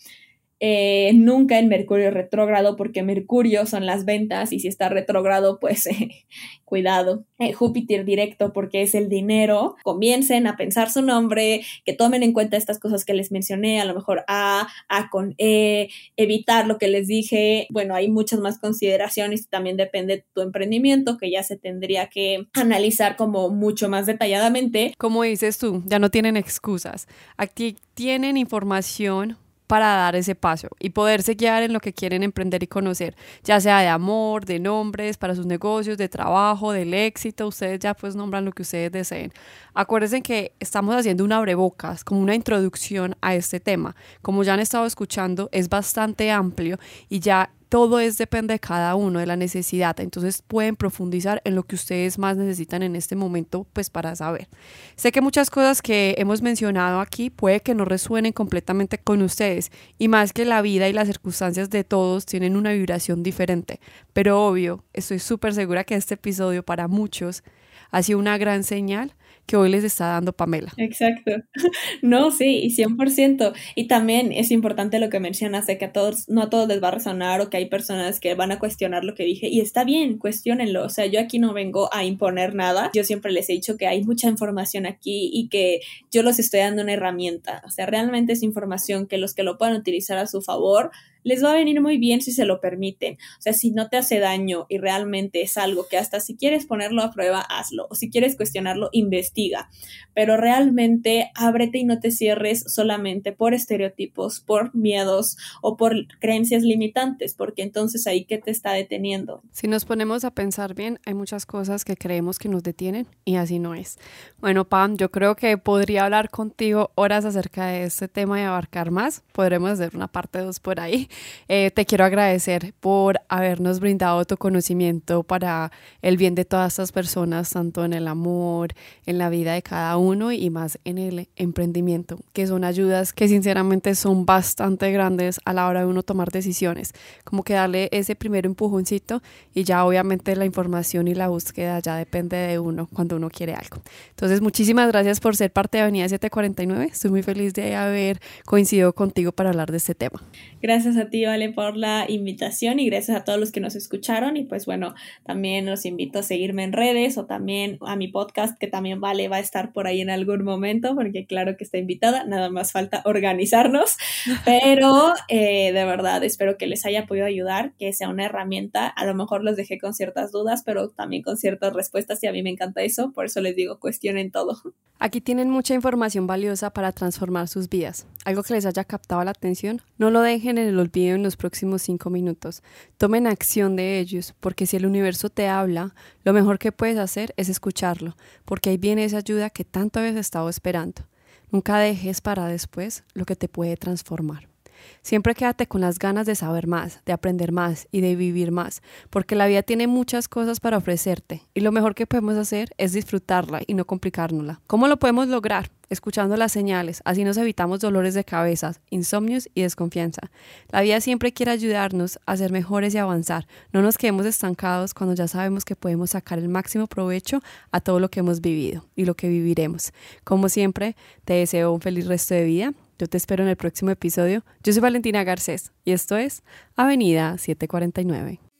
Eh, 0.65 1.11
nunca 1.13 1.59
en 1.59 1.67
Mercurio 1.67 2.09
retrógrado, 2.09 2.77
porque 2.77 3.03
Mercurio 3.03 3.65
son 3.65 3.85
las 3.85 4.05
ventas 4.05 4.53
y 4.53 4.61
si 4.61 4.69
está 4.69 4.87
retrógrado, 4.87 5.59
pues 5.59 5.85
eh, 5.87 6.25
cuidado. 6.63 7.25
Eh, 7.37 7.51
Júpiter 7.51 8.05
directo, 8.05 8.53
porque 8.53 8.81
es 8.81 8.95
el 8.95 9.09
dinero. 9.09 9.75
Comiencen 9.83 10.47
a 10.47 10.55
pensar 10.55 10.89
su 10.89 11.01
nombre, 11.01 11.65
que 11.83 11.91
tomen 11.91 12.23
en 12.23 12.31
cuenta 12.31 12.55
estas 12.55 12.79
cosas 12.79 13.03
que 13.03 13.13
les 13.13 13.29
mencioné, 13.29 13.81
a 13.81 13.85
lo 13.85 13.93
mejor 13.93 14.23
A, 14.29 14.69
A 14.87 15.09
con 15.09 15.35
E, 15.37 15.89
evitar 16.15 16.65
lo 16.65 16.77
que 16.77 16.87
les 16.87 17.07
dije. 17.07 17.67
Bueno, 17.69 17.93
hay 17.93 18.07
muchas 18.07 18.39
más 18.39 18.57
consideraciones 18.57 19.41
y 19.41 19.49
también 19.49 19.75
depende 19.75 20.15
de 20.15 20.25
tu 20.33 20.39
emprendimiento, 20.39 21.17
que 21.17 21.29
ya 21.29 21.43
se 21.43 21.57
tendría 21.57 22.07
que 22.07 22.47
analizar 22.53 23.17
como 23.17 23.49
mucho 23.49 23.89
más 23.89 24.05
detalladamente. 24.05 24.93
Como 24.97 25.23
dices 25.23 25.57
tú, 25.57 25.83
ya 25.87 25.99
no 25.99 26.09
tienen 26.09 26.37
excusas. 26.37 27.09
Aquí 27.35 27.75
tienen 27.95 28.37
información 28.37 29.37
para 29.67 29.87
dar 29.87 30.15
ese 30.15 30.35
paso 30.35 30.69
y 30.79 30.91
poderse 30.91 31.35
guiar 31.35 31.63
en 31.63 31.73
lo 31.73 31.79
que 31.79 31.93
quieren 31.93 32.23
emprender 32.23 32.63
y 32.63 32.67
conocer, 32.67 33.15
ya 33.43 33.59
sea 33.59 33.79
de 33.79 33.87
amor, 33.87 34.45
de 34.45 34.59
nombres, 34.59 35.17
para 35.17 35.35
sus 35.35 35.45
negocios, 35.45 35.97
de 35.97 36.09
trabajo, 36.09 36.71
del 36.71 36.93
éxito, 36.93 37.47
ustedes 37.47 37.79
ya 37.79 37.93
pues 37.93 38.15
nombran 38.15 38.45
lo 38.45 38.51
que 38.51 38.61
ustedes 38.61 38.91
deseen. 38.91 39.31
Acuérdense 39.73 40.21
que 40.21 40.53
estamos 40.59 40.95
haciendo 40.95 41.23
una 41.23 41.37
abrebocas, 41.37 42.03
como 42.03 42.21
una 42.21 42.35
introducción 42.35 43.15
a 43.21 43.35
este 43.35 43.59
tema. 43.59 43.95
Como 44.21 44.43
ya 44.43 44.53
han 44.53 44.59
estado 44.59 44.85
escuchando, 44.85 45.49
es 45.51 45.69
bastante 45.69 46.31
amplio 46.31 46.77
y 47.09 47.19
ya 47.19 47.51
todo 47.73 47.99
es 47.99 48.19
depende 48.19 48.53
de 48.53 48.59
cada 48.59 48.93
uno, 48.93 49.17
de 49.17 49.25
la 49.25 49.35
necesidad. 49.35 49.99
Entonces 49.99 50.43
pueden 50.43 50.75
profundizar 50.75 51.41
en 51.43 51.55
lo 51.55 51.63
que 51.63 51.73
ustedes 51.73 52.19
más 52.19 52.37
necesitan 52.37 52.83
en 52.83 52.95
este 52.95 53.15
momento, 53.15 53.65
pues 53.73 53.89
para 53.89 54.15
saber. 54.15 54.47
Sé 54.95 55.11
que 55.11 55.21
muchas 55.21 55.49
cosas 55.49 55.81
que 55.81 56.13
hemos 56.19 56.43
mencionado 56.43 56.99
aquí 56.99 57.31
puede 57.31 57.61
que 57.61 57.73
no 57.73 57.83
resuenen 57.83 58.31
completamente 58.31 58.99
con 58.99 59.23
ustedes 59.23 59.71
y 59.97 60.07
más 60.07 60.33
que 60.33 60.45
la 60.45 60.61
vida 60.61 60.87
y 60.87 60.93
las 60.93 61.07
circunstancias 61.07 61.71
de 61.71 61.83
todos 61.83 62.27
tienen 62.27 62.57
una 62.57 62.73
vibración 62.73 63.23
diferente. 63.23 63.79
Pero 64.13 64.45
obvio, 64.45 64.83
estoy 64.93 65.17
súper 65.17 65.55
segura 65.55 65.83
que 65.83 65.95
este 65.95 66.13
episodio 66.13 66.61
para 66.61 66.87
muchos 66.87 67.43
ha 67.89 68.03
sido 68.03 68.19
una 68.19 68.37
gran 68.37 68.63
señal 68.63 69.15
que 69.45 69.57
hoy 69.57 69.69
les 69.69 69.83
está 69.83 70.07
dando 70.07 70.33
Pamela. 70.33 70.71
Exacto. 70.77 71.31
No, 72.01 72.31
sí, 72.31 72.59
y 72.63 72.75
100%. 72.75 73.53
Y 73.75 73.87
también 73.87 74.31
es 74.31 74.51
importante 74.51 74.99
lo 74.99 75.09
que 75.09 75.19
mencionas 75.19 75.65
de 75.67 75.77
que 75.77 75.85
a 75.85 75.93
todos, 75.93 76.27
no 76.29 76.43
a 76.43 76.49
todos 76.49 76.67
les 76.67 76.83
va 76.83 76.89
a 76.89 76.91
resonar 76.91 77.41
o 77.41 77.49
que 77.49 77.57
hay 77.57 77.67
personas 77.67 78.19
que 78.19 78.35
van 78.35 78.51
a 78.51 78.59
cuestionar 78.59 79.03
lo 79.03 79.15
que 79.15 79.23
dije 79.23 79.47
y 79.47 79.61
está 79.61 79.83
bien, 79.83 80.17
cuestionenlo. 80.17 80.83
O 80.85 80.89
sea, 80.89 81.05
yo 81.05 81.19
aquí 81.19 81.39
no 81.39 81.53
vengo 81.53 81.89
a 81.93 82.03
imponer 82.03 82.55
nada. 82.55 82.91
Yo 82.93 83.03
siempre 83.03 83.31
les 83.31 83.49
he 83.49 83.53
dicho 83.53 83.77
que 83.77 83.87
hay 83.87 84.03
mucha 84.03 84.27
información 84.27 84.85
aquí 84.85 85.29
y 85.33 85.47
que 85.49 85.81
yo 86.11 86.23
los 86.23 86.39
estoy 86.39 86.61
dando 86.61 86.83
una 86.83 86.93
herramienta. 86.93 87.61
O 87.65 87.69
sea, 87.69 87.85
realmente 87.85 88.33
es 88.33 88.43
información 88.43 89.07
que 89.07 89.17
los 89.17 89.33
que 89.33 89.43
lo 89.43 89.57
puedan 89.57 89.75
utilizar 89.75 90.17
a 90.17 90.27
su 90.27 90.41
favor 90.41 90.91
les 91.23 91.43
va 91.43 91.51
a 91.51 91.55
venir 91.55 91.81
muy 91.81 91.97
bien 91.97 92.21
si 92.21 92.31
se 92.31 92.45
lo 92.45 92.61
permiten. 92.61 93.15
O 93.39 93.41
sea, 93.41 93.53
si 93.53 93.71
no 93.71 93.89
te 93.89 93.97
hace 93.97 94.19
daño 94.19 94.65
y 94.69 94.77
realmente 94.77 95.41
es 95.41 95.57
algo 95.57 95.87
que 95.87 95.97
hasta 95.97 96.19
si 96.19 96.35
quieres 96.35 96.65
ponerlo 96.65 97.01
a 97.01 97.11
prueba, 97.11 97.41
hazlo. 97.41 97.87
O 97.89 97.95
si 97.95 98.09
quieres 98.09 98.35
cuestionarlo, 98.35 98.89
investiga. 98.91 99.69
Pero 100.13 100.37
realmente 100.37 101.31
ábrete 101.35 101.79
y 101.79 101.85
no 101.85 101.99
te 101.99 102.11
cierres 102.11 102.63
solamente 102.67 103.31
por 103.31 103.53
estereotipos, 103.53 104.39
por 104.39 104.75
miedos 104.75 105.37
o 105.61 105.77
por 105.77 105.95
creencias 106.19 106.63
limitantes, 106.63 107.33
porque 107.33 107.63
entonces 107.63 108.07
ahí 108.07 108.25
qué 108.25 108.37
te 108.37 108.51
está 108.51 108.73
deteniendo. 108.73 109.41
Si 109.51 109.67
nos 109.67 109.85
ponemos 109.85 110.23
a 110.23 110.31
pensar 110.31 110.75
bien, 110.75 110.99
hay 111.05 111.13
muchas 111.13 111.45
cosas 111.45 111.85
que 111.85 111.95
creemos 111.95 112.39
que 112.39 112.49
nos 112.49 112.63
detienen 112.63 113.07
y 113.25 113.35
así 113.35 113.59
no 113.59 113.73
es. 113.73 113.97
Bueno, 114.39 114.65
Pam, 114.65 114.97
yo 114.97 115.11
creo 115.11 115.35
que 115.35 115.57
podría 115.57 116.05
hablar 116.05 116.29
contigo 116.29 116.91
horas 116.95 117.25
acerca 117.25 117.67
de 117.67 117.83
este 117.83 118.07
tema 118.07 118.39
y 118.39 118.43
abarcar 118.43 118.91
más. 118.91 119.23
Podremos 119.31 119.71
hacer 119.71 119.95
una 119.95 120.07
parte 120.07 120.39
dos 120.39 120.59
por 120.59 120.79
ahí 120.79 121.07
eh, 121.47 121.71
te 121.71 121.85
quiero 121.85 122.05
agradecer 122.05 122.73
por 122.79 123.19
habernos 123.29 123.79
brindado 123.79 124.25
tu 124.25 124.37
conocimiento 124.37 125.23
para 125.23 125.71
el 126.01 126.17
bien 126.17 126.35
de 126.35 126.45
todas 126.45 126.73
estas 126.73 126.91
personas, 126.91 127.49
tanto 127.51 127.85
en 127.85 127.93
el 127.93 128.07
amor, 128.07 128.73
en 129.05 129.17
la 129.17 129.29
vida 129.29 129.53
de 129.53 129.61
cada 129.61 129.97
uno 129.97 130.31
y 130.31 130.49
más 130.49 130.79
en 130.85 130.97
el 130.97 131.29
emprendimiento, 131.35 132.19
que 132.33 132.47
son 132.47 132.63
ayudas 132.63 133.13
que 133.13 133.27
sinceramente 133.27 133.95
son 133.95 134.25
bastante 134.25 134.91
grandes 134.91 135.39
a 135.45 135.53
la 135.53 135.67
hora 135.67 135.81
de 135.81 135.85
uno 135.85 136.03
tomar 136.03 136.31
decisiones, 136.31 136.93
como 137.23 137.43
que 137.43 137.53
darle 137.53 137.89
ese 137.91 138.15
primer 138.15 138.45
empujoncito 138.45 139.21
y 139.53 139.63
ya 139.63 139.85
obviamente 139.85 140.35
la 140.35 140.45
información 140.45 141.07
y 141.07 141.15
la 141.15 141.27
búsqueda 141.27 141.79
ya 141.79 141.95
depende 141.95 142.37
de 142.37 142.59
uno 142.59 142.87
cuando 142.91 143.15
uno 143.17 143.29
quiere 143.29 143.53
algo. 143.53 143.81
Entonces, 144.09 144.41
muchísimas 144.41 144.87
gracias 144.87 145.19
por 145.19 145.35
ser 145.35 145.51
parte 145.51 145.77
de 145.77 145.83
Avenida 145.83 146.07
749. 146.07 146.89
Estoy 146.91 147.11
muy 147.11 147.23
feliz 147.23 147.53
de 147.53 147.75
haber 147.75 148.19
coincidido 148.45 148.93
contigo 148.93 149.31
para 149.31 149.49
hablar 149.49 149.71
de 149.71 149.77
este 149.77 149.95
tema. 149.95 150.21
Gracias 150.61 150.97
a 150.97 151.02
ti, 151.09 151.25
Vale, 151.25 151.51
por 151.51 151.77
la 151.77 152.05
invitación 152.07 152.79
y 152.79 152.87
gracias 152.87 153.17
a 153.17 153.23
todos 153.23 153.39
los 153.39 153.51
que 153.51 153.59
nos 153.59 153.75
escucharon. 153.75 154.37
Y 154.37 154.43
pues 154.43 154.65
bueno, 154.65 154.95
también 155.25 155.65
los 155.65 155.85
invito 155.85 156.19
a 156.19 156.23
seguirme 156.23 156.63
en 156.63 156.73
redes 156.73 157.17
o 157.17 157.25
también 157.25 157.77
a 157.81 157.95
mi 157.95 158.07
podcast, 158.07 158.57
que 158.57 158.67
también 158.67 159.01
Vale 159.01 159.27
va 159.27 159.37
a 159.37 159.39
estar 159.39 159.73
por 159.73 159.87
ahí 159.87 160.01
en 160.01 160.09
algún 160.09 160.43
momento, 160.43 160.95
porque 160.95 161.25
claro 161.25 161.57
que 161.57 161.63
está 161.63 161.77
invitada, 161.77 162.23
nada 162.25 162.49
más 162.49 162.71
falta 162.71 163.01
organizarnos. 163.05 163.97
Pero 164.45 165.13
eh, 165.27 165.71
de 165.71 165.85
verdad, 165.85 166.23
espero 166.23 166.57
que 166.57 166.67
les 166.67 166.85
haya 166.85 167.05
podido 167.05 167.25
ayudar, 167.25 167.73
que 167.77 167.93
sea 167.93 168.09
una 168.09 168.25
herramienta. 168.25 168.87
A 168.87 169.05
lo 169.05 169.13
mejor 169.15 169.43
los 169.43 169.55
dejé 169.55 169.77
con 169.77 169.93
ciertas 169.93 170.31
dudas, 170.31 170.63
pero 170.65 170.89
también 170.89 171.23
con 171.23 171.37
ciertas 171.37 171.73
respuestas 171.73 172.23
y 172.23 172.27
a 172.27 172.31
mí 172.31 172.43
me 172.43 172.49
encanta 172.49 172.81
eso, 172.81 173.11
por 173.11 173.25
eso 173.25 173.41
les 173.41 173.55
digo, 173.55 173.79
cuestionen 173.79 174.31
todo. 174.31 174.61
Aquí 174.99 175.19
tienen 175.19 175.49
mucha 175.49 175.73
información 175.73 176.27
valiosa 176.27 176.71
para 176.71 176.91
transformar 176.91 177.47
sus 177.47 177.67
vidas. 177.67 178.07
Algo 178.25 178.43
que 178.43 178.53
les 178.53 178.65
haya 178.65 178.85
captado 178.85 179.23
la 179.23 179.31
atención, 179.31 179.81
no 179.97 180.11
lo 180.11 180.21
dejen 180.21 180.57
en 180.57 180.67
el 180.67 180.79
olvido 180.93 181.15
en 181.15 181.23
los 181.23 181.37
próximos 181.37 181.81
cinco 181.81 182.09
minutos. 182.09 182.61
Tomen 182.97 183.27
acción 183.27 183.75
de 183.75 183.99
ellos, 183.99 184.33
porque 184.39 184.65
si 184.65 184.77
el 184.77 184.85
universo 184.85 185.29
te 185.29 185.47
habla, 185.47 185.95
lo 186.23 186.33
mejor 186.33 186.59
que 186.59 186.71
puedes 186.71 186.97
hacer 186.97 187.33
es 187.37 187.49
escucharlo, 187.49 188.15
porque 188.45 188.69
ahí 188.69 188.77
viene 188.77 189.03
esa 189.03 189.17
ayuda 189.17 189.49
que 189.49 189.65
tanto 189.65 189.99
habías 189.99 190.15
estado 190.15 190.49
esperando. 190.49 191.03
Nunca 191.51 191.77
dejes 191.79 192.21
para 192.21 192.47
después 192.47 193.03
lo 193.13 193.25
que 193.25 193.35
te 193.35 193.47
puede 193.47 193.77
transformar. 193.77 194.52
Siempre 195.01 195.35
quédate 195.35 195.67
con 195.67 195.81
las 195.81 195.99
ganas 195.99 196.25
de 196.25 196.35
saber 196.35 196.67
más, 196.67 197.01
de 197.05 197.13
aprender 197.13 197.51
más 197.51 197.87
y 197.91 198.01
de 198.01 198.15
vivir 198.15 198.51
más, 198.51 198.81
porque 199.09 199.35
la 199.35 199.47
vida 199.47 199.63
tiene 199.63 199.87
muchas 199.87 200.27
cosas 200.27 200.59
para 200.59 200.77
ofrecerte 200.77 201.43
y 201.53 201.61
lo 201.61 201.71
mejor 201.71 201.95
que 201.95 202.07
podemos 202.07 202.37
hacer 202.37 202.69
es 202.77 202.93
disfrutarla 202.93 203.61
y 203.67 203.73
no 203.73 203.85
complicárnosla. 203.85 204.61
¿Cómo 204.67 204.87
lo 204.87 204.97
podemos 204.97 205.27
lograr? 205.27 205.69
Escuchando 205.89 206.37
las 206.37 206.51
señales, 206.51 207.01
así 207.05 207.23
nos 207.23 207.37
evitamos 207.37 207.79
dolores 207.79 208.15
de 208.15 208.23
cabeza, 208.23 208.73
insomnios 208.89 209.47
y 209.53 209.61
desconfianza. 209.61 210.31
La 210.69 210.81
vida 210.81 210.99
siempre 211.01 211.33
quiere 211.33 211.51
ayudarnos 211.51 212.19
a 212.25 212.35
ser 212.35 212.51
mejores 212.51 212.95
y 212.95 212.97
avanzar. 212.97 213.45
No 213.73 213.81
nos 213.81 213.97
quedemos 213.97 214.25
estancados 214.25 214.93
cuando 214.93 215.13
ya 215.13 215.27
sabemos 215.27 215.65
que 215.65 215.75
podemos 215.75 216.11
sacar 216.11 216.39
el 216.39 216.49
máximo 216.49 216.87
provecho 216.87 217.41
a 217.71 217.79
todo 217.79 217.99
lo 217.99 218.09
que 218.09 218.21
hemos 218.21 218.41
vivido 218.41 218.85
y 218.95 219.05
lo 219.05 219.13
que 219.13 219.27
viviremos. 219.27 219.91
Como 220.23 220.49
siempre, 220.49 220.95
te 221.25 221.33
deseo 221.33 221.71
un 221.71 221.81
feliz 221.81 222.07
resto 222.07 222.33
de 222.33 222.43
vida 222.45 222.73
yo 223.03 223.09
te 223.09 223.17
espero 223.17 223.43
en 223.43 223.49
el 223.49 223.57
próximo 223.57 223.91
episodio. 223.91 224.45
Yo 224.63 224.71
soy 224.71 224.81
Valentina 224.81 225.25
Garcés 225.25 225.73
y 225.83 225.91
esto 225.91 226.15
es 226.15 226.41
Avenida 226.77 227.37
749. 227.37 228.52